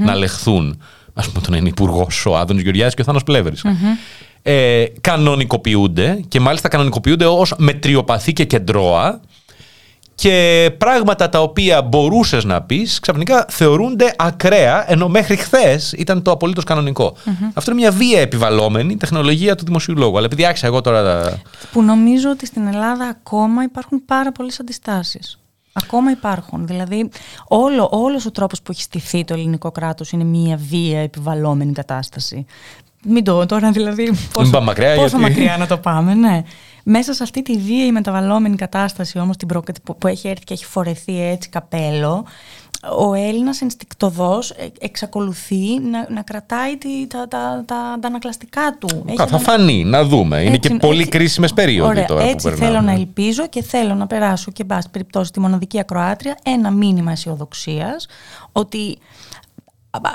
να 0.06 0.16
λεχθούν. 0.16 0.82
Α 1.14 1.22
πούμε, 1.22 1.46
τον 1.46 1.54
είναι 1.54 1.70
υπουργός 1.70 2.26
ο 2.26 2.38
Άδωνης 2.38 2.64
Γεωργιάδης 2.64 2.94
και 2.94 3.02
ο 3.02 3.04
Θάνος 3.04 3.24
Ε, 4.42 4.86
κανονικοποιούνται 5.02 6.20
και 6.28 6.40
μάλιστα 6.40 6.68
κανονικοποιούνται 6.68 7.26
ως 7.26 7.54
μετριοπαθή 7.58 8.34
και 8.34 8.46
κεντρώα 8.46 9.20
και 10.16 10.72
πράγματα 10.78 11.30
τα 11.30 11.42
οποία 11.42 11.82
μπορούσες 11.82 12.44
να 12.44 12.62
πεις 12.62 13.00
ξαφνικά 13.00 13.46
θεωρούνται 13.50 14.14
ακραία, 14.18 14.92
ενώ 14.92 15.08
μέχρι 15.08 15.36
χθες 15.36 15.92
ήταν 15.98 16.22
το 16.22 16.32
απολύτως 16.32 16.64
Αυτό 17.54 17.72
είναι 17.72 17.80
μια 17.80 17.92
βία 17.92 18.22
επιβαλλόμενη 18.22 18.98
τεχνολογία 18.98 19.56
του 19.56 19.66
δημοσίου 19.66 19.98
λόγου. 19.98 20.18
Αλλά 20.18 20.26
επειδή 20.26 20.46
άρχισα 20.46 20.68
εγώ 20.68 20.82
τώρα. 20.82 21.38
Που 21.72 21.84
νομίζω 21.84 22.30
ότι 22.30 22.46
στην 22.46 22.68
Ελλάδα 22.68 23.06
ακόμα 23.06 23.64
υπάρχουν 23.64 24.06
πάρα 24.06 24.32
πολλές 24.32 24.60
αντιστάσεις. 24.60 25.40
Ακόμα 25.84 26.12
υπάρχουν. 26.12 26.68
Δηλαδή, 26.68 27.10
όλο, 27.48 27.90
όλος 27.92 28.26
ο 28.26 28.32
τρόπος 28.32 28.62
που 28.62 28.72
έχει 28.72 28.82
στηθεί 28.82 29.24
το 29.24 29.34
ελληνικό 29.34 29.72
κράτος 29.72 30.12
είναι 30.12 30.24
μια 30.24 30.58
βία 30.70 31.00
επιβαλλόμενη 31.00 31.72
κατάσταση. 31.72 32.46
Μην 33.04 33.24
το 33.24 33.46
τώρα, 33.46 33.72
δηλαδή. 33.72 34.14
Πόσο, 34.34 34.62
μακριά, 34.62 34.96
πόσο 34.96 35.18
μακριά 35.18 35.58
να 35.58 35.68
το 35.68 35.78
πάμε, 35.78 36.14
ναι. 36.14 36.44
Μέσα 36.84 37.14
σε 37.14 37.24
αυτή 37.24 37.42
τη 37.42 37.58
βία 37.58 37.86
η 37.86 37.92
μεταβαλλόμενη 37.92 38.56
κατάσταση 38.56 39.20
όμως 39.20 39.36
που 39.98 40.08
έχει 40.08 40.28
έρθει 40.28 40.44
και 40.44 40.54
έχει 40.54 40.66
φορεθεί 40.66 41.22
έτσι 41.22 41.50
καπέλο, 41.50 42.26
ο 42.98 43.14
Έλληνας 43.14 43.62
ενστικτοδός 43.62 44.50
ε, 44.50 44.68
εξακολουθεί 44.80 45.80
να, 45.80 46.08
να 46.10 46.22
κρατάει 46.22 46.78
τη, 46.78 47.08
τα, 47.08 47.28
τα, 47.28 47.64
τα, 47.66 47.98
τα 48.02 48.08
ανακλαστικά 48.08 48.78
του. 48.80 49.06
Κα, 49.16 49.28
θα 49.28 49.38
φανεί, 49.38 49.84
να 49.84 50.04
δούμε. 50.04 50.42
Είναι 50.42 50.58
και 50.58 50.70
πολύ 50.70 51.00
έτσι, 51.00 51.12
κρίσιμες 51.12 51.54
περίοδοι 51.54 51.90
ωραία, 51.90 52.06
τώρα 52.06 52.24
έτσι 52.24 52.50
που 52.50 52.56
θέλω 52.56 52.82
να 52.82 52.92
ελπίζω 52.92 53.48
και 53.48 53.64
θέλω 53.64 53.94
να 53.94 54.08
περάσω 54.08 54.52
και 54.52 54.64
μπας 54.64 54.90
περιπτώσει 54.90 55.32
τη 55.32 55.40
μοναδική 55.40 55.80
ακροάτρια 55.80 56.38
ένα 56.44 56.72
μήνυμα 56.72 57.12
αισιοδοξίας 57.12 58.08
ότι 58.52 58.98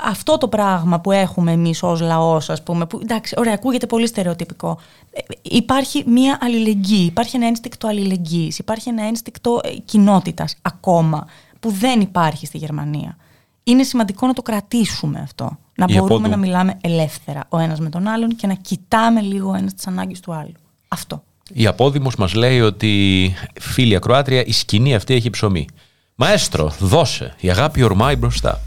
αυτό 0.05 0.37
το 0.37 0.47
πράγμα 0.47 0.99
που 0.99 1.11
έχουμε 1.11 1.51
εμείς 1.51 1.83
ως 1.83 2.01
λαός, 2.01 2.49
ας 2.49 2.63
πούμε, 2.63 2.85
που 2.85 2.99
εντάξει, 3.01 3.35
ωραία, 3.37 3.53
ακούγεται 3.53 3.85
πολύ 3.85 4.07
στερεοτυπικό. 4.07 4.79
Ε, 5.11 5.21
υπάρχει 5.41 6.03
μια 6.07 6.37
αλληλεγγύη, 6.41 7.05
υπάρχει 7.09 7.35
ένα 7.35 7.47
ένστικτο 7.47 7.87
αλληλεγγύης, 7.87 8.59
υπάρχει 8.59 8.89
ένα 8.89 9.03
ένστικτο 9.03 9.59
ε, 9.63 9.69
κοινότητας 9.85 10.55
ακόμα 10.61 11.27
που 11.63 11.71
δεν 11.71 12.01
υπάρχει 12.01 12.45
στη 12.45 12.57
Γερμανία. 12.57 13.17
Είναι 13.63 13.83
σημαντικό 13.83 14.27
να 14.27 14.33
το 14.33 14.41
κρατήσουμε 14.41 15.19
αυτό. 15.19 15.57
Να 15.75 15.85
μπορούμε 15.93 16.27
να 16.27 16.37
μιλάμε 16.37 16.77
ελεύθερα 16.81 17.43
ο 17.49 17.57
ένας 17.57 17.79
με 17.79 17.89
τον 17.89 18.07
άλλον 18.07 18.35
και 18.35 18.47
να 18.47 18.53
κοιτάμε 18.53 19.21
λίγο 19.21 19.49
ο 19.49 19.55
ένας 19.55 19.73
τις 19.73 19.87
ανάγκες 19.87 20.19
του 20.19 20.33
άλλου. 20.33 20.53
Αυτό. 20.87 21.23
Η 21.53 21.67
απόδημος 21.67 22.15
μας 22.15 22.33
λέει 22.33 22.61
ότι 22.61 23.33
φίλη 23.59 23.95
ακροάτρια 23.95 24.45
η 24.45 24.51
σκηνή 24.51 24.95
αυτή 24.95 25.13
έχει 25.13 25.29
ψωμί. 25.29 25.67
Μαέστρο, 26.15 26.73
δώσε, 26.79 27.35
η 27.39 27.49
αγάπη 27.49 27.83
ορμάει 27.83 28.15
μπροστά. 28.15 28.61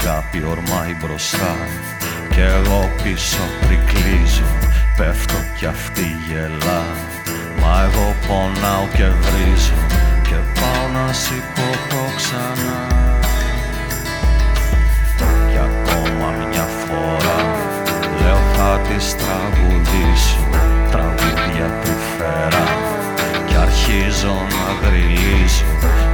Αγάπη 0.00 0.42
ορμάει 0.44 0.96
μπροστά. 1.00 1.56
Κι 2.30 2.40
εγώ 2.40 2.90
πίσω 3.02 3.42
πρικλίζω 3.60 4.48
Πέφτω 4.96 5.34
κι 5.56 5.66
αυτή 5.66 6.16
γελά. 6.26 6.82
Μα 7.60 7.82
εγώ 7.82 8.14
πονάω 8.26 8.86
και 8.96 9.04
βρίζω 9.04 9.78
Και 10.22 10.38
πάω 10.58 10.84
να 10.94 11.12
σηκωθώ 11.12 12.04
ξανά. 12.16 12.76
Κι 15.50 15.58
ακόμα 15.68 16.28
μια 16.48 16.66
φορά 16.80 17.40
Λέω 18.20 18.40
θα 18.54 18.80
της 18.88 19.16
τραγουδήσω 19.16 20.42
Τραγούδια 20.90 21.68
του 21.82 21.94
φέρα. 22.16 22.64
Κι 23.46 23.54
αρχίζω 23.54 24.34
να 24.54 24.88
γριλίζω 24.88 25.64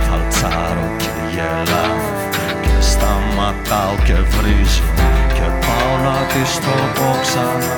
Φαλτσάρω 0.09 0.89
και 0.99 1.13
γελάω 1.31 1.99
Και 2.31 2.34
σταματάω 2.95 3.95
και 4.07 4.19
βρίζω 4.35 4.89
Και 5.37 5.47
πάω 5.65 5.93
να 6.07 6.17
της 6.31 6.53
το 6.65 6.77
πω 6.97 7.09
ξανά. 7.23 7.77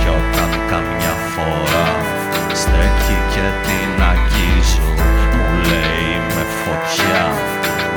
Κι 0.00 0.08
όταν 0.18 0.50
καμιά 0.70 1.14
φορά 1.32 1.88
Στέκει 2.60 3.18
και 3.32 3.46
την 3.66 3.92
αγγίζω 4.10 4.88
Μου 5.34 5.46
λέει 5.68 6.14
με 6.34 6.44
φωτιά 6.60 7.24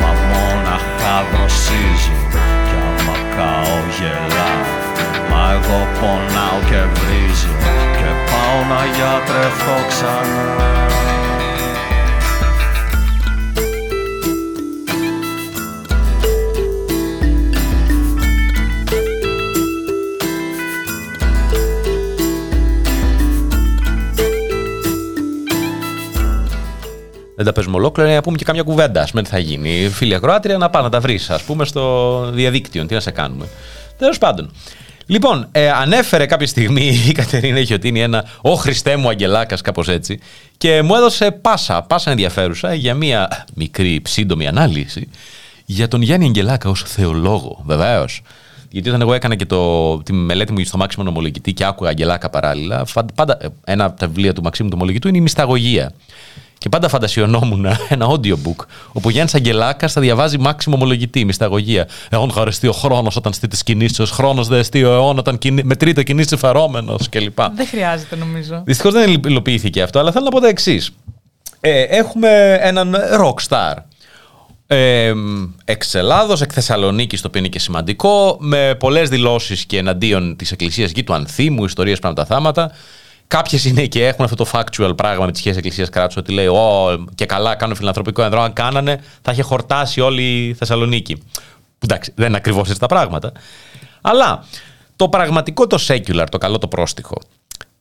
Μα 0.01 0.11
μόναχα 0.29 1.15
δροσίζω 1.31 2.17
Κι 2.67 2.77
άμα 2.87 3.17
καώ 3.35 3.77
γελάω 3.97 4.67
Μα 5.29 5.43
εγώ 5.55 5.79
πονάω 5.97 6.59
και 6.69 6.81
βρίζω 6.97 7.53
Και 7.97 8.09
πάω 8.29 8.59
να 8.71 8.81
γιατρευτώ 8.95 9.77
ξανά 9.89 11.08
Δεν 27.39 27.47
τα 27.47 27.53
παίζουμε 27.53 27.75
ολόκληρα, 27.75 28.13
να 28.13 28.21
πούμε 28.21 28.37
και 28.37 28.43
καμιά 28.43 28.63
κουβέντα. 28.63 29.01
Ας 29.01 29.09
πούμε 29.11 29.23
τι 29.23 29.29
θα 29.29 29.39
γίνει. 29.39 29.89
Φίλη 29.89 30.15
ακροάτρια, 30.15 30.57
να 30.57 30.69
πάει 30.69 30.83
να 30.83 30.89
τα 30.89 30.99
βρεις, 30.99 31.29
ας 31.29 31.41
πούμε, 31.41 31.65
στο 31.65 32.21
διαδίκτυο. 32.33 32.85
Τι 32.85 32.93
να 32.93 32.99
σε 32.99 33.11
κάνουμε. 33.11 33.47
Τέλος 33.97 34.17
πάντων. 34.17 34.51
Λοιπόν, 35.05 35.47
ε, 35.51 35.69
ανέφερε 35.69 36.25
κάποια 36.25 36.47
στιγμή 36.47 36.87
η 37.09 37.11
Κατερίνα 37.11 37.63
Χιωτίνη 37.63 38.01
ένα 38.01 38.25
«Ω 38.41 38.55
Χριστέ 38.55 38.95
μου 38.95 39.09
Αγγελάκας», 39.09 39.61
κάπως 39.61 39.87
έτσι, 39.87 40.19
και 40.57 40.81
μου 40.81 40.95
έδωσε 40.95 41.31
πάσα, 41.31 41.81
πάσα 41.81 42.11
ενδιαφέρουσα 42.11 42.73
για 42.73 42.93
μία 42.93 43.45
μικρή 43.55 44.01
σύντομη 44.07 44.47
ανάλυση 44.47 45.09
για 45.65 45.87
τον 45.87 46.01
Γιάννη 46.01 46.25
Αγγελάκα 46.25 46.69
ως 46.69 46.83
θεολόγο, 46.87 47.61
βεβαίως. 47.65 48.21
Γιατί 48.69 48.89
όταν 48.89 49.01
εγώ 49.01 49.13
έκανα 49.13 49.35
και 49.35 49.45
το, 49.45 49.97
τη 50.03 50.13
μελέτη 50.13 50.51
μου 50.51 50.63
στο 50.65 50.77
Μάξιμο 50.77 51.05
Νομολογητή 51.05 51.53
και 51.53 51.65
άκουγα 51.65 51.89
Αγγελάκα 51.89 52.29
παράλληλα, 52.29 52.85
φαν- 52.85 53.11
πάντα, 53.15 53.37
ε, 53.41 53.47
ένα 53.63 53.85
από 53.85 53.99
τα 53.99 54.07
βιβλία 54.07 54.33
του 54.33 54.41
Μαξίμου 54.41 54.69
Νομολογητού 54.69 55.07
είναι 55.07 55.17
η 55.17 55.21
Μυσταγωγία. 55.21 55.91
Και 56.59 56.69
πάντα 56.69 56.89
φαντασιωνόμουν 56.89 57.65
ένα 57.89 58.07
audiobook 58.09 58.65
όπου 58.87 59.03
ο 59.05 59.09
Γιάννης 59.09 59.35
Αγγελάκας 59.35 59.93
θα 59.93 60.01
διαβάζει 60.01 60.37
μάξιμο 60.37 60.75
ομολογητή, 60.75 61.25
μυσταγωγία. 61.25 61.87
Εόν 62.09 62.31
χαριστεί 62.31 62.67
ο 62.67 62.71
χρόνος 62.71 63.15
όταν 63.15 63.33
στείλει 63.33 63.51
τις 63.51 63.63
κινήσεις, 63.63 64.09
χρόνος 64.09 64.47
δε 64.47 64.57
εστί 64.57 64.83
ο 64.83 64.91
αιώνα 64.91 65.19
όταν 65.19 65.37
κινη... 65.37 65.63
μετρείται 65.63 66.03
κινήσει 66.03 66.37
φερόμενος 66.37 67.09
κλπ. 67.09 67.39
Δεν 67.55 67.67
χρειάζεται 67.67 68.15
νομίζω. 68.15 68.61
Δυστυχώς 68.65 68.93
δεν 68.93 69.21
υλοποιήθηκε 69.25 69.81
αυτό, 69.81 69.99
αλλά 69.99 70.11
θέλω 70.11 70.25
να 70.25 70.31
πω 70.31 70.39
τα 70.39 70.47
εξής. 70.47 70.91
Ε, 71.59 71.81
έχουμε 71.81 72.57
έναν 72.61 72.95
rockstar. 73.19 73.73
Ε, 74.67 75.13
εξ 75.65 75.95
Ελλάδος, 75.95 76.41
εκ 76.41 76.49
Θεσσαλονίκης, 76.53 77.21
το 77.21 77.27
οποίο 77.27 77.39
είναι 77.39 77.49
και 77.49 77.59
σημαντικό, 77.59 78.37
με 78.39 78.75
πολλές 78.79 79.09
δηλώσεις 79.09 79.65
και 79.65 79.77
εναντίον 79.77 80.35
της 80.35 80.51
Εκκλησίας 80.51 80.91
γη 80.91 81.03
του 81.03 81.13
Ανθίμου, 81.13 81.65
ιστορίες 81.65 81.99
πάνω 81.99 82.13
από 82.13 82.21
τα 82.21 82.35
θάματα. 82.35 82.71
Κάποιες 83.29 83.65
είναι 83.65 83.85
και 83.85 84.07
έχουν 84.07 84.25
αυτό 84.25 84.35
το 84.35 84.49
factual 84.51 84.93
πράγμα 84.95 85.25
με 85.25 85.31
τη 85.31 85.37
σχέση 85.37 85.57
Εκκλησία 85.57 85.85
κράτου, 85.85 86.15
ότι 86.17 86.31
λέει: 86.31 86.47
Ω, 86.47 87.05
και 87.15 87.25
καλά, 87.25 87.55
κάνω 87.55 87.75
φιλανθρωπικό 87.75 88.23
ενδρό. 88.23 88.41
Αν 88.41 88.53
κάνανε, 88.53 89.01
θα 89.21 89.31
είχε 89.31 89.41
χορτάσει 89.41 90.01
όλη 90.01 90.47
η 90.47 90.53
Θεσσαλονίκη. 90.53 91.15
Που 91.15 91.83
εντάξει, 91.83 92.13
δεν 92.15 92.27
είναι 92.27 92.37
ακριβώς 92.37 92.67
έτσι 92.67 92.79
τα 92.79 92.85
πράγματα. 92.85 93.31
Αλλά 94.01 94.45
το 94.95 95.09
πραγματικό, 95.09 95.67
το 95.67 95.77
secular, 95.87 96.25
το 96.31 96.37
καλό, 96.37 96.57
το 96.57 96.67
πρόστιχο, 96.67 97.17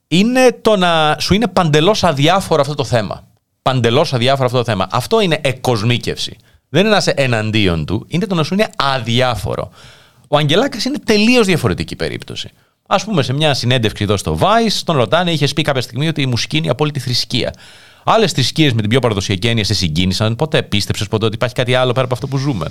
είναι 0.08 0.58
το 0.62 0.76
να 0.76 1.16
σου 1.20 1.34
είναι 1.34 1.48
παντελώς 1.48 2.04
αδιάφορο 2.04 2.60
αυτό 2.60 2.74
το 2.74 2.84
θέμα. 2.84 3.26
Παντελώς 3.62 4.12
αδιάφορο 4.14 4.46
αυτό 4.46 4.58
το 4.58 4.64
θέμα. 4.64 4.86
Αυτό 4.90 5.20
είναι 5.20 5.40
εκοσμίκευση. 5.42 6.36
Δεν 6.68 6.80
είναι 6.80 6.90
να 6.90 6.96
είσαι 6.96 7.10
εναντίον 7.10 7.84
του, 7.86 8.04
είναι 8.08 8.26
το 8.26 8.34
να 8.34 8.42
σου 8.42 8.54
είναι 8.54 8.68
αδιάφορο. 8.76 9.70
Ο 10.28 10.36
Αγγελάκας 10.36 10.84
είναι 10.84 10.98
τελείως 10.98 11.46
διαφορετική 11.46 11.96
περίπτωση. 11.96 12.50
Α 12.90 13.04
πούμε, 13.04 13.22
σε 13.22 13.32
μια 13.32 13.54
συνέντευξη 13.54 14.02
εδώ 14.02 14.16
στο 14.16 14.38
Vice, 14.40 14.80
τον 14.84 14.96
ρωτάνε, 14.96 15.30
είχε 15.30 15.46
πει 15.54 15.62
κάποια 15.62 15.80
στιγμή 15.80 16.08
ότι 16.08 16.22
η 16.22 16.26
μουσική 16.26 16.56
είναι 16.56 16.66
η 16.66 16.70
απόλυτη 16.70 17.00
θρησκεία. 17.00 17.54
Άλλες 18.04 18.32
θρησκείες 18.32 18.72
με 18.72 18.80
την 18.80 18.90
πιο 18.90 19.00
παραδοσιακή 19.00 19.46
έννοια 19.46 19.64
σε 19.64 19.74
συγκίνησαν. 19.74 20.36
Ποτέ 20.36 20.62
πίστεψες 20.62 21.08
ποτέ 21.08 21.24
ότι 21.24 21.34
υπάρχει 21.34 21.54
κάτι 21.54 21.74
άλλο 21.74 21.92
πέρα 21.92 22.04
από 22.04 22.14
αυτό 22.14 22.26
που 22.26 22.36
ζούμε. 22.36 22.66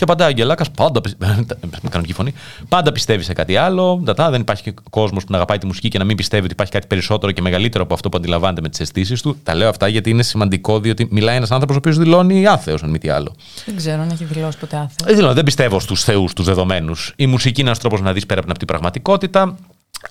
Και 0.00 0.06
απαντάει 0.06 0.26
ο 0.26 0.30
Αγγελάκας, 0.30 0.70
πάντα. 0.70 1.00
πι- 1.00 1.16
Με 1.82 1.88
κανονική 1.88 2.12
φωνή. 2.12 2.34
Πάντα 2.68 2.92
πιστεύει 2.92 3.22
σε 3.24 3.32
κάτι 3.32 3.56
άλλο. 3.56 4.02
Τατά, 4.04 4.30
δεν 4.30 4.40
υπάρχει 4.40 4.74
κόσμος 4.90 5.22
που 5.24 5.28
να 5.30 5.36
αγαπάει 5.36 5.58
τη 5.58 5.66
μουσική 5.66 5.88
και 5.88 5.98
να 5.98 6.04
μην 6.04 6.16
πιστεύει 6.16 6.44
ότι 6.44 6.52
υπάρχει 6.52 6.72
κάτι 6.72 6.86
περισσότερο 6.86 7.32
και 7.32 7.42
μεγαλύτερο 7.42 7.84
από 7.84 7.94
αυτό 7.94 8.08
που 8.08 8.16
αντιλαμβάνεται 8.16 8.60
με 8.60 8.68
τις 8.68 8.80
αισθήσεις 8.80 9.22
του. 9.22 9.36
Τα 9.42 9.54
λέω 9.54 9.68
αυτά 9.68 9.88
γιατί 9.88 10.10
είναι 10.10 10.22
σημαντικό, 10.22 10.80
διότι 10.80 11.08
μιλάει 11.10 11.36
ένας 11.36 11.50
άνθρωπος 11.50 11.76
ο 11.76 11.78
οποίος 11.78 11.98
δηλώνει 11.98 12.46
άθεος, 12.46 12.82
αν 12.82 12.90
μη 12.90 12.98
τι 12.98 13.08
άλλο. 13.08 13.34
Δεν 13.66 13.76
ξέρω 13.76 14.02
αν 14.02 14.10
έχει 14.10 14.24
δηλώσει 14.24 14.58
ποτέ 14.58 14.76
άθεος. 14.76 14.96
Δεν, 15.04 15.14
δηλώνω, 15.14 15.34
δεν 15.34 15.44
πιστεύω 15.44 15.80
στους 15.80 16.02
θεούς, 16.04 16.32
τους 16.32 16.44
δεδομένους. 16.46 17.12
Η 17.16 17.26
μουσική 17.26 17.60
είναι 17.60 17.68
ένας 17.68 17.80
τρόπος 17.80 18.00
να 18.00 18.12
δεις 18.12 18.26
πέρα 18.26 18.40
από 18.40 18.58
την 18.58 18.66
πραγματικότητα. 18.66 19.56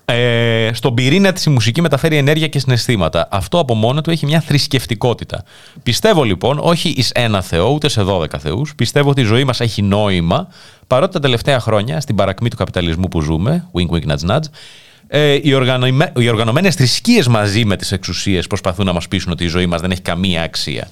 Ε, 0.06 0.70
στον 0.74 0.94
πυρήνα 0.94 1.34
της 1.34 1.46
η 1.46 1.50
μουσική 1.50 1.82
μεταφέρει 1.82 2.18
ενέργεια 2.18 2.48
και 2.48 2.60
συναισθήματα. 2.60 3.28
Αυτό 3.32 3.60
από 3.60 3.74
μόνο 3.74 4.02
του 4.02 4.12
έχει 4.12 4.26
μια 4.26 4.42
θρησκευτικότητα. 4.42 5.44
Πιστεύω 5.84 6.24
λοιπόν, 6.24 6.60
όχι 6.62 6.90
εις 6.90 7.10
ένα 7.10 7.42
Θεό, 7.42 7.70
ούτε 7.70 7.90
σε 7.90 8.02
12 8.08 8.26
θεούς. 8.40 8.76
Πιστεύω 8.76 9.10
ότι 9.10 9.22
η 9.22 9.24
ζωή 9.24 9.44
μας 9.44 9.60
έχει 9.60 9.82
νόημα, 9.82 10.48
παρότι 10.88 11.14
τα 11.14 11.20
τελευταία 11.20 11.60
χρόνια, 11.60 12.02
στην 12.02 12.16
παρακμή 12.16 12.50
του 12.50 12.56
καπιταλισμού 12.56 13.08
που 13.08 13.22
ζούμε, 13.22 13.66
wink 13.74 13.96
wink 13.96 14.12
nudge 14.12 14.30
nudge, 14.30 14.44
ε, 15.08 15.40
οι, 15.42 15.54
οργανωμέ, 15.54 16.12
οι 16.18 16.30
οργανωμένες 16.30 16.76
θρησκείες 16.76 17.28
μαζί 17.28 17.66
με 17.66 17.76
τις 17.76 17.92
εξουσίες 17.92 18.48
προσπαθούν 18.48 18.86
να 18.86 18.94
μας 18.94 19.08
πείσουν 19.08 19.32
ότι 19.32 19.44
η 19.44 19.48
ζωή 19.48 19.66
μας 19.66 19.82
δεν 19.82 19.92
έχει 19.92 20.02
καμία 20.02 20.44
αξία. 20.44 20.90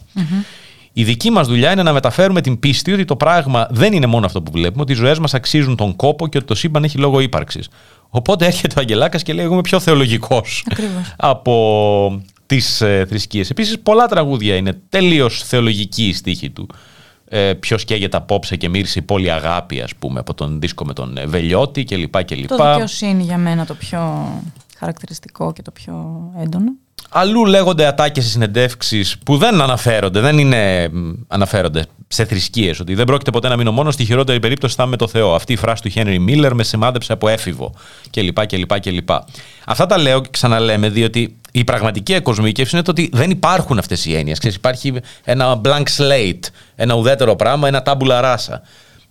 Η 0.94 1.04
δική 1.04 1.30
μας 1.30 1.48
δουλειά 1.48 1.72
είναι 1.72 1.84
να 1.84 1.94
μεταφέρουμε 1.94 2.42
την 2.42 2.60
πίστη 2.60 2.94
ότι 2.94 3.06
το 3.06 3.16
πράγμα 3.16 3.68
δεν 3.72 3.94
είναι 3.94 4.06
μόνο 4.06 4.26
αυτό 4.26 4.42
που 4.42 4.52
βλέπουμε, 4.52 4.82
ότι 4.82 4.92
οι 4.92 4.96
ζωές 4.96 5.20
μας 5.20 5.34
αξίζουν 5.34 5.76
τον 5.76 5.96
κόπο 5.96 6.28
και 6.28 6.38
ότι 6.38 6.48
το 6.48 6.56
σύμπαν 6.56 6.84
έχει 6.84 6.98
λόγο 6.98 7.20
ύπαρξης. 7.20 7.70
Οπότε 8.10 8.46
έρχεται 8.46 8.74
ο 8.78 8.82
Αγγελάκας 8.82 9.24
και 9.24 9.34
λέει: 9.34 9.43
Εγώ 9.46 9.54
είμαι 9.54 9.62
πιο 9.62 9.80
θεολογικός 9.80 10.65
Ακριβώς. 10.72 11.13
από 11.17 12.22
τις 12.46 12.82
ε, 12.82 13.06
θρησκείες. 13.10 13.50
Επίσης, 13.50 13.80
πολλά 13.80 14.06
τραγούδια 14.08 14.56
είναι 14.56 14.82
τελείως 14.89 15.43
θεολογική 15.43 16.08
η 16.08 16.13
στίχη 16.13 16.50
του. 16.50 16.70
Ε, 17.30 17.54
Ποιος 17.54 17.84
καίγεται 17.86 18.17
απόψε 18.17 18.56
και 18.56 18.70
μύρισε 18.70 19.00
η 19.00 19.02
πόλη 19.02 19.32
αγάπη, 19.32 19.82
ας 19.82 19.96
πούμε, 19.96 20.20
από 20.20 20.34
τον 20.34 20.60
δίσκο 20.60 20.86
με 20.86 20.93
τον 20.93 21.17
ε, 21.17 21.26
Βελιώτη 21.26 21.84
κλπ. 21.84 22.24
κλπ. 22.24 22.48
Το 22.48 22.56
δικαιοσύνη 22.56 23.24
για 23.24 23.38
μένα 23.38 23.65
το 23.65 23.74
πιο 23.74 24.32
χαρακτηριστικό 24.78 25.54
και 25.54 25.62
το 25.62 25.72
πιο 25.72 25.96
έντονο. 26.42 26.72
Αλλού 27.10 27.46
λέγονται 27.46 27.86
ατάκες 27.86 28.24
σε 28.24 28.30
συνεντεύξεις 28.30 29.18
που 29.26 29.38
δεν 29.38 29.62
αναφέρονται, 29.62 30.20
δεν 30.20 30.38
είναι 30.38 30.90
μ, 30.92 31.12
αναφέρονται 31.28 31.86
σε 32.08 32.26
θρησκείες. 32.26 32.80
Ότι 32.80 32.96
δεν 32.96 33.06
πρόκειται 33.06 33.32
ποτέ 33.32 33.48
να 33.48 33.58
μείνω 33.58 33.72
μόνος, 33.72 33.94
στη 33.94 34.06
χειρότερη 34.06 34.40
περίπτωση 34.40 34.76
θα 34.76 34.84
είμαι 34.84 34.92
με 34.92 34.98
το 34.98 35.08
Θεό. 35.08 35.36
Αυτή 35.36 35.54
η 35.54 35.56
φράση 35.56 35.82
του 35.82 35.90
Χένρι 35.90 36.20
Μίλλερ 36.20 36.54
με 36.54 36.63
σημάδεψε 36.63 37.13
από 37.13 37.28
έφηβο 37.28 37.74
κλπ. 38.12 38.46
κλπ, 38.46 38.80
κλπ. 38.80 39.10
Αυτά 39.66 39.86
τα 39.86 39.98
λέω 39.98 40.22
και 40.22 40.30
ξαναλέμε 40.32 40.90
διότι 40.90 41.36
η 41.52 41.63
πραγματική 41.63 42.13
εκοσμίκευση 42.13 42.76
είναι 42.76 42.86
το 42.86 42.92
ότι 42.92 43.10
δεν 43.13 43.30
υπάρχουν 43.30 43.78
αυτές 43.78 44.06
οι 44.06 44.16
έννοιες. 44.16 44.38
Υπάρχει 44.38 44.94
ένα 45.24 45.62
blank 45.63 45.86
slate, 45.98 46.50
ένα 46.76 46.94
ουδέτερο 46.94 47.36
πράγμα, 47.36 47.68
ένα 47.68 47.82
τάμπουλα 47.82 48.22
ράσα. 48.22 48.62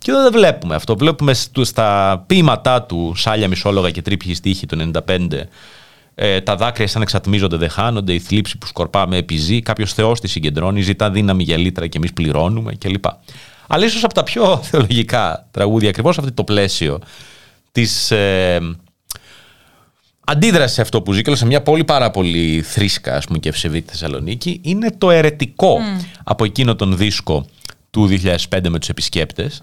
Και 0.07 0.13
εδώ 0.13 0.21
δεν 0.21 0.31
βλέπουμε 0.31 0.75
αυτό. 0.75 0.97
Βλέπουμε 0.97 1.33
στου- 1.33 1.65
στα 1.65 2.23
ποίηματά 2.27 2.83
του 2.83 3.13
Σάλια 3.15 3.47
Μισόλογα 3.47 3.91
και 3.91 4.01
Τρίπιοι 4.01 4.33
στίχη 4.33 4.65
του 4.65 4.91
95 5.07 5.47
ε, 6.15 6.41
τα 6.41 6.55
δάκρυα 6.55 6.87
σαν 6.87 7.01
εξατμίζονται, 7.01 7.57
δεν 7.57 7.69
χάνονται, 7.69 8.13
η 8.13 8.19
θλίψη 8.19 8.57
που 8.57 8.67
σκορπάμε 8.67 9.17
επιζεί, 9.17 9.61
κάποιος 9.61 9.93
Θεός 9.93 10.19
τη 10.19 10.27
συγκεντρώνει, 10.27 10.81
ζητά 10.81 11.11
δύναμη 11.11 11.43
για 11.43 11.57
λίτρα 11.57 11.87
και 11.87 11.97
εμείς 11.97 12.13
πληρώνουμε 12.13 12.73
κλπ. 12.75 13.05
Αλλά 13.67 13.85
ίσως 13.85 14.03
από 14.03 14.13
τα 14.13 14.23
πιο 14.23 14.57
θεολογικά 14.69 15.47
τραγούδια, 15.51 15.89
ακριβώς 15.89 16.17
αυτό 16.17 16.33
το 16.33 16.43
πλαίσιο 16.43 16.99
της 17.71 18.11
ε, 18.11 18.59
αντίδρασης 20.25 20.75
σε 20.75 20.81
αυτό 20.81 21.01
που 21.01 21.13
ζει 21.13 21.21
και 21.21 21.35
σε 21.35 21.45
μια 21.45 21.61
πόλη 21.61 21.83
πάρα 21.83 22.11
πολύ 22.11 22.61
θρήσκα, 22.61 23.15
ας 23.15 23.25
πούμε, 23.25 23.37
και 23.37 23.49
ευσεβή 23.49 23.81
τη 23.81 23.89
Θεσσαλονίκη, 23.91 24.59
είναι 24.63 24.91
το 24.97 25.11
ερετικό 25.11 25.77
από 26.23 26.45
εκείνο 26.45 26.75
τον 26.75 26.97
δίσκο 26.97 27.45
του 27.89 28.07
2005 28.49 28.69
με 28.69 28.79
τους 28.79 28.89
επισκέπτες 28.89 29.61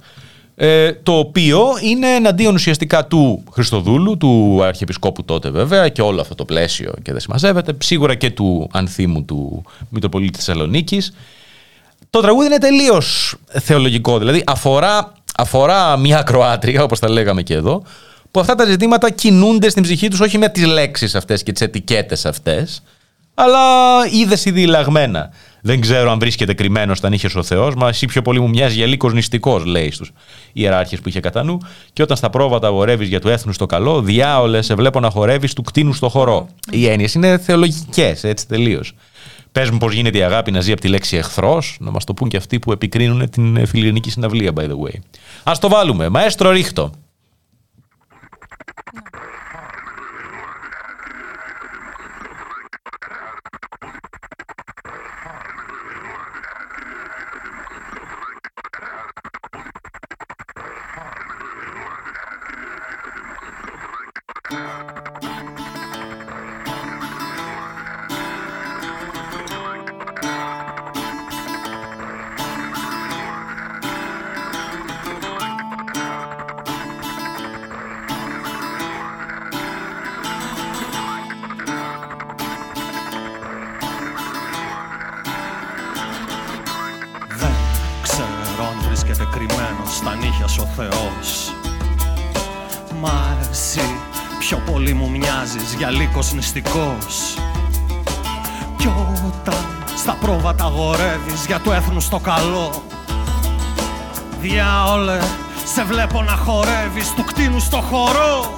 ε, 0.56 0.92
το 0.92 1.12
οποίο 1.18 1.66
είναι 1.82 2.14
εναντίον 2.14 2.54
ουσιαστικά 2.54 3.06
του 3.06 3.44
Χριστοδούλου, 3.52 4.16
του 4.16 4.60
Αρχιεπισκόπου 4.62 5.24
τότε 5.24 5.50
βέβαια 5.50 5.88
και 5.88 6.02
όλο 6.02 6.20
αυτό 6.20 6.34
το 6.34 6.44
πλαίσιο 6.44 6.94
και 7.02 7.12
δεν 7.12 7.20
συμμαζεύεται, 7.20 7.76
σίγουρα 7.82 8.14
και 8.14 8.30
του 8.30 8.68
ανθίμου 8.72 9.24
του 9.24 9.62
Μητροπολίτη 9.88 10.38
Θεσσαλονίκης. 10.38 11.12
Το 12.10 12.20
τραγούδι 12.20 12.46
είναι 12.46 12.58
τελείως 12.58 13.36
θεολογικό, 13.48 14.18
δηλαδή 14.18 14.42
αφορά, 14.46 15.12
αφορά 15.36 15.96
μια 15.96 16.18
ακροάτρια, 16.18 16.82
όπως 16.82 16.98
τα 16.98 17.10
λέγαμε 17.10 17.42
και 17.42 17.54
εδώ, 17.54 17.82
που 18.30 18.40
αυτά 18.40 18.54
τα 18.54 18.64
ζητήματα 18.64 19.10
κινούνται 19.10 19.68
στην 19.68 19.82
ψυχή 19.82 20.08
τους 20.08 20.20
όχι 20.20 20.38
με 20.38 20.48
τις 20.48 20.64
λέξεις 20.64 21.14
αυτές 21.14 21.42
και 21.42 21.52
τις 21.52 21.60
ετικέτες 21.60 22.26
αυτές, 22.26 22.82
αλλά 23.34 23.60
είδες 24.12 24.44
ειδηλαγμένα. 24.44 25.30
Δεν 25.66 25.80
ξέρω 25.80 26.10
αν 26.10 26.18
βρίσκεται 26.18 26.54
κρυμμένος 26.54 26.98
στα 26.98 27.08
νύχια 27.08 27.30
ο 27.36 27.42
Θεός, 27.42 27.74
μα 27.74 27.88
εσύ 27.88 28.06
πιο 28.06 28.22
πολύ 28.22 28.40
μου 28.40 28.48
μοιάζει 28.48 28.76
για 28.76 28.86
λύκος 28.86 29.12
νηστικός, 29.12 29.64
λέει 29.64 29.90
στους 29.90 30.12
ιεράρχες 30.52 31.00
που 31.00 31.08
είχε 31.08 31.20
κατά 31.20 31.42
νου. 31.42 31.58
Και 31.92 32.02
όταν 32.02 32.16
στα 32.16 32.30
πρόβατα 32.30 32.66
αγορεύει 32.66 33.04
για 33.04 33.20
του 33.20 33.28
έθνους 33.28 33.56
το 33.56 33.66
καλό, 33.66 34.02
διάολες 34.02 34.66
σε 34.66 34.74
βλέπω 34.74 35.00
να 35.00 35.10
χορεύεις 35.10 35.52
του 35.52 35.62
κτίνους 35.62 35.96
στο 35.96 36.08
χορό. 36.08 36.48
Οι 36.70 36.88
έννοιες 36.88 37.14
είναι 37.14 37.38
θεολογικές, 37.38 38.24
έτσι 38.24 38.48
τελείως. 38.48 38.94
Πες 39.52 39.70
μου 39.70 39.78
πώς 39.78 39.92
γίνεται 39.92 40.18
η 40.18 40.22
αγάπη 40.22 40.50
να 40.50 40.60
ζει 40.60 40.72
από 40.72 40.80
τη 40.80 40.88
λέξη 40.88 41.16
εχθρός, 41.16 41.76
να 41.80 41.90
μας 41.90 42.04
το 42.04 42.14
πούν 42.14 42.28
και 42.28 42.36
αυτοί 42.36 42.58
που 42.58 42.72
επικρίνουν 42.72 43.30
την 43.30 43.66
φιλιρινική 43.66 44.10
συναυλία, 44.10 44.52
by 44.56 44.62
the 44.62 44.78
way. 44.86 44.98
Α 45.44 45.52
το 45.60 45.68
βάλουμε. 45.68 46.08
Μαέστρο 46.08 46.50
ρίχτο. 46.50 46.90
Μου 95.54 95.60
μοιάζεις 95.60 95.74
για 95.74 95.90
λύκος 95.90 96.32
νηστικός 96.32 97.36
Κι 98.76 98.86
όταν 98.86 99.66
στα 99.96 100.16
πρόβατα 100.20 100.64
αγορεύεις 100.64 101.46
για 101.46 101.60
του 101.60 101.70
έθνους 101.70 102.08
το 102.08 102.18
καλό 102.18 102.82
Διάολε, 104.40 105.18
σε 105.74 105.84
βλέπω 105.84 106.22
να 106.22 106.32
χορεύεις 106.32 107.14
του 107.14 107.24
κτίνου 107.24 107.60
στο 107.60 107.80
χορό 107.80 108.56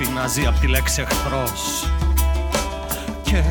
η 0.00 0.06
αγάπη 0.06 0.20
να 0.20 0.26
ζει 0.26 0.46
απ' 0.46 0.58
τη 0.58 0.66
λέξη 0.66 1.00
εχθρός. 1.00 1.90
Και 3.22 3.42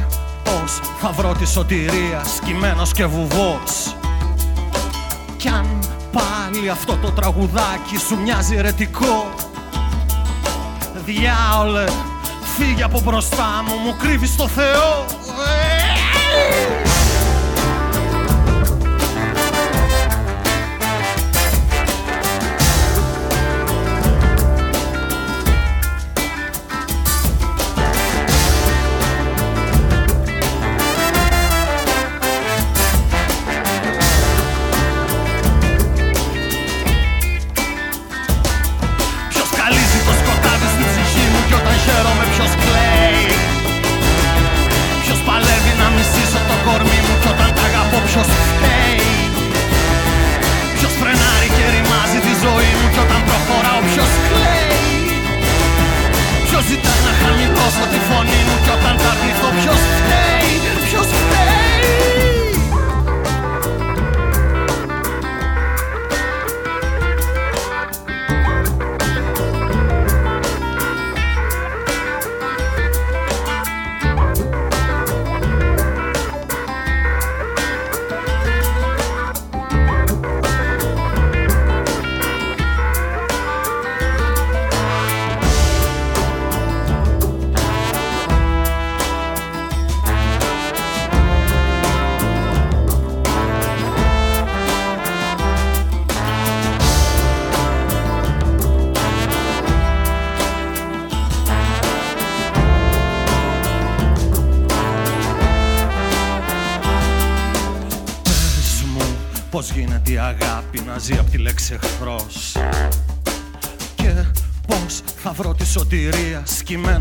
πως 0.43 0.79
θα 0.99 1.11
βρω 1.11 1.33
της 1.33 1.49
σωτηρίας 1.49 2.35
σκυμμένος 2.35 2.91
και 2.91 3.05
βουβός. 3.05 3.95
Κι 5.37 5.47
αν 5.47 5.79
πάλι 6.11 6.69
αυτό 6.69 6.97
το 6.97 7.11
τραγουδάκι 7.11 7.97
σου 8.07 8.21
μοιάζει 8.21 8.55
ερετικό 8.55 9.33
Διάολε, 11.05 11.83
φύγε 12.57 12.83
από 12.83 13.01
μπροστά 13.01 13.63
μου, 13.67 13.75
μου 13.85 13.95
κρύβεις 13.99 14.35
το 14.35 14.47
Θεό 14.47 15.05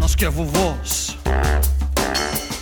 σκυμμένος 0.08 0.14
και 0.14 0.28
βουβός. 0.28 1.18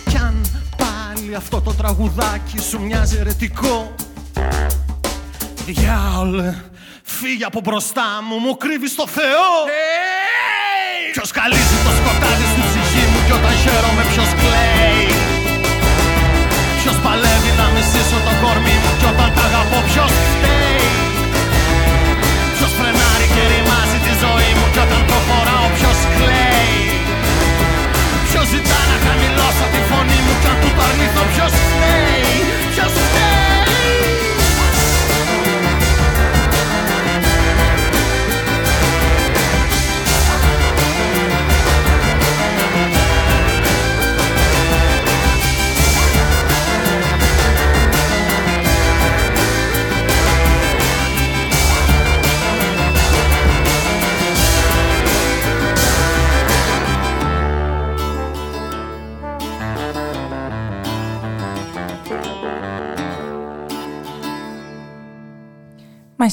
Κι 0.09 0.17
αν 0.17 0.35
πάλι 0.77 1.35
αυτό 1.35 1.61
το 1.61 1.73
τραγουδάκι 1.73 2.59
σου 2.69 2.81
μοιάζει 2.81 3.17
ερετικό 3.17 3.95
Διάολε, 5.65 6.53
φύγε 7.03 7.45
από 7.51 7.59
μπροστά 7.59 8.09
μου, 8.27 8.35
μου 8.45 8.57
κρύβεις 8.57 8.95
το 8.95 9.07
Θεό. 9.17 9.49
Hey! 9.71 11.11
Ποιος 11.13 11.31
καλύζει 11.37 11.77
το 11.85 11.91
σκοτάδι 11.99 12.45
στην 12.51 12.63
ψυχή 12.69 13.03
μου 13.11 13.19
κι 13.25 13.33
όταν 13.39 13.53
χαίρομαι 13.63 14.03
ποιος 14.11 14.29
κλαίει. 14.41 15.07
Ποιος 16.79 16.97
παλεύει 17.05 17.51
να 17.61 17.67
μισήσω 17.73 18.17
το 18.27 18.33
κορμί 18.41 18.75
μου 18.83 18.91
κι 18.99 19.07
όταν 19.11 19.29
τα 19.35 19.43
αγαπώ 19.49 19.79
ποιος 19.89 20.11
φταίει. 20.31 20.87
Ποιος 22.55 22.71
φρενάρει 22.77 23.27
και 23.35 23.43
ρημάζει 23.51 23.97
τη 24.05 24.13
ζωή 24.23 24.51
μου 24.57 24.67
κι 24.73 24.81
όταν 24.85 25.01
προχωράω 25.09 25.67
ποιος 25.77 25.99
κλαίει 26.15 26.36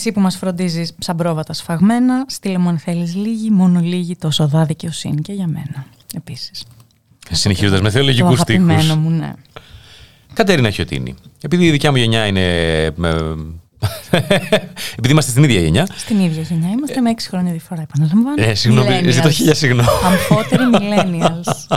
εσύ 0.05 0.12
που 0.12 0.20
μας 0.20 0.36
φροντίζεις 0.36 0.92
σαν 0.98 1.16
πρόβατα 1.16 1.52
σφαγμένα, 1.52 2.24
στείλε 2.28 2.59
μου 2.59 2.68
αν 2.68 2.78
θέλεις 2.78 3.14
λίγη, 3.14 3.50
μόνο 3.50 3.80
λίγη, 3.80 4.16
τόσο 4.16 4.48
δά 4.48 4.64
δικαιοσύνη 4.64 5.20
και 5.20 5.32
για 5.32 5.46
μένα 5.46 5.86
επίσης. 6.14 6.64
Συνεχίζοντας 7.30 7.80
με 7.80 7.86
Το 7.88 7.92
θεολογικού 7.94 8.36
στίχους. 8.36 8.64
αγαπημένο 8.70 8.96
μου, 9.00 9.11
ναι. 9.11 9.32
Κατέρινα 10.32 10.70
Χιωτίνη. 10.70 11.14
Επειδή 11.42 11.64
η 11.66 11.70
δικιά 11.70 11.90
μου 11.90 11.96
γενιά 11.96 12.26
είναι. 12.26 12.40
με- 12.96 13.36
Επειδή 14.98 15.11
είμαστε 15.11 15.30
στην 15.30 15.42
ίδια 15.44 15.61
γενιά. 15.61 15.86
Στην 15.96 16.20
ίδια 16.20 16.42
γενιά 16.42 16.68
είμαστε 16.68 17.00
με 17.00 17.11
έξι 17.11 17.28
χρόνια 17.28 17.52
διαφορά, 17.52 17.82
επαναλαμβάνω. 17.82 18.42
Ε, 18.50 18.55
συγγνώμη, 18.55 18.88
Millennials. 19.02 19.11
ζητώ 19.11 19.30
χίλια 19.30 19.55
συγγνώμη. 19.55 19.88
Αμφότεροι 20.05 20.62
millennials. 20.78 21.76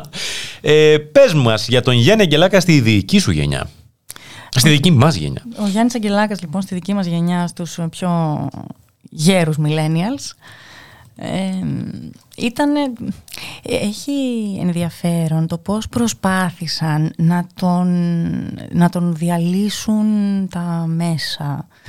Ε, 0.61 0.97
Πες 1.11 1.34
μας 1.34 1.67
για 1.67 1.82
τον 1.82 1.93
Γιάννη 1.93 2.23
Αγγελάκα 2.23 2.59
στη 2.59 2.80
δική 2.80 3.19
σου 3.19 3.32
γενιά. 3.32 3.69
Στη 4.58 4.70
δική 4.70 4.91
μας 4.91 5.16
γενιά. 5.16 5.41
Ο 5.60 5.68
Γιάννης 5.68 5.95
Αγγελάκας 5.95 6.41
λοιπόν 6.41 6.62
στη 6.62 6.74
δική 6.74 6.93
μας 6.93 7.05
γενιά 7.05 7.47
στους 7.47 7.80
πιο 7.89 8.10
γέρους 9.10 9.58
millennials 9.64 10.36
ε, 11.16 11.51
ήταν, 12.38 12.74
έχει 13.64 14.58
ενδιαφέρον 14.62 15.47
το 15.47 15.58
πώς 15.58 15.88
προσπάθησαν 15.88 17.14
να 17.18 17.47
τον, 17.53 17.88
να 18.72 18.89
τον 18.89 19.16
διαλύσουν 19.16 20.05
τα 20.49 20.86
μέσα 20.88 21.68
ε, 21.68 21.86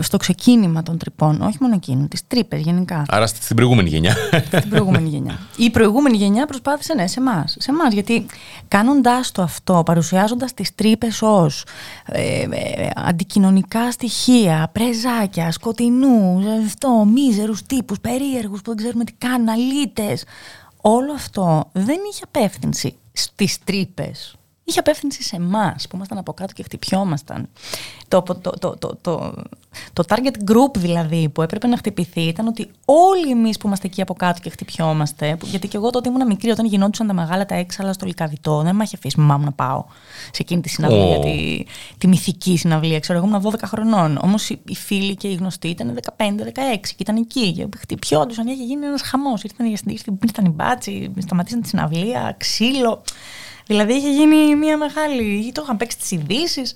στο 0.00 0.16
ξεκίνημα 0.16 0.82
των 0.82 0.98
τρυπών, 0.98 1.40
όχι 1.42 1.56
μόνο 1.60 1.74
εκείνου, 1.74 2.08
τις 2.08 2.26
τρύπες 2.26 2.60
γενικά 2.60 3.04
Άρα 3.08 3.26
στην 3.26 3.56
προηγούμενη 3.56 3.88
γενιά. 3.88 4.16
στην 4.46 4.68
προηγούμενη 4.68 5.08
γενιά. 5.08 5.38
Η 5.56 5.70
προηγούμενη 5.70 6.16
γενιά 6.16 6.46
προσπάθησε 6.46 6.94
ναι, 6.94 7.06
σε 7.06 7.20
εμάς. 7.20 7.56
Σε 7.58 7.70
εμάς, 7.70 7.92
γιατί 7.92 8.26
κάνοντάς 8.68 9.32
το 9.32 9.42
αυτό, 9.42 9.82
παρουσιάζοντας 9.84 10.54
τις 10.54 10.74
τρύπες 10.74 11.22
ως 11.22 11.64
ε, 12.06 12.42
ε, 12.42 12.90
αντικοινωνικά 12.94 13.90
στοιχεία, 13.90 14.70
πρεζάκια, 14.72 15.52
σκοτεινούς, 15.52 16.44
αυτό, 16.66 17.08
μίζερους 17.12 17.62
τύπους, 17.62 18.00
περίεργους 18.00 18.60
που 18.62 18.68
δεν 18.68 18.76
ξέρουμε 18.76 19.04
τι 19.04 19.12
κάνουν, 19.12 19.48
αλήτες. 19.48 20.24
Όλο 20.80 21.12
αυτό 21.12 21.70
δεν 21.72 21.98
είχε 22.10 22.22
απεύθυνση 22.24 22.96
στις 23.12 23.58
τρύπες. 23.64 24.36
Είχε 24.66 24.78
απεύθυνση 24.78 25.22
σε 25.22 25.36
εμάς 25.36 25.86
που 25.88 25.96
ήμασταν 25.96 26.18
από 26.18 26.32
κάτω 26.32 26.52
και 26.52 26.62
χτυπιόμασταν. 26.62 27.48
Το, 28.08 28.22
το, 28.22 28.34
το, 28.34 28.50
το, 28.58 28.76
το, 28.78 28.96
το, 29.00 29.34
το 29.92 30.04
target 30.08 30.50
group 30.50 30.76
δηλαδή 30.76 31.28
που 31.28 31.42
έπρεπε 31.42 31.66
να 31.66 31.76
χτυπηθεί 31.76 32.20
ήταν 32.20 32.46
ότι 32.46 32.70
όλοι 32.84 33.30
εμείς 33.30 33.56
που 33.58 33.66
είμαστε 33.66 33.86
εκεί 33.86 34.00
από 34.02 34.14
κάτω 34.14 34.40
και 34.40 34.50
χτυπιόμαστε. 34.50 35.36
που- 35.38 35.46
Γιατί 35.46 35.68
και 35.68 35.76
εγώ 35.76 35.90
τότε 35.90 36.08
ήμουν 36.08 36.26
μικρή 36.26 36.50
όταν 36.50 36.66
γινόντουσαν 36.66 37.06
τα 37.06 37.12
μεγάλα 37.12 37.46
τα 37.46 37.54
έξαλα 37.54 37.92
στο 37.92 38.06
λικαβιτό. 38.06 38.62
Δεν 38.62 38.74
με 38.74 38.84
είχε 38.84 38.96
αφήσει 38.96 39.14
η 39.18 39.20
μαμά 39.20 39.36
μου 39.38 39.44
να 39.44 39.52
πάω 39.52 39.84
σε 40.24 40.38
εκείνη 40.42 40.60
τη 40.60 40.68
συναυλία, 40.68 41.16
Ω. 41.16 41.20
τη, 41.20 41.64
τη 41.98 42.06
μυθική 42.08 42.56
συναυλία. 42.56 42.98
Ξέρω, 43.00 43.18
εγώ 43.18 43.26
ήμουν 43.28 43.42
12 43.52 43.54
χρονών. 43.64 44.18
Όμως 44.22 44.50
οι, 44.50 44.60
οι 44.68 44.74
φίλοι 44.74 45.16
και 45.16 45.28
οι 45.28 45.34
γνωστοί 45.34 45.68
ήταν 45.68 45.98
15-16 46.16 46.22
και 46.82 46.94
ήταν 46.98 47.16
εκεί. 47.16 47.52
Και 47.52 47.66
χτυπιόντουσαν, 47.78 48.46
είχε 48.46 48.62
γίνει 48.64 48.86
ένας 48.86 49.02
χαμός. 49.02 49.42
Ήρθαν, 49.42 49.66
οι- 49.66 49.70
ήρθαν, 49.86 50.18
ήρθαν 50.24 50.44
οι 50.44 50.48
μπάτσι, 50.50 51.12
σταματήσαν 51.18 51.60
τη 51.60 51.68
συναυλία, 51.68 52.34
ξύλο. 52.38 53.02
Δηλαδή 53.66 53.92
είχε 53.92 54.10
γίνει 54.10 54.56
μια 54.56 54.76
μεγάλη. 54.76 55.52
Το 55.54 55.60
είχαν 55.64 55.76
παίξει 55.76 55.98
τις 55.98 56.10
ειδήσεις. 56.10 56.74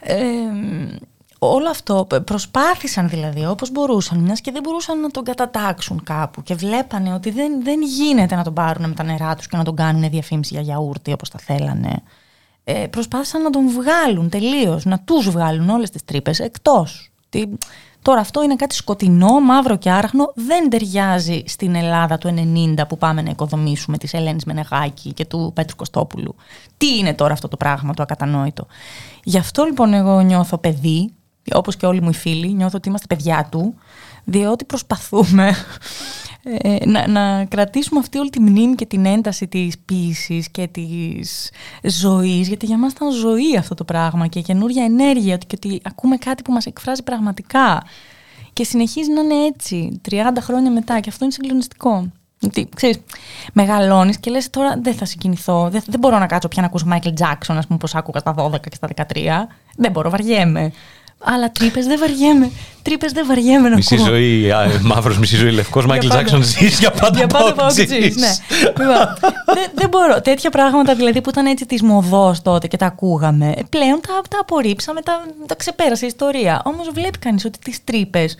Ε, 0.00 0.16
όλο 1.38 1.68
αυτό 1.70 2.06
π- 2.08 2.20
προσπάθησαν 2.20 3.08
δηλαδή 3.08 3.46
όπως 3.46 3.70
μπορούσαν 3.70 4.18
μιας 4.18 4.40
και 4.40 4.50
δεν 4.50 4.62
μπορούσαν 4.62 5.00
να 5.00 5.10
τον 5.10 5.24
κατατάξουν 5.24 6.02
κάπου 6.04 6.42
και 6.42 6.54
βλέπανε 6.54 7.12
ότι 7.14 7.30
δεν, 7.30 7.62
δεν 7.62 7.82
γίνεται 7.82 8.34
να 8.34 8.44
τον 8.44 8.54
πάρουν 8.54 8.88
με 8.88 8.94
τα 8.94 9.02
νερά 9.04 9.34
τους 9.34 9.46
και 9.48 9.56
να 9.56 9.64
τον 9.64 9.76
κάνουν 9.76 10.10
διαφήμιση 10.10 10.54
για 10.54 10.62
γιαούρτι 10.62 11.12
όπως 11.12 11.30
τα 11.30 11.38
θέλανε 11.38 12.02
ε, 12.64 12.86
προσπάθησαν 12.90 13.42
να 13.42 13.50
τον 13.50 13.68
βγάλουν 13.68 14.28
τελείως 14.28 14.84
να 14.84 14.98
τους 14.98 15.30
βγάλουν 15.30 15.68
όλες 15.68 15.90
τις 15.90 16.04
τρύπες 16.04 16.38
εκτός 16.38 17.10
Τι, 17.28 17.42
τώρα 18.04 18.20
αυτό 18.20 18.42
είναι 18.42 18.56
κάτι 18.56 18.74
σκοτεινό, 18.74 19.40
μαύρο 19.40 19.76
και 19.76 19.90
άραχνο. 19.90 20.32
Δεν 20.34 20.70
ταιριάζει 20.70 21.42
στην 21.46 21.74
Ελλάδα 21.74 22.18
του 22.18 22.34
90 22.76 22.82
που 22.88 22.98
πάμε 22.98 23.22
να 23.22 23.30
οικοδομήσουμε 23.30 23.98
της 23.98 24.14
Ελένης 24.14 24.44
Μενεγάκη 24.44 25.12
και 25.12 25.24
του 25.24 25.50
Πέτρου 25.54 25.76
Κωστόπουλου. 25.76 26.34
Τι 26.76 26.98
είναι 26.98 27.14
τώρα 27.14 27.32
αυτό 27.32 27.48
το 27.48 27.56
πράγμα 27.56 27.94
το 27.94 28.02
ακατανόητο; 28.02 28.66
Γι' 29.24 29.38
αυτό 29.38 29.64
λοιπόν 29.64 29.94
εγώ 29.94 30.20
νιώθω 30.20 30.58
παιδί, 30.58 31.12
όπως 31.52 31.76
και 31.76 31.86
όλοι 31.86 32.00
μου 32.02 32.08
οι 32.08 32.14
φίλοι, 32.14 32.52
νιώθω 32.52 32.76
ότι 32.76 32.88
είμαστε 32.88 33.06
παιδιά 33.06 33.48
του, 33.50 33.74
διότι 34.24 34.64
προσπαθούμε 34.64 35.54
ε, 36.44 36.86
να, 36.86 37.08
να 37.08 37.44
κρατήσουμε 37.44 38.00
αυτή 38.00 38.18
όλη 38.18 38.30
τη 38.30 38.40
μνήμη 38.40 38.74
και 38.74 38.86
την 38.86 39.06
ένταση 39.06 39.48
της 39.48 39.78
ποίησης 39.78 40.50
και 40.50 40.66
της 40.66 41.50
ζωής, 41.82 42.48
γιατί 42.48 42.66
για 42.66 42.78
μας 42.78 42.92
ήταν 42.92 43.10
ζωή 43.10 43.56
αυτό 43.58 43.74
το 43.74 43.84
πράγμα 43.84 44.26
και 44.26 44.40
καινούρια 44.40 44.84
ενέργεια 44.84 45.34
ότι- 45.34 45.46
και 45.46 45.56
ότι 45.64 45.80
ακούμε 45.84 46.16
κάτι 46.16 46.42
που 46.42 46.52
μας 46.52 46.66
εκφράζει 46.66 47.02
πραγματικά 47.02 47.82
και 48.52 48.64
συνεχίζει 48.64 49.12
να 49.12 49.20
είναι 49.20 49.44
έτσι 49.44 50.00
30 50.10 50.40
χρόνια 50.40 50.70
μετά 50.70 51.00
και 51.00 51.08
αυτό 51.08 51.24
είναι 51.24 51.32
συγκλονιστικό. 51.32 52.08
Γιατί, 52.38 52.68
ξέρεις, 52.76 52.98
μεγαλώνεις 53.52 54.18
και 54.18 54.30
λες 54.30 54.50
τώρα 54.50 54.78
δεν 54.82 54.94
θα 54.94 55.04
συγκινηθώ, 55.04 55.68
δεν, 55.70 55.82
δεν 55.86 55.98
μπορώ 56.00 56.18
να 56.18 56.26
κάτσω 56.26 56.48
πια 56.48 56.62
να 56.62 56.68
ακούσω 56.68 56.86
Michael 56.90 57.12
Jackson, 57.20 57.54
ας 57.56 57.66
πούμε, 57.66 57.78
πώς 57.78 57.94
άκουγα 57.94 58.18
στα 58.18 58.34
12 58.38 58.68
και 58.68 58.76
στα 58.76 58.88
13. 58.88 59.48
Δεν 59.76 59.90
μπορώ, 59.90 60.10
βαριέμαι. 60.10 60.72
Αλλά 61.24 61.52
τρύπες 61.52 61.86
δεν 61.86 61.98
βαριέμαι. 61.98 62.50
Τρύπες 62.82 63.12
δεν 63.12 63.26
βαριέμαι 63.26 63.68
να 63.68 63.76
Μισή 63.76 63.94
ακούω. 63.94 64.06
ζωή 64.06 64.52
μαύρος, 64.82 65.18
μισή 65.18 65.36
ζωή 65.36 65.50
λευκός. 65.50 65.86
Μάικλ 65.86 66.06
πάντα. 66.06 66.22
Τζάξον 66.22 66.42
ζεις 66.42 66.78
για 66.78 66.90
πάντα. 66.90 67.18
Για 67.18 67.26
πάντα 67.26 67.44
πάω 67.44 67.52
πάω 67.52 67.74
και 67.74 67.86
ζεις, 67.86 68.16
ναι. 68.16 68.28
Λοιπόν, 68.60 68.96
δεν, 69.54 69.70
δεν 69.74 69.88
μπορώ. 69.88 70.20
Τέτοια 70.20 70.50
πράγματα 70.50 70.94
δηλαδή 70.94 71.20
που 71.20 71.28
ήταν 71.30 71.46
έτσι 71.46 71.66
της 71.66 71.82
μοδός 71.82 72.42
τότε 72.42 72.66
και 72.66 72.76
τα 72.76 72.86
ακούγαμε. 72.86 73.54
ε, 73.56 73.62
Πλέον 73.70 74.00
τα, 74.06 74.20
τα 74.30 74.38
απορρίψαμε, 74.40 75.00
τα, 75.00 75.24
τα 75.46 75.54
ξεπέρασε 75.54 76.04
η 76.04 76.08
ιστορία. 76.08 76.62
Όμως 76.64 76.90
βλέπει 76.94 77.18
κανείς 77.18 77.44
ότι 77.44 77.58
τις 77.58 77.84
τρύπες 77.84 78.36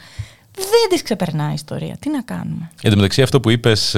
δεν 0.55 0.89
τις 0.91 1.03
ξεπερνάει 1.03 1.51
η 1.51 1.55
ιστορία. 1.55 1.97
Τι 2.01 2.11
να 2.11 2.21
κάνουμε; 2.23 2.71
Εν 2.83 2.91
τω 2.91 2.97
μεταξύ, 2.97 3.23
αυτό 3.23 3.41
που 3.41 3.51
είπες, 3.51 3.97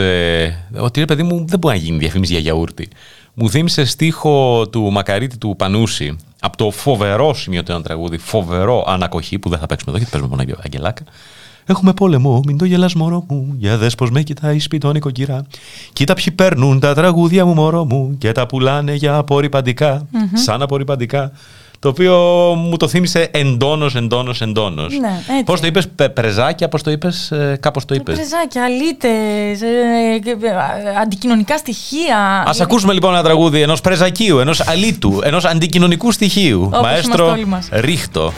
ότι 0.78 1.00
ρε 1.00 1.06
παιδί 1.06 1.22
μου 1.22 1.44
δεν 1.48 1.58
μπορεί 1.58 1.76
να 1.76 1.82
γίνει 1.82 1.98
διαφήμιση 1.98 2.32
για 2.32 2.40
γιαούρτι. 2.40 2.88
Μου 3.34 3.50
θύμισε 3.50 3.84
στίχο 3.84 4.68
του 4.68 4.90
Μακαρίτη 4.92 5.36
του 5.38 5.54
Πανούση 5.58 6.16
από 6.46 6.56
το 6.56 6.70
φοβερό 6.70 7.34
σημειωτέο 7.34 7.80
τραγούδι, 7.80 8.18
φοβερό 8.18 8.84
ανακοχή 8.86 9.38
που 9.38 9.48
δεν 9.48 9.58
θα 9.58 9.66
παίξουμε 9.66 9.90
εδώ 9.90 9.98
γιατί 9.98 10.18
παίζουμε 10.18 10.36
μόνο 10.36 10.58
Αγγελάκα. 10.64 11.02
Έχουμε 11.68 11.92
πόλεμο, 11.92 12.40
μην 12.46 12.58
το 12.58 12.64
γελάς 12.64 12.94
μωρό 12.94 13.24
μου, 13.28 13.54
για 13.58 13.76
δες 13.76 13.94
πως 13.94 14.10
με 14.10 14.22
κοιτάει 14.22 14.58
σπίτι 14.58 14.86
νοικοκυρά. 14.86 15.46
Κοίτα 15.92 16.14
ποιοι 16.14 16.30
παίρνουν 16.30 16.80
τα 16.80 16.94
τραγούδια 16.94 17.44
μου 17.44 17.54
μωρό 17.54 17.84
μου 17.84 18.16
και 18.18 18.32
τα 18.32 18.46
πουλάνε 18.46 18.94
για 18.94 19.16
απορριπαντικα 19.16 20.06
σαν 20.32 20.62
απορριπαντικά. 20.62 21.32
Το 21.78 21.88
οποίο 21.88 22.14
μου 22.56 22.76
το 22.76 22.88
θύμισε 22.88 23.28
εντόνως, 23.32 23.94
εντόνως, 23.94 24.40
εντόνως. 24.40 24.98
Ναι, 24.98 25.20
έτσι. 25.30 25.42
Πώς 25.44 25.60
το 25.60 25.66
είπες, 25.66 25.88
πε- 25.88 26.08
πρεζάκια, 26.12 26.68
πώς 26.68 26.82
το 26.82 26.90
είπες, 26.90 27.30
ε, 27.30 27.56
κάπως 27.60 27.84
το 27.84 27.94
είπες; 27.94 28.14
Πρεζάκια, 28.14 28.64
αλήτες, 28.64 29.60
αντικοινωνικά 31.02 31.56
στοιχεία. 31.58 32.18
Α 32.18 32.50
ακούσουμε 32.60 32.92
λοιπόν 32.92 33.12
ένα 33.12 33.22
τραγούδι 33.22 33.60
ενός 33.60 33.80
πρεζακίου, 33.80 34.38
ενός 34.38 34.60
αλήτου, 34.68 35.20
ενός 35.22 35.44
αντικοινωνικού 35.44 36.12
στοιχείου. 36.12 36.62
Όπως 36.64 36.78
είμαστε 36.78 37.06
Μαέστρο 37.08 37.30
όλοι 37.30 37.46
μας. 37.46 37.68
Ρίχτο. 37.72 38.32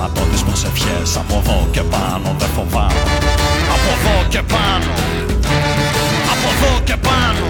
Πάνω 0.00 0.12
σταματώ 0.12 0.30
τις 0.32 0.42
προσευχές 0.42 1.16
Από 1.16 1.34
εδώ 1.42 1.68
και 1.70 1.82
πάνω 1.82 2.36
δεν 2.38 2.48
φοβάμαι. 2.56 3.00
Από 3.74 3.90
εδώ 3.96 4.28
και 4.28 4.42
πάνω. 4.42 4.92
Από 6.32 6.48
εδώ 6.54 6.80
και 6.84 6.96
πάνω. 6.96 7.46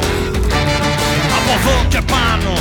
Από 1.38 1.52
εδώ 1.58 1.76
και 1.88 2.00
πάνω 2.00 2.52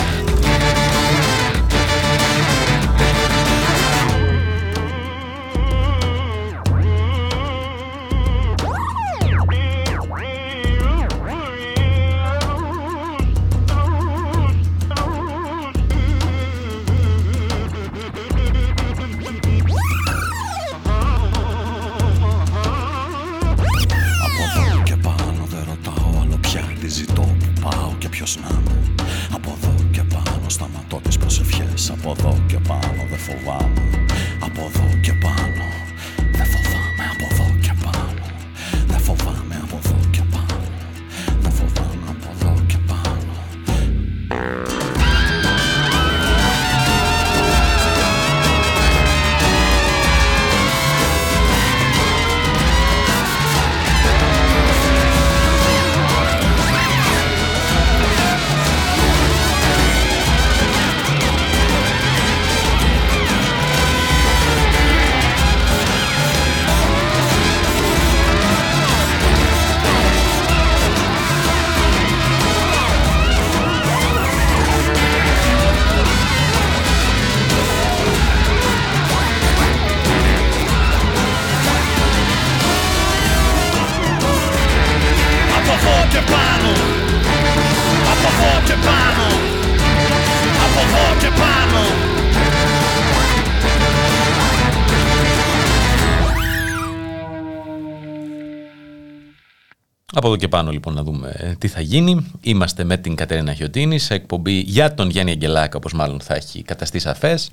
εδώ 100.29 100.37
και 100.37 100.47
πάνω 100.47 100.71
λοιπόν 100.71 100.93
να 100.93 101.03
δούμε 101.03 101.35
ε, 101.37 101.53
τι 101.57 101.67
θα 101.67 101.81
γίνει. 101.81 102.31
Είμαστε 102.41 102.83
με 102.83 102.97
την 102.97 103.15
Κατερίνα 103.15 103.53
Χιωτίνη 103.53 103.99
σε 103.99 104.13
εκπομπή 104.13 104.59
για 104.59 104.93
τον 104.93 105.09
Γιάννη 105.09 105.31
Αγγελάκα, 105.31 105.77
όπως 105.77 105.93
μάλλον 105.93 106.19
θα 106.19 106.35
έχει 106.35 106.63
καταστεί 106.63 106.99
σαφές. 106.99 107.49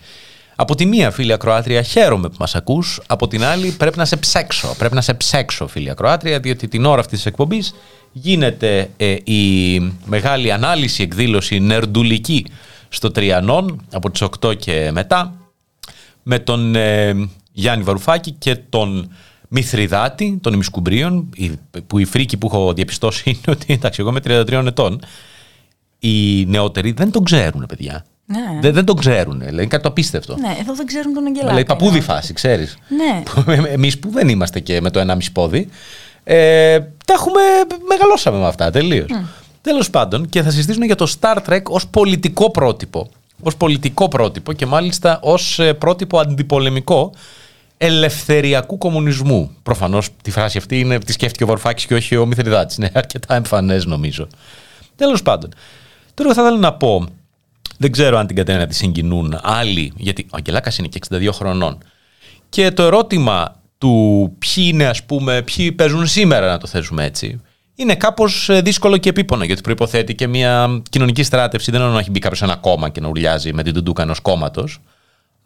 Από 0.56 0.74
τη 0.74 0.86
μία 0.86 1.10
φίλη 1.10 1.32
ακροάτρια 1.32 1.82
χαίρομαι 1.82 2.28
που 2.28 2.36
μας 2.38 2.54
ακούς, 2.54 3.00
από 3.06 3.28
την 3.28 3.44
άλλη 3.44 3.70
πρέπει 3.70 3.98
να 3.98 4.04
σε 4.04 4.16
ψέξω, 4.16 4.74
πρέπει 4.78 4.94
να 4.94 5.00
σε 5.00 5.14
ψέξω 5.14 5.66
φίλη 5.66 5.90
ακροάτρια, 5.90 6.40
διότι 6.40 6.68
την 6.68 6.84
ώρα 6.84 7.00
αυτής 7.00 7.16
της 7.18 7.26
εκπομπής 7.26 7.74
γίνεται 8.12 8.90
ε, 8.96 9.16
η 9.24 9.78
μεγάλη 10.04 10.52
ανάλυση 10.52 11.02
εκδήλωση 11.02 11.58
νερντουλική 11.58 12.46
στο 12.88 13.10
Τριανόν 13.10 13.86
από 13.92 14.10
τις 14.10 14.22
8 14.40 14.56
και 14.58 14.90
μετά 14.92 15.34
με 16.22 16.38
τον 16.38 16.74
ε, 16.74 17.28
Γιάννη 17.52 17.84
Βαρουφάκη 17.84 18.30
και 18.30 18.56
τον 18.56 19.10
Μηθριδάτη 19.58 20.38
των 20.40 20.52
ημισκουμπρίων, 20.52 21.28
που 21.86 21.98
η 21.98 22.04
φρίκη 22.04 22.36
που 22.36 22.46
έχω 22.46 22.72
διαπιστώσει 22.72 23.22
είναι 23.30 23.56
ότι 23.56 23.72
εντάξει, 23.72 24.00
εγώ 24.00 24.10
είμαι 24.10 24.20
33 24.24 24.66
ετών. 24.66 25.00
Οι 25.98 26.46
νεότεροι 26.46 26.92
δεν 26.92 27.10
τον 27.10 27.24
ξέρουν, 27.24 27.66
παιδιά. 27.68 28.04
Ναι. 28.26 28.60
Δεν, 28.60 28.72
δεν 28.72 28.84
τον 28.84 28.96
ξέρουν. 28.96 29.38
Λέει, 29.38 29.50
είναι 29.50 29.66
κάτι 29.66 29.82
το 29.82 29.88
απίστευτο. 29.88 30.36
Ναι, 30.36 30.56
εδώ 30.60 30.74
δεν 30.74 30.86
ξέρουν 30.86 31.12
τον 31.12 31.26
Αγγελάκη. 31.26 31.54
Λέει 31.54 31.64
παππούδη 31.64 32.00
φάση, 32.00 32.32
ξέρεις. 32.32 32.76
Ναι. 32.88 33.22
Εμείς 33.76 33.98
που 33.98 34.10
δεν 34.10 34.28
είμαστε 34.28 34.60
και 34.60 34.80
με 34.80 34.90
το 34.90 35.00
1,5 35.08 35.16
πόδι, 35.32 35.68
ε, 36.24 36.78
τα 37.04 37.12
έχουμε. 37.12 37.40
μεγαλώσαμε 37.88 38.38
με 38.38 38.46
αυτά 38.46 38.70
τελείως. 38.70 39.10
Mm. 39.12 39.24
Τέλος 39.60 39.90
πάντων, 39.90 40.28
και 40.28 40.42
θα 40.42 40.50
συζητήσουμε 40.50 40.86
για 40.86 40.94
το 40.94 41.12
Star 41.20 41.36
Trek 41.48 41.62
ως 41.62 41.86
πολιτικό 41.86 42.50
πρότυπο. 42.50 43.08
Ω 43.42 43.56
πολιτικό 43.56 44.08
πρότυπο 44.08 44.52
και 44.52 44.66
μάλιστα 44.66 45.18
ως 45.22 45.58
ε, 45.58 45.72
πρότυπο 45.72 46.18
αντιπολεμικό 46.18 47.12
ελευθεριακού 47.78 48.78
κομμουνισμού. 48.78 49.50
Προφανώς 49.62 50.08
τη 50.22 50.30
φράση 50.30 50.58
αυτή 50.58 50.78
είναι, 50.78 50.98
τη 50.98 51.12
σκέφτηκε 51.12 51.44
ο 51.44 51.46
Βαρουφάκης 51.46 51.86
και 51.86 51.94
όχι 51.94 52.16
ο 52.16 52.26
Μηθριδάτη. 52.26 52.74
Είναι 52.78 52.90
αρκετά 52.94 53.34
εμφανές 53.34 53.84
νομίζω. 53.84 54.28
Τέλος 54.96 55.22
πάντων. 55.22 55.50
Τώρα 56.14 56.34
θα 56.34 56.42
ήθελα 56.42 56.58
να 56.58 56.72
πω, 56.72 57.06
δεν 57.78 57.92
ξέρω 57.92 58.18
αν 58.18 58.26
την 58.26 58.36
Κατερίνα 58.36 58.66
τη 58.66 58.74
συγκινούν 58.74 59.38
άλλοι, 59.42 59.92
γιατί 59.96 60.26
ο 60.26 60.36
Αγγελάκας 60.36 60.78
είναι 60.78 60.88
και 60.88 60.98
62 61.10 61.28
χρονών. 61.32 61.78
Και 62.48 62.70
το 62.70 62.82
ερώτημα 62.82 63.60
του 63.78 64.32
ποιοι 64.38 64.70
είναι, 64.72 64.86
ας 64.86 65.04
πούμε, 65.04 65.42
ποιοι 65.42 65.72
παίζουν 65.72 66.06
σήμερα, 66.06 66.46
να 66.46 66.58
το 66.58 66.66
θέσουμε 66.66 67.04
έτσι, 67.04 67.40
είναι 67.74 67.94
κάπως 67.94 68.48
ε, 68.48 68.60
δύσκολο 68.60 68.96
και 68.96 69.08
επίπονο, 69.08 69.44
γιατί 69.44 69.60
προποθέτει 69.60 70.14
και 70.14 70.26
μια 70.26 70.82
κοινωνική 70.90 71.22
στράτευση. 71.22 71.70
Δεν 71.70 71.80
είναι 71.80 71.90
να 71.90 71.98
έχει 71.98 72.10
μπει 72.10 72.18
κάποιος 72.18 72.38
σε 72.38 72.44
ένα 72.44 72.56
κόμμα 72.56 72.88
και 72.88 73.00
να 73.00 73.08
ουρλιάζει 73.08 73.52
με 73.52 73.62
την 73.62 73.74
τουντούκα 73.74 74.02
ενό 74.02 74.14
κόμματος 74.22 74.80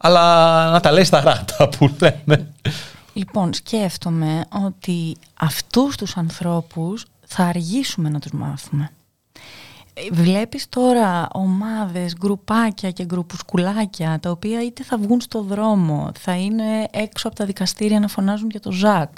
αλλά 0.01 0.69
να 0.71 0.79
τα 0.79 0.91
λέει 0.91 1.03
στα 1.03 1.21
ράτα 1.21 1.69
που 1.69 1.95
λέμε. 1.99 2.53
Λοιπόν, 3.13 3.53
σκέφτομαι 3.53 4.45
ότι 4.65 5.17
αυτούς 5.39 5.95
τους 5.95 6.17
ανθρώπους 6.17 7.05
θα 7.25 7.43
αργήσουμε 7.43 8.09
να 8.09 8.19
τους 8.19 8.31
μάθουμε. 8.31 8.89
Βλέπεις 10.11 10.69
τώρα 10.69 11.27
ομάδες, 11.31 12.13
γκρουπάκια 12.13 12.91
και 12.91 13.05
γκρουπουσκουλάκια 13.05 14.19
τα 14.19 14.29
οποία 14.29 14.63
είτε 14.63 14.83
θα 14.83 14.97
βγουν 14.97 15.21
στο 15.21 15.41
δρόμο, 15.41 16.11
θα 16.19 16.35
είναι 16.35 16.87
έξω 16.91 17.27
από 17.27 17.35
τα 17.35 17.45
δικαστήρια 17.45 17.99
να 17.99 18.07
φωνάζουν 18.07 18.49
για 18.49 18.59
το 18.59 18.71
Ζακ, 18.71 19.17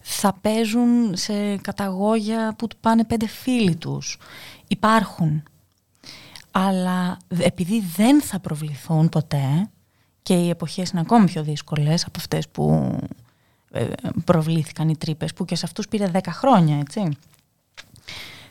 θα 0.00 0.32
παίζουν 0.40 1.16
σε 1.16 1.56
καταγόγια 1.56 2.54
που 2.58 2.66
του 2.66 2.76
πάνε 2.80 3.04
πέντε 3.04 3.26
φίλοι 3.26 3.76
τους. 3.76 4.18
Υπάρχουν. 4.68 5.42
Αλλά 6.50 7.16
επειδή 7.38 7.82
δεν 7.96 8.22
θα 8.22 8.38
προβληθούν 8.38 9.08
ποτέ, 9.08 9.70
και 10.28 10.34
οι 10.34 10.48
εποχές 10.48 10.90
είναι 10.90 11.00
ακόμη 11.00 11.26
πιο 11.26 11.42
δύσκολες 11.42 12.04
από 12.04 12.18
αυτές 12.18 12.48
που 12.48 12.96
ε, 13.70 13.86
προβλήθηκαν 14.24 14.88
οι 14.88 14.96
τρύπες, 14.96 15.32
που 15.32 15.44
και 15.44 15.54
σε 15.54 15.64
αυτούς 15.64 15.88
πήρε 15.88 16.10
10 16.12 16.18
χρόνια, 16.28 16.78
έτσι. 16.78 17.08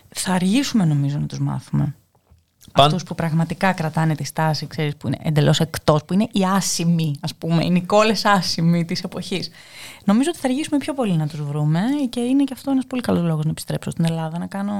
θα 0.09 0.33
αργήσουμε 0.33 0.85
νομίζω 0.85 1.17
να 1.17 1.25
τους 1.25 1.39
μάθουμε. 1.39 1.95
Παν- 2.73 2.87
Αυτούς 2.87 3.03
που 3.03 3.15
πραγματικά 3.15 3.73
κρατάνε 3.73 4.15
τη 4.15 4.23
στάση, 4.23 4.67
ξέρεις, 4.67 4.95
που 4.95 5.07
είναι 5.07 5.17
εντελώς 5.21 5.59
εκτός, 5.59 6.03
που 6.05 6.13
είναι 6.13 6.27
οι 6.31 6.43
άσημοι, 6.45 7.15
ας 7.21 7.35
πούμε, 7.35 7.65
οι 7.65 7.69
Νικόλες 7.69 8.25
άσημοι 8.25 8.85
της 8.85 9.03
εποχής. 9.03 9.49
Νομίζω 10.03 10.29
ότι 10.29 10.39
θα 10.39 10.47
αργήσουμε 10.47 10.77
πιο 10.77 10.93
πολύ 10.93 11.13
να 11.13 11.27
τους 11.27 11.41
βρούμε 11.41 11.81
και 12.09 12.19
είναι 12.19 12.43
και 12.43 12.53
αυτό 12.53 12.71
ένας 12.71 12.85
πολύ 12.85 13.01
καλός 13.01 13.23
λόγος 13.23 13.43
να 13.45 13.51
επιστρέψω 13.51 13.89
στην 13.89 14.05
Ελλάδα, 14.05 14.37
να 14.37 14.47
κάνω... 14.47 14.73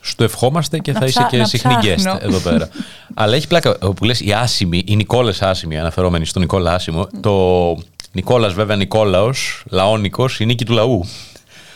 Στο 0.00 0.24
ευχόμαστε 0.24 0.78
και 0.78 0.92
Να 0.92 0.98
θα 0.98 1.04
είσαι 1.06 1.18
ψά- 1.18 1.30
και 1.30 1.36
να 1.36 1.44
συχνή 1.44 1.74
guest 1.82 1.94
ψάχνω. 1.96 2.18
εδώ 2.22 2.38
πέρα. 2.38 2.68
Αλλά 3.14 3.34
έχει 3.34 3.46
πλάκα 3.46 3.78
που 3.78 4.04
λες 4.04 4.20
οι 4.20 4.32
άσημοι, 4.32 4.82
οι 4.86 4.96
Νικόλες 4.96 5.42
άσημοι, 5.42 5.78
αναφερόμενοι 5.78 6.26
στον 6.26 6.42
Νικόλα 6.42 6.74
άσημο. 6.74 7.06
Το 7.20 7.76
Νικόλας 8.12 8.52
βέβαια 8.52 8.76
Νικόλαος, 8.76 9.62
λαόνικος, 9.70 10.40
η 10.40 10.44
νίκη 10.46 10.64
του 10.64 10.72
λαού. 10.72 11.04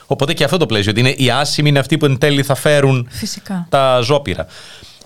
Οπότε 0.07 0.33
και 0.33 0.45
αυτό 0.45 0.57
το 0.57 0.67
πλαίσιο, 0.67 0.91
ότι 0.91 1.01
είναι 1.01 1.09
οι 1.17 1.31
άσημοι 1.31 1.69
είναι 1.69 1.79
αυτοί 1.79 1.99
που 1.99 2.05
εν 2.05 2.19
τέλει 2.19 2.43
θα 2.43 2.55
φέρουν 2.55 3.07
Φυσικά. 3.11 3.67
τα 3.71 4.01
ζώπηρα. 4.01 4.47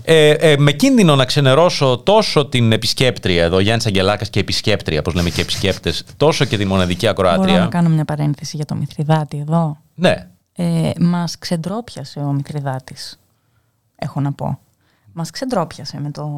Ε, 0.04 0.28
ε, 0.30 0.56
με 0.58 0.72
κίνδυνο 0.72 1.16
να 1.16 1.24
ξενερώσω 1.24 1.98
τόσο 2.04 2.46
την 2.46 2.72
επισκέπτρια 2.72 3.44
εδώ, 3.44 3.60
Γιάννης 3.60 3.86
Αγγελάκας 3.86 4.30
και 4.30 4.40
επισκέπτρια, 4.40 4.98
όπω 4.98 5.10
λέμε 5.10 5.30
και 5.30 5.40
επισκέπτες, 5.40 6.04
τόσο 6.16 6.44
και 6.44 6.56
τη 6.56 6.64
μοναδική 6.64 7.06
Μπορώ 7.06 7.28
να 7.28 7.34
ακροάτρια. 7.34 7.66
κάνω 7.70 7.88
μια 7.88 8.04
παρένθεση 8.04 8.56
για 8.56 8.64
το 8.64 8.74
Μηθριδάτη 8.74 9.38
εδώ; 9.38 9.76
Ναι, 9.94 10.26
Ε, 10.60 10.90
μας 11.00 11.38
ξεντρόπιασε 11.38 12.20
ο 12.20 12.32
Μηθριδάτης, 12.32 13.18
έχω 13.96 14.20
να 14.20 14.32
πω. 14.32 14.58
Μας 15.12 15.30
ξεντρόπιασε 15.30 16.00
με 16.00 16.10
το, 16.10 16.30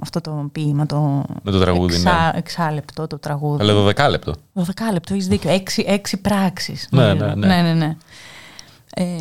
αυτό 0.00 0.20
το 0.20 0.48
ποίημα, 0.52 0.86
το, 0.86 1.24
Με 1.42 1.50
το 1.50 1.60
τραγούδι, 1.60 1.98
ναι. 1.98 2.10
εξάλεπτο 2.34 3.06
το 3.06 3.18
τραγούδι. 3.18 3.62
αλλά 3.62 3.92
12 4.06 4.10
λεπτό. 4.10 4.34
12 4.54 4.62
λεπτό, 4.92 5.14
έχεις 5.14 5.28
δίκιο. 5.28 5.50
Έξι, 5.50 5.84
έξι 5.88 6.16
πράξεις. 6.16 6.88
Ναι, 6.90 7.06
νομίζω. 7.06 7.34
ναι, 7.34 7.46
ναι. 7.46 7.62
ναι, 7.62 7.72
ναι. 7.72 7.96
Ε, 8.94 9.20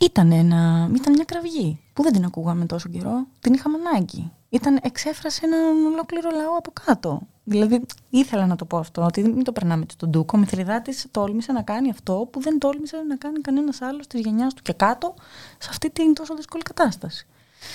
ήταν, 0.00 0.32
ένα, 0.32 0.90
ήταν 0.94 1.12
μια 1.12 1.24
κραυγή 1.24 1.78
που 1.92 2.02
δεν 2.02 2.12
την 2.12 2.24
ακούγαμε 2.24 2.66
τόσο 2.66 2.88
καιρό. 2.88 3.26
Την 3.40 3.54
είχαμε 3.54 3.78
ανάγκη. 3.86 4.30
Ήταν, 4.48 4.78
εξέφρασε 4.82 5.40
έναν 5.44 5.92
ολόκληρο 5.92 6.30
λαό 6.30 6.56
από 6.58 6.72
κάτω. 6.84 7.20
Δηλαδή, 7.44 7.80
ήθελα 8.10 8.46
να 8.46 8.56
το 8.56 8.64
πω 8.64 8.76
αυτό, 8.76 9.02
ότι 9.02 9.22
μην 9.22 9.44
το 9.44 9.52
περνάμε 9.52 9.84
στον 9.92 10.10
Τούκο. 10.10 10.36
Ο 10.36 10.40
Μηθριδάτης 10.40 11.06
τόλμησε 11.10 11.52
να 11.52 11.62
κάνει 11.62 11.90
αυτό 11.90 12.28
που 12.32 12.40
δεν 12.40 12.58
τόλμησε 12.58 12.96
να 13.08 13.16
κάνει 13.16 13.40
κανένας 13.40 13.80
άλλος 13.80 14.06
της 14.06 14.20
γενιάς 14.20 14.54
του 14.54 14.62
και 14.62 14.72
κάτω 14.72 15.14
σε 15.58 15.68
αυτή 15.70 15.90
την 15.90 16.14
τόσο 16.14 16.34
δύσκολη 16.34 16.62
κατάσταση. 16.62 17.26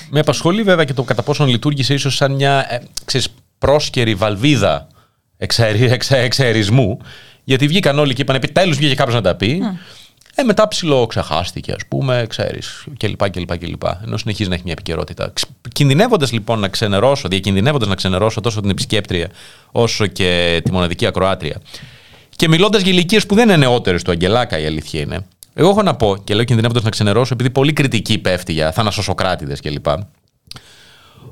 Με 0.10 0.20
απασχολεί 0.20 0.64
βέβαια 0.64 0.86
και 0.86 0.94
το 0.94 1.04
κατά 1.04 1.24
πόσον 1.24 1.48
λειτουργήσε 1.48 1.94
ίσως 1.94 2.16
σαν 2.16 2.32
μια 2.32 2.74
ε, 2.74 2.82
ξέρεις, 3.06 3.34
πρόσκαιρη 3.58 4.16
βαλβίδα 4.16 4.88
εξαερι, 5.38 5.84
εξα, 5.84 6.18
εξαερισμού. 6.18 7.00
Γιατί 7.44 7.68
βγήκαν 7.68 8.00
όλοι 8.00 8.14
και 8.14 8.22
είπαν 8.22 8.36
επιτέλους 8.36 8.78
βγήκε 8.78 8.96
κάποιος 8.96 9.16
να 9.16 9.22
τα 9.22 9.36
πει. 9.36 9.62
Ε, 10.40 10.44
μετά 10.44 10.68
ψηλό 10.68 11.06
ξεχάστηκε, 11.06 11.72
ας 11.72 11.82
πούμε, 11.88 12.26
ξέρεις, 12.30 12.84
κλπ. 12.98 13.30
κλπ, 13.30 13.58
κλπ. 13.58 13.84
Ενώ 14.06 14.18
συνεχίζει 14.18 14.50
να 14.50 14.56
έχει 14.56 14.64
μια 14.64 14.74
επικαιρότητα. 14.74 15.34
Κινδυνεύοντας 15.74 16.32
λοιπόν 16.32 16.60
να 16.60 16.68
ξενερώσω, 16.68 17.28
διακινδυνεύοντας 17.28 17.88
να 17.88 17.96
ξενερώσω 17.96 18.42
τόσο 18.42 18.62
την 18.62 18.70
επισκέπτρια 18.70 19.30
όσο 19.72 20.08
και 20.08 20.62
τη 20.64 20.72
μοναδική 20.72 21.06
ακροάτρια. 21.06 21.62
Και 22.36 22.48
μιλώντας 22.48 22.82
για 22.82 22.92
ηλικίες 22.92 23.26
που 23.26 23.36
δεν 23.36 23.48
είναι 23.48 23.58
νεότερες 23.58 24.04
του 24.04 24.12
Αγγελάκα, 24.12 24.60
η 24.60 24.66
αλήθεια 24.66 25.02
είναι. 25.02 25.26
Εγώ 25.54 25.70
έχω 25.70 25.82
να 25.82 25.96
πω 25.96 26.18
και 26.24 26.34
λέω 26.34 26.44
κινδυνεύοντας 26.44 26.84
να 26.84 26.90
ξενερώσω, 26.90 27.34
επειδή 27.34 27.50
πολύ 27.50 27.74
κριτική 27.74 28.18
πέφτει 28.18 28.54
για 28.54 28.72
θανασοσοκράτηδες 28.72 29.62
κλπ. 29.62 29.86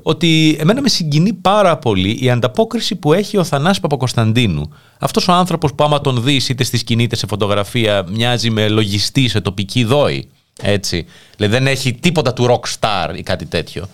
Ότι 0.08 0.56
εμένα 0.60 0.80
με 0.80 0.88
συγκινεί 0.88 1.32
πάρα 1.32 1.76
πολύ 1.76 2.18
η 2.20 2.30
ανταπόκριση 2.30 2.96
που 2.96 3.12
έχει 3.12 3.36
ο 3.36 3.44
Θανάσης 3.44 3.80
Παπακοσταντίνου. 3.80 4.72
Αυτός 4.98 5.28
ο 5.28 5.32
άνθρωπος 5.32 5.74
που 5.74 5.84
άμα 5.84 6.00
τον 6.00 6.22
δεις 6.22 6.48
είτε 6.48 6.64
στη 6.64 6.76
σκηνή 6.76 7.02
είτε 7.02 7.16
σε 7.16 7.26
φωτογραφία 7.26 8.04
μοιάζει 8.08 8.50
με 8.50 8.68
λογιστή 8.68 9.28
σε 9.28 9.40
τοπική 9.40 9.84
δόη. 9.84 10.28
Έτσι. 10.62 11.06
Δηλαδή 11.36 11.54
δεν 11.54 11.66
έχει 11.66 11.92
τίποτα 11.92 12.32
του 12.32 12.46
rock 12.50 12.78
star 12.80 13.16
ή 13.16 13.22
κάτι 13.22 13.46
τέτοιο. 13.46 13.88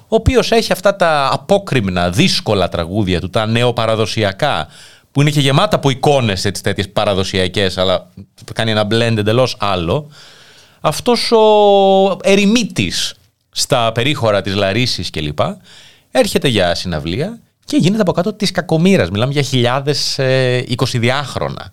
Ο 0.00 0.14
οποίος 0.14 0.50
έχει 0.50 0.72
αυτά 0.72 0.96
τα 0.96 1.28
απόκριμνα, 1.32 2.10
δύσκολα 2.10 2.68
τραγούδια 2.68 3.20
του, 3.20 3.30
τα 3.30 3.46
νεοπαραδοσιακά, 3.46 4.68
που 5.12 5.20
είναι 5.20 5.30
και 5.30 5.40
γεμάτα 5.40 5.76
από 5.76 5.90
εικόνες 5.90 6.42
τέτοιες 6.62 6.88
παραδοσιακές, 6.88 7.78
αλλά 7.78 8.10
κάνει 8.54 8.70
ένα 8.70 8.86
blend 8.90 9.16
εντελώς 9.16 9.56
άλλο. 9.58 10.10
Αυτός 10.80 11.32
ο 11.32 12.16
ερημίτης 12.22 13.17
στα 13.50 13.92
περίχωρα 13.92 14.42
της 14.42 14.54
Λαρίσης 14.54 15.10
κλπ. 15.10 15.38
Έρχεται 16.10 16.48
για 16.48 16.74
συναυλία 16.74 17.38
και 17.68 17.76
γίνεται 17.76 18.02
από 18.02 18.12
κάτω 18.12 18.32
της 18.32 18.50
κακομήρας. 18.50 19.10
Μιλάμε 19.10 19.32
για 19.32 19.42
χιλιάδες 19.42 20.18
ε, 20.18 20.64
22χρονα 20.76 21.66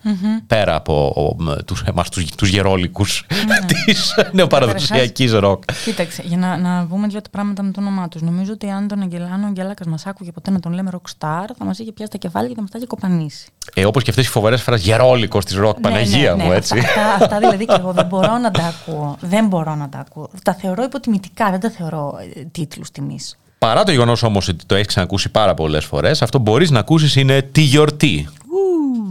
πέρα 0.48 0.76
από 0.76 1.14
ο, 1.16 1.44
μ, 1.44 1.52
τους, 1.66 1.82
εμάς 1.82 2.10
τους, 2.10 2.26
τους 2.26 2.50
γερόλικους 2.50 3.26
της 3.70 4.14
νεοπαραδοσιακής 4.32 5.32
ροκ. 5.32 5.64
Κοίταξε, 5.84 6.22
για 6.26 6.38
να, 6.38 6.58
να 6.58 6.86
πούμε 6.86 7.08
δύο 7.08 7.22
τα 7.22 7.30
πράγματα 7.30 7.64
με 7.64 7.72
το 7.72 7.82
όνομά 7.82 8.08
τους. 8.08 8.22
Νομίζω 8.22 8.52
ότι 8.54 8.70
αν 8.70 8.88
τον 8.88 9.02
Αγγελάνο 9.02 9.44
ο 9.44 9.48
Αγγελάκας 9.48 9.88
μας 9.88 10.06
άκουγε 10.06 10.32
ποτέ 10.32 10.52
να 10.52 10.60
τον 10.60 10.74
λέμε 10.74 10.92
rockstar, 10.94 11.46
θα 11.58 11.66
μας 11.66 11.80
είχε 11.80 11.92
πιάσει 11.92 12.12
τα 12.12 12.18
κεφάλια 12.18 12.50
και 12.50 12.56
θα 12.56 12.62
μας 12.62 12.72
τα 12.72 12.78
είχε 12.78 12.88
κοπανίσει. 12.88 13.48
Ε, 13.74 13.86
όπως 13.86 14.04
και 14.04 14.10
αυτές 14.10 14.26
οι 14.26 14.30
φοβερές 14.30 14.62
φράσεις 14.62 14.86
γερόλικος 14.86 15.46
της 15.46 15.56
ροκ, 15.56 15.80
Παναγία 15.80 16.36
μου, 16.36 16.52
έτσι. 16.52 16.74
Ναι, 16.74 16.80
Αυτά, 16.80 17.02
αυτά, 17.02 17.24
αυτά 17.26 17.40
δηλαδή 17.40 17.66
και 17.66 17.76
εγώ 17.80 17.92
δεν 17.92 18.06
μπορώ 18.06 18.38
να 18.38 18.52
τα 18.52 18.64
ακούω. 18.64 19.18
Δεν 19.22 19.48
μπορώ 19.48 19.76
να 19.76 19.90
τα 19.90 20.00
ακούω. 20.00 20.30
Τα 20.44 20.54
θεωρώ 20.54 20.84
υποτιμητικά, 20.84 21.50
δεν 21.52 21.60
τα 21.60 21.70
θεωρώ 21.70 22.18
ε, 22.36 22.42
τίτλους 22.52 22.92
τιμής. 22.92 23.38
Παρά 23.66 23.84
το 23.84 23.92
γεγονός 23.92 24.24
όμως 24.24 24.48
ότι 24.48 24.66
το 24.66 24.76
έχεις 24.76 24.88
ξανακούσει 24.88 25.30
πάρα 25.30 25.54
πολλές 25.54 25.86
φορές, 25.86 26.22
αυτό 26.22 26.38
που 26.38 26.52
μπορείς 26.52 26.72
να 26.72 26.80
ακούσεις 26.80 27.16
είναι 27.16 27.42
τη 27.42 27.62
γιορτή. 27.62 28.28
Τα 28.28 29.05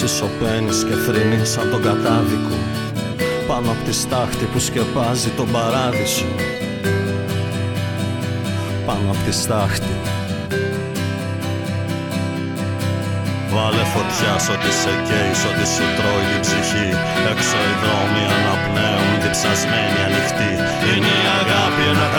Μα 0.00 0.06
σοπαίνεις 0.06 0.84
και 0.88 0.94
θρυνείς 1.04 1.50
σαν 1.50 1.70
τον 1.70 1.82
κατάδικο. 1.82 2.56
Πάνω 3.48 3.70
απ' 3.70 3.84
τη 3.86 3.92
στάχτη 3.92 4.44
που 4.52 4.58
σκεπάζει 4.58 5.30
τον 5.38 5.48
παράδεισο. 5.50 6.30
Πάνω 8.86 9.10
απ' 9.12 9.22
τη 9.26 9.32
στάχτη. 9.42 9.94
Βάλε 13.52 13.84
φωτιά 13.94 14.34
σ' 14.44 14.50
ό,τι 14.54 14.70
σε 14.80 14.92
καίει, 15.06 15.32
σ' 15.40 15.46
ό,τι 15.50 15.64
σου 15.74 15.86
τρώει 15.96 16.24
την 16.32 16.40
ψυχή. 16.44 16.88
Έξω 17.32 17.58
οι 17.68 17.74
δρόμοι 17.82 18.22
αναπνέουν, 18.36 19.12
διψασμένοι 19.22 19.98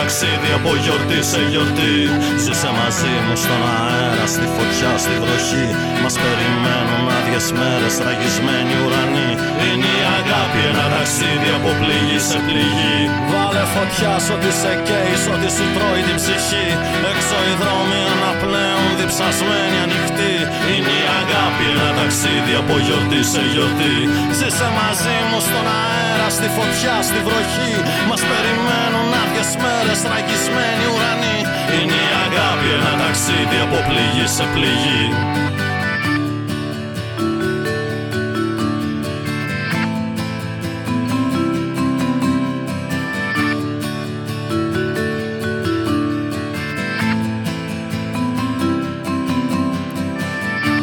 ταξίδι 0.07 0.51
από 0.59 0.71
γιορτή 0.83 1.19
σε 1.31 1.41
γιορτή. 1.51 1.97
Ζήσε 2.43 2.71
μαζί 2.79 3.13
μου 3.25 3.35
στον 3.43 3.61
αέρα, 3.75 4.25
στη 4.33 4.45
φωτιά, 4.55 4.91
στη 5.03 5.13
βροχή. 5.21 5.67
Μας 6.03 6.15
περιμένουν 6.23 7.03
άδειες 7.17 7.47
μέρες, 7.59 7.95
ραγισμένοι 8.05 8.75
ουρανοί. 8.83 9.31
Είναι 9.65 9.89
η 10.01 10.03
αγάπη 10.19 10.59
ένα 10.71 10.85
ταξίδι 10.93 11.49
από 11.57 11.69
πληγή 11.79 12.19
σε 12.29 12.39
πληγή. 12.47 12.99
Βάλε 13.31 13.63
φωτιά 13.75 14.13
σ' 14.25 14.31
ό,τι 14.35 14.51
σε 14.61 14.73
καίει, 14.87 15.15
σ' 15.23 15.29
ό,τι 15.33 15.47
σου 15.55 15.65
τρώει 15.75 16.01
την 16.07 16.17
ψυχή. 16.21 16.67
Έξω 17.11 17.37
οι 17.47 17.53
δρόμοι 17.61 17.99
αναπνέουν, 18.13 18.91
διψασμένοι 18.99 19.77
ανοιχτοί. 19.85 20.35
Είναι 20.71 20.93
η 21.03 21.05
αγάπη 21.21 21.65
ένα 21.73 21.89
ταξίδι 21.99 22.53
από 22.61 22.73
γιορτή 22.85 23.21
σε 23.31 23.41
γιορτή. 23.51 23.95
Ζήσε 24.37 24.67
μαζί 24.79 25.17
μου 25.29 25.39
στον 25.47 25.65
αέρα, 25.79 26.27
στη 26.37 26.47
φωτιά, 26.55 26.95
στη 27.07 27.19
βροχή. 27.27 27.73
Μας 28.09 28.21
περιμένουν 28.29 29.07
άδειες 29.21 29.51
μέρες, 29.63 29.96
ραγισμένοι 30.11 30.85
ουρανοί 30.93 31.37
Είναι 31.75 31.99
η 32.07 32.11
αγάπη 32.25 32.67
ένα 32.77 32.91
ταξίδι 33.03 33.59
από 33.65 33.77
πληγή 33.87 34.27
σε 34.27 34.43
πληγή. 34.53 35.05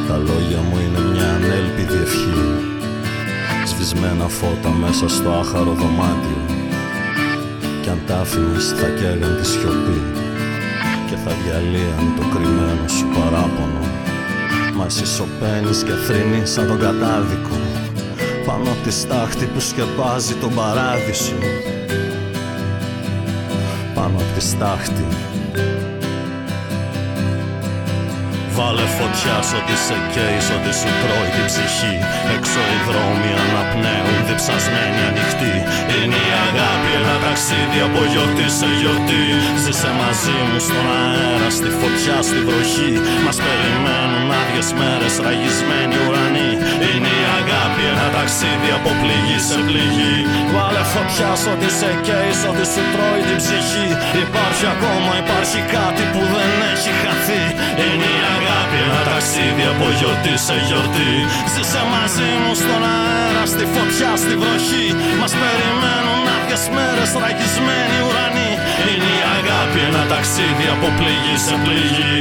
Τα 0.08 0.16
λόγια 0.16 0.60
μου 0.68 0.78
είναι 0.84 1.00
μια 1.12 1.28
ανέλπιδη 1.34 2.02
ευχή. 2.02 2.34
Σβησμένα 3.66 4.28
φώτα 4.28 4.70
μέσα 4.70 5.08
στο 5.08 5.30
άχαρο 5.30 5.72
δωμάτιο. 5.72 6.38
Κι 6.46 6.63
αν 7.95 8.01
τα 8.07 8.16
άφηνες 8.20 8.66
θα 8.78 8.88
καίγαν 8.99 9.36
τη 9.40 9.47
σιωπή 9.47 10.01
Και 11.09 11.16
θα 11.24 11.32
διαλύαν 11.40 12.07
το 12.16 12.24
κρυμμένο 12.32 12.88
σου 12.97 13.07
παράπονο. 13.14 13.84
Μα 14.76 14.84
εσύ 14.84 15.07
σωπαίνεις 15.07 15.82
και 15.86 15.95
θρύνεις 16.07 16.51
σαν 16.51 16.66
τον 16.66 16.78
κατάδικο 16.78 17.57
Πάνω 18.47 18.70
από 18.72 18.82
τη 18.84 18.92
στάχτη 18.92 19.45
που 19.45 19.61
σκεπάζει 19.61 20.34
τον 20.34 20.55
παράδεισο. 20.55 21.38
Πάνω 23.95 24.16
από 24.22 24.30
τη 24.34 24.42
στάχτη 24.45 25.07
Βάλε 28.57 28.86
φωτιά 28.98 29.36
σ' 29.48 29.55
ό,τι 29.59 29.76
σε 29.86 29.96
καίει, 30.12 30.38
σ' 30.46 30.52
ό,τι 30.57 30.72
σου 30.78 30.90
τρώει 31.00 31.28
την 31.34 31.44
ψυχή. 31.50 31.94
Έξω 32.36 32.61
οι 32.72 32.78
δρόμοι 32.88 33.30
αναπνέουν, 33.42 34.18
διψασμένοι 34.28 35.00
ανοιχτοί. 35.11 35.55
Είναι 35.96 36.18
η 36.28 36.32
αγάπη 36.46 36.90
ένα 37.00 37.16
ταξίδι 37.24 37.80
από 37.86 38.00
γιορτή 38.12 38.48
σε 38.59 38.68
γιορτή. 38.80 39.24
Ζήσε 39.62 39.90
μαζί 40.00 40.38
μου 40.48 40.59
στον 40.66 40.86
αέρα, 41.00 41.48
στη 41.59 41.70
φωτιά, 41.78 42.16
στη 42.28 42.38
βροχή. 42.46 42.92
Μας 43.24 43.38
περιμένουν 43.44 44.28
άδειες 44.40 44.68
μέρες, 44.78 45.14
ραγισμένοι 45.24 45.96
ουρανοί. 46.05 46.50
Είναι 46.88 47.12
η 47.22 47.24
αγάπη 47.38 47.63
ένα 47.93 48.07
ταξίδι 48.16 48.70
από 48.78 48.91
πληγή 49.01 49.39
σε 49.49 49.59
πληγή. 49.66 50.16
Βάλε 50.55 50.82
φωτιά 50.93 51.30
σ' 51.41 51.49
ό,τι 51.53 51.68
σε 51.78 51.91
καίει, 52.07 52.32
σ' 52.41 52.47
ό,τι 52.51 52.64
σου 52.72 52.82
τρώει 52.93 53.22
την 53.28 53.39
ψυχή. 53.43 53.89
Υπάρχει 54.24 54.64
ακόμα, 54.74 55.12
υπάρχει 55.22 55.61
κάτι 55.76 56.03
που 56.12 56.22
δεν 56.35 56.53
έχει 56.72 56.93
χαθεί. 57.03 57.45
Είναι 57.85 58.09
η 58.18 58.22
αγάπη 58.37 58.55
αγάπη 58.64 58.76
ένα 58.89 59.03
ταξίδι 59.11 59.64
από 59.72 59.87
γιορτή 59.99 60.35
σε 60.47 60.57
γιορτή. 60.66 61.12
Ζήσε 61.53 61.82
μαζί 61.95 62.30
μου 62.43 62.53
στον 62.62 62.82
αέρα, 62.95 63.45
στη 63.53 63.64
φωτιά, 63.74 64.11
στη 64.22 64.35
βροχή. 64.43 64.87
Μας 65.20 65.32
περιμένουν 65.41 66.24
άδειες 66.35 66.64
μέρες, 66.74 67.11
ραγισμένοι 67.22 67.99
ουρανοί. 68.07 68.51
Είναι 68.91 69.11
η 69.20 69.22
αγάπη 69.37 69.78
ένα 69.89 70.03
ταξίδι 70.12 70.66
από 70.74 70.89
πληγή 70.99 71.37
σε 71.47 71.55
πληγή 71.64 72.18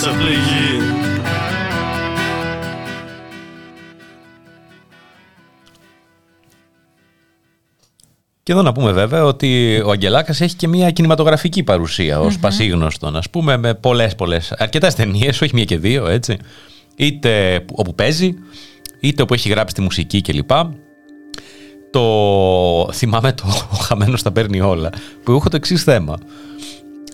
πληγή 0.00 0.10
σε 0.10 0.10
πληγή 0.18 0.98
Και 8.42 8.52
εδώ 8.52 8.62
να 8.62 8.72
πούμε 8.72 8.92
βέβαια 8.92 9.24
ότι 9.24 9.80
ο 9.84 9.90
Αγγελάκας 9.90 10.40
έχει 10.40 10.56
και 10.56 10.68
μια 10.68 10.90
κινηματογραφική 10.90 11.62
παρουσία 11.62 12.20
ως 12.20 12.34
mm-hmm. 12.34 12.40
πασίγνωστον, 12.40 13.16
ας 13.16 13.30
πούμε, 13.30 13.56
με 13.56 13.74
πολλές 13.74 14.14
πολλές, 14.14 14.52
αρκετές 14.52 14.94
ταινίες, 14.94 15.40
όχι 15.40 15.54
μία 15.54 15.64
και 15.64 15.78
δύο, 15.78 16.06
έτσι 16.06 16.38
είτε 16.96 17.64
όπου 17.72 17.94
παίζει, 17.94 18.34
είτε 19.00 19.22
όπου 19.22 19.34
έχει 19.34 19.48
γράψει 19.48 19.74
τη 19.74 19.80
μουσική 19.80 20.20
κλπ. 20.20 20.50
Το 21.90 22.92
θυμάμαι 22.92 23.32
το 23.32 23.44
«Ο 23.72 23.76
χαμένος 23.76 24.22
τα 24.22 24.32
παίρνει 24.32 24.60
όλα», 24.60 24.90
που 25.24 25.32
έχω 25.32 25.48
το 25.48 25.56
εξής 25.56 25.82
θέμα. 25.82 26.18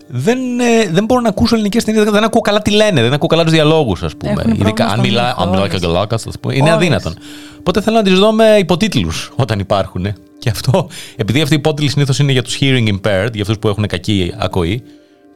Δεν, 0.07 0.59
ε, 0.59 0.89
δεν 0.91 1.05
μπορώ 1.05 1.21
να 1.21 1.29
ακούσω 1.29 1.55
ελληνικές 1.55 1.83
ταινίες, 1.83 2.03
δεν 2.03 2.23
ακούω 2.23 2.41
καλά 2.41 2.61
τι 2.61 2.71
λένε, 2.71 3.01
δεν 3.01 3.13
ακούω 3.13 3.27
καλά 3.27 3.43
τους 3.43 3.51
διαλόγους, 3.51 4.03
ας 4.03 4.15
πούμε. 4.15 4.43
Ειδικά 4.59 4.85
αν 4.85 4.99
μιλά, 4.99 5.35
αν 5.37 5.49
μιλάει 5.49 5.69
και 5.69 5.85
ο 5.85 6.07
ας 6.09 6.39
πούμε. 6.41 6.55
Είναι 6.55 6.71
αδύνατον. 6.71 7.15
Οπότε 7.59 7.81
θέλω 7.81 7.95
να 7.95 8.03
τις 8.03 8.19
δω 8.19 8.31
με 8.31 8.55
υποτίτλους 8.59 9.31
όταν 9.35 9.59
υπάρχουν. 9.59 10.07
Και 10.39 10.49
αυτό, 10.49 10.89
επειδή 11.15 11.41
αυτοί 11.41 11.53
οι 11.53 11.57
υπότιτλοι 11.57 11.89
συνήθως 11.89 12.19
είναι 12.19 12.31
για 12.31 12.43
τους 12.43 12.57
hearing 12.61 12.87
impaired, 12.87 13.29
για 13.33 13.41
αυτούς 13.41 13.59
που 13.59 13.67
έχουν 13.67 13.87
κακή 13.87 14.33
ακοή, 14.37 14.83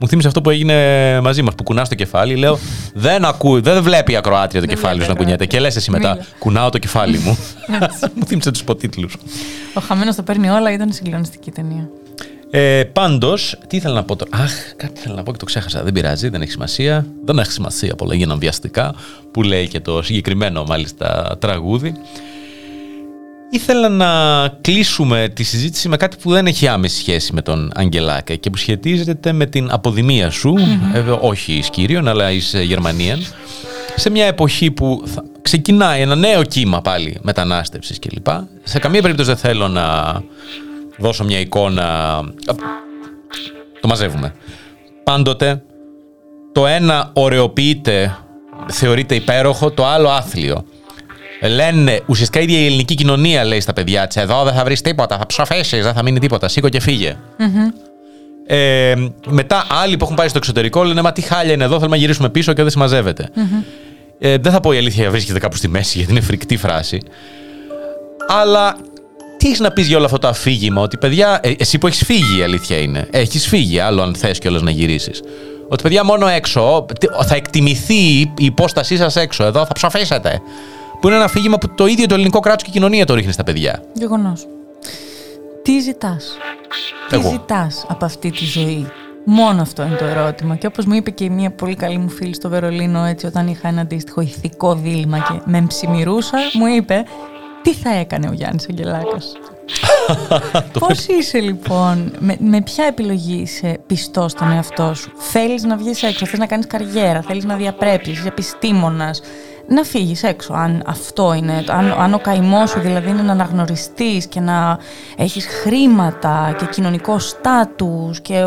μου 0.01 0.07
θύμισε 0.07 0.27
αυτό 0.27 0.41
που 0.41 0.49
έγινε 0.49 1.19
μαζί 1.21 1.41
μας, 1.41 1.55
που 1.55 1.63
κουνάς 1.63 1.89
το 1.89 1.95
κεφάλι. 1.95 2.35
Λέω, 2.35 2.59
δεν, 2.93 3.25
ακούει, 3.25 3.61
δεν 3.61 3.83
βλέπει 3.83 4.11
η 4.11 4.15
ακροάτρια 4.15 4.61
το 4.61 4.67
κεφάλι 4.67 5.01
σου 5.01 5.09
να 5.09 5.15
κουνιέται. 5.15 5.45
Και 5.45 5.59
λες 5.59 5.75
εσύ 5.75 5.91
μετά, 5.91 6.17
κουνάω 6.39 6.69
το 6.69 6.77
κεφάλι 6.77 7.17
μου. 7.17 7.37
μου 8.15 8.25
θύμισε 8.25 8.51
τους 8.51 8.61
υποτίτλους. 8.61 9.17
Ο 9.73 9.81
Χαμένος 9.81 10.15
το 10.15 10.23
παίρνει 10.23 10.49
όλα, 10.49 10.71
ήταν 10.71 10.91
συγκλονιστική 10.93 11.51
ταινία. 11.51 11.89
Ε, 12.53 12.83
Πάντως, 12.83 13.57
τι 13.67 13.77
ήθελα 13.77 13.93
να 13.93 14.03
πω 14.03 14.15
τώρα; 14.15 14.43
Αχ, 14.43 14.51
κάτι 14.75 14.93
ήθελα 14.99 15.15
να 15.15 15.23
πω 15.23 15.31
και 15.31 15.37
το 15.37 15.45
ξέχασα. 15.45 15.83
Δεν 15.83 15.93
πειράζει, 15.93 16.29
δεν 16.29 16.41
έχει 16.41 16.51
σημασία. 16.51 17.05
Δεν 17.25 17.39
έχει 17.39 17.51
σημασία 17.51 17.95
πολλά 17.95 18.15
γίναν 18.15 18.39
βιαστικά, 18.39 18.95
που 19.31 19.43
λέει 19.43 19.67
και 19.67 19.79
το 19.79 20.01
συγκεκριμένο 20.01 20.63
μάλιστα 20.63 21.37
τραγούδι. 21.39 21.93
Ήθελα 23.53 23.89
να 23.89 24.09
κλείσουμε 24.61 25.31
τη 25.33 25.43
συζήτηση 25.43 25.89
με 25.89 25.97
κάτι 25.97 26.17
που 26.21 26.31
δεν 26.31 26.47
έχει 26.47 26.67
άμεση 26.67 26.97
σχέση 26.97 27.33
με 27.33 27.41
τον 27.41 27.71
Αγγελάκα 27.75 28.35
και 28.35 28.49
που 28.49 28.57
σχετίζεται 28.57 29.31
με 29.31 29.45
την 29.45 29.71
αποδημία 29.71 30.29
σου, 30.29 30.53
mm 30.57 31.17
όχι 31.19 31.53
εις 31.53 31.69
Κύριον, 31.69 32.07
αλλά 32.07 32.31
εις 32.31 32.53
ε, 32.53 32.61
Γερμανία, 32.61 33.17
σε 33.95 34.09
μια 34.09 34.25
εποχή 34.25 34.71
που 34.71 35.03
θα 35.05 35.23
ξεκινάει 35.41 36.01
ένα 36.01 36.15
νέο 36.15 36.43
κύμα 36.43 36.81
πάλι 36.81 37.17
μετανάστευσης 37.21 37.99
κλπ. 37.99 38.27
Σε 38.63 38.79
καμία 38.79 39.01
περίπτωση 39.01 39.29
δεν 39.29 39.37
θέλω 39.37 39.67
να 39.67 39.83
δώσω 41.01 41.23
μια 41.23 41.39
εικόνα... 41.39 42.19
Το 43.81 43.87
μαζεύουμε. 43.87 44.33
Πάντοτε 45.03 45.63
το 46.51 46.67
ένα 46.67 47.09
ωρεοποιείται, 47.13 48.17
θεωρείται 48.67 49.15
υπέροχο, 49.15 49.71
το 49.71 49.85
άλλο 49.85 50.09
άθλιο. 50.09 50.65
Λένε 51.41 52.01
ουσιαστικά 52.05 52.39
η 52.39 52.43
ίδια 52.43 52.59
η 52.59 52.65
ελληνική 52.65 52.95
κοινωνία 52.95 53.43
λέει 53.43 53.59
στα 53.59 53.73
παιδιά 53.73 54.07
τη: 54.07 54.21
Εδώ 54.21 54.43
δεν 54.43 54.53
θα 54.53 54.63
βρεις 54.63 54.81
τίποτα, 54.81 55.17
θα 55.17 55.25
ψοφέσεις, 55.25 55.83
δεν 55.83 55.93
θα 55.93 56.03
μείνει 56.03 56.19
τίποτα. 56.19 56.47
Σήκω 56.47 56.69
και 56.69 56.79
φύγε. 56.79 57.17
Ε, 58.45 58.93
μετά 59.27 59.65
άλλοι 59.83 59.97
που 59.97 60.03
έχουν 60.03 60.15
πάει 60.15 60.27
στο 60.27 60.37
εξωτερικό 60.37 60.83
λένε 60.83 61.01
Μα 61.01 61.11
τι 61.11 61.21
χάλια 61.21 61.53
είναι 61.53 61.63
εδώ, 61.63 61.75
θέλουμε 61.75 61.95
να 61.95 62.01
γυρίσουμε 62.01 62.29
πίσω 62.29 62.53
και 62.53 62.61
δεν 62.61 62.71
συμμαζεύεται. 62.71 63.29
Ε, 64.19 64.37
δεν 64.37 64.51
θα 64.51 64.59
πω 64.59 64.71
η 64.71 64.77
αλήθεια 64.77 65.09
βρίσκεται 65.09 65.39
κάπου 65.39 65.55
στη 65.55 65.67
μέση 65.67 65.97
γιατί 65.97 66.11
είναι 66.11 66.21
φρικτή 66.21 66.57
φράση. 66.57 67.01
Αλλά 68.27 68.75
τι 69.41 69.47
έχεις 69.47 69.59
να 69.59 69.71
πεις 69.71 69.87
για 69.87 69.97
όλο 69.97 70.05
αυτό 70.05 70.17
το 70.17 70.27
αφήγημα, 70.27 70.81
ότι 70.81 70.97
παιδιά, 70.97 71.39
ε, 71.43 71.51
εσύ 71.57 71.77
που 71.77 71.87
έχεις 71.87 72.03
φύγει 72.05 72.39
η 72.39 72.43
αλήθεια 72.43 72.77
είναι. 72.77 73.07
Έχεις 73.11 73.47
φύγει, 73.47 73.79
άλλο 73.79 74.01
αν 74.01 74.15
θες 74.15 74.39
κιόλας 74.39 74.61
να 74.61 74.71
γυρίσεις. 74.71 75.21
Ότι 75.67 75.83
παιδιά 75.83 76.03
μόνο 76.03 76.27
έξω 76.27 76.85
θα 77.25 77.35
εκτιμηθεί 77.35 77.93
η 77.93 78.31
υπόστασή 78.35 78.97
σας 78.97 79.15
έξω. 79.15 79.43
Εδώ 79.43 79.65
θα 79.65 79.73
ψοφήσετε 79.73 80.41
που 80.99 81.07
είναι 81.07 81.15
ένα 81.15 81.25
αφήγημα 81.25 81.57
που 81.57 81.75
το 81.75 81.85
ίδιο 81.85 82.05
το 82.05 82.13
ελληνικό 82.13 82.39
κράτος 82.39 82.63
και 82.63 82.69
η 82.69 82.73
κοινωνία 82.73 83.05
το 83.05 83.13
ρίχνει 83.13 83.31
στα 83.31 83.43
παιδιά. 83.43 83.83
Γεγονός. 83.93 84.47
Τι 85.63 85.79
ζητάς; 85.79 86.37
Τι 87.09 87.21
ζητάς 87.29 87.85
από 87.87 88.05
αυτή 88.05 88.31
τη 88.31 88.45
ζωή; 88.45 88.87
Μόνο 89.25 89.61
αυτό 89.61 89.83
είναι 89.83 89.95
το 89.95 90.05
ερώτημα. 90.05 90.55
Και 90.55 90.67
όπως 90.67 90.85
μου 90.85 90.93
είπε 90.93 91.09
και 91.09 91.29
μια 91.29 91.51
πολύ 91.51 91.75
καλή 91.75 91.97
μου 91.97 92.09
φίλη 92.09 92.33
στο 92.33 92.49
Βερολίνο, 92.49 93.03
έτσι, 93.03 93.25
όταν 93.25 93.47
είχα 93.47 93.67
ένα 93.67 93.81
αντίστοιχο 93.81 94.21
ηθικό 94.21 94.75
δίλημα 94.75 95.17
και 95.17 95.41
με 95.45 95.65
ψημυρούσα, 95.67 96.37
μου 96.53 96.65
είπε 96.65 97.03
τι 97.61 97.73
θα 97.73 97.89
έκανε 97.89 98.27
ο 98.27 98.33
Γιάννης 98.33 98.67
Αγγελάκας; 98.69 99.33
Πώς 100.79 101.05
είσαι 101.05 101.39
λοιπόν, 101.39 102.13
με, 102.19 102.35
με 102.39 102.61
ποια 102.61 102.85
επιλογή 102.85 103.41
είσαι 103.41 103.79
πιστός 103.87 104.31
στον 104.31 104.51
εαυτό 104.51 104.93
σου, 104.93 105.11
Θέλεις 105.17 105.63
να 105.63 105.77
βγεις 105.77 106.03
έξω, 106.03 106.25
θέλεις 106.25 106.39
να 106.39 106.45
κάνεις 106.45 106.67
καριέρα, 106.67 107.21
θέλεις 107.21 107.45
να 107.45 107.55
διαπρέψει, 107.55 108.11
είσαι 108.11 108.27
επιστήμονας, 108.27 109.21
να 109.67 109.83
φύγεις 109.83 110.23
έξω. 110.23 110.53
Αν 110.53 110.83
αυτό 110.85 111.33
είναι, 111.33 111.63
αν, 111.67 111.95
αν 111.99 112.13
ο 112.13 112.19
καημός 112.19 112.69
σου 112.69 112.79
δηλαδή 112.79 113.09
είναι 113.09 113.21
να 113.21 113.31
αναγνωριστείς 113.31 114.25
και 114.25 114.39
να 114.39 114.77
έχεις 115.17 115.45
χρήματα 115.45 116.55
και 116.57 116.65
κοινωνικό 116.65 117.19
στάτους 117.19 118.21
και 118.21 118.37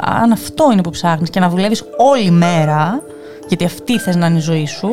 αν 0.00 0.32
αυτό 0.32 0.68
είναι 0.72 0.82
που 0.82 0.90
ψάχνεις 0.90 1.30
και 1.30 1.40
να 1.40 1.48
δουλεύεις 1.48 1.84
όλη 1.96 2.30
μέρα, 2.30 3.02
γιατί 3.48 3.64
αυτή 3.64 3.98
θες 3.98 4.16
να 4.16 4.26
είναι 4.26 4.38
η 4.38 4.40
ζωή 4.40 4.66
σου, 4.66 4.90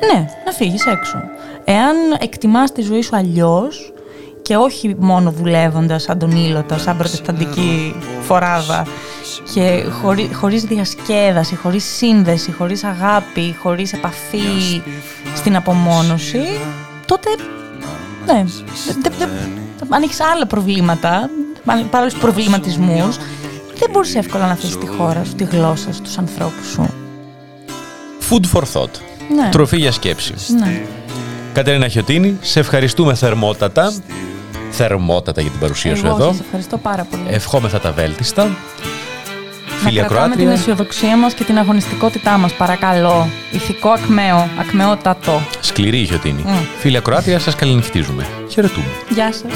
ναι, 0.00 0.26
να 0.44 0.52
φύγεις 0.52 0.86
έξω. 0.86 1.22
Εάν 1.64 1.96
εκτιμάς 2.18 2.72
τη 2.72 2.82
ζωή 2.82 3.02
σου 3.02 3.16
αλλιώς 3.16 3.92
και 4.42 4.56
όχι 4.56 4.96
μόνο 4.98 5.30
δουλεύοντας 5.30 6.02
σαν 6.02 6.18
τον 6.18 6.30
Ήλωτα, 6.30 6.78
σαν 6.78 6.96
προτεσταντική 6.96 7.94
φοράδα 8.20 8.86
και 9.54 9.84
χωρί, 10.02 10.30
χωρίς 10.32 10.64
διασκέδαση, 10.64 11.56
χωρίς 11.56 11.84
σύνδεση, 11.84 12.52
χωρίς 12.52 12.84
αγάπη, 12.84 13.56
χωρίς 13.62 13.92
επαφή 13.92 14.82
στην 15.34 15.56
απομόνωση, 15.56 16.44
τότε 17.06 17.28
ναι, 18.26 18.44
αν 19.88 20.02
έχεις 20.02 20.20
άλλα 20.20 20.46
προβλήματα, 20.46 21.30
άλλους 21.90 22.14
προβληματισμούς, 22.14 23.16
δεν 23.78 23.90
μπορείς 23.90 24.14
εύκολα 24.14 24.46
να 24.46 24.54
θες 24.54 24.76
τη 24.76 24.86
χώρα 24.86 25.24
σου, 25.24 25.34
τη 25.34 25.44
γλώσσα 25.44 25.92
σου, 25.92 26.02
τους 26.02 26.18
ανθρώπους 26.18 26.66
σου. 26.66 26.90
Food 28.30 28.58
for 28.58 28.62
thought. 28.72 29.15
Ναι. 29.34 29.48
Τροφή 29.50 29.76
για 29.76 29.92
σκέψη. 29.92 30.34
Ναι. 30.58 30.82
Κατερίνα 31.52 31.88
Χιωτίνη, 31.88 32.38
σε 32.40 32.60
ευχαριστούμε 32.60 33.14
θερμότατα. 33.14 33.92
Θερμότατα 34.70 35.40
για 35.40 35.50
την 35.50 35.60
παρουσία 35.60 35.96
σου 35.96 36.06
Εγώ 36.06 36.14
εδώ. 36.14 36.26
σας 36.30 36.40
ευχαριστώ 36.40 36.76
πάρα 36.78 37.06
πολύ. 37.10 37.22
Ευχόμεθα 37.28 37.80
τα 37.80 37.92
βέλτιστα. 37.92 38.44
να 38.44 39.88
Φίλοι 39.88 39.98
κρατάμε 39.98 40.20
την 40.20 40.28
ακροάτρια, 40.30 40.50
αισιοδοξία 40.52 41.16
μας 41.16 41.34
και 41.34 41.44
την 41.44 41.58
αγωνιστικότητά 41.58 42.38
μας, 42.38 42.52
παρακαλώ. 42.52 43.28
Ηθικό 43.52 43.88
ακμαίο, 43.90 44.48
ακμεότατο. 44.60 45.40
σκληρή 45.60 45.98
η 46.00 46.04
Χιωτίνη. 46.06 46.42
Μμ. 46.46 46.50
Φίλοι 46.78 46.96
ακροάτρια, 46.96 47.38
σας 47.38 47.54
καληνυχτίζουμε. 47.54 48.26
Χαιρετούμε. 48.48 48.86
Γεια 49.08 49.32
σας. 49.32 49.52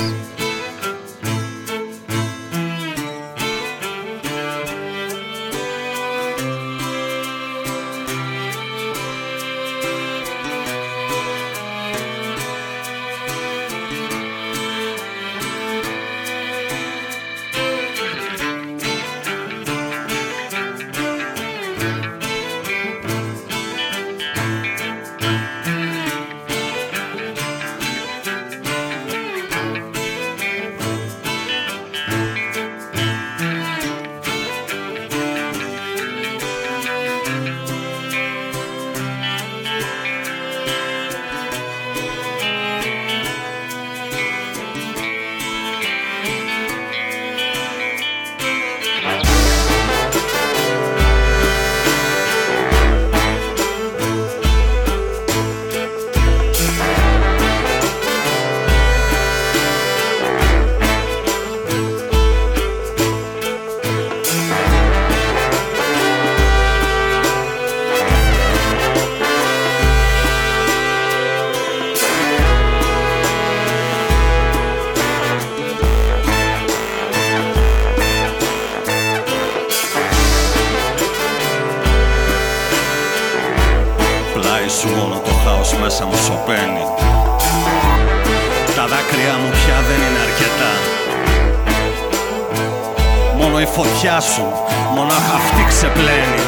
Φωτιά 93.83 94.20
σου, 94.20 94.47
μονάχα 94.95 95.35
αυτή 95.43 95.62
ξεπλένει. 95.68 96.43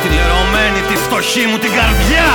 Τη 0.00 0.08
λερωμένη, 0.16 0.80
τη 0.88 0.96
φτωχή 1.04 1.44
μου 1.50 1.58
την 1.64 1.72
καρδιά 1.78 2.28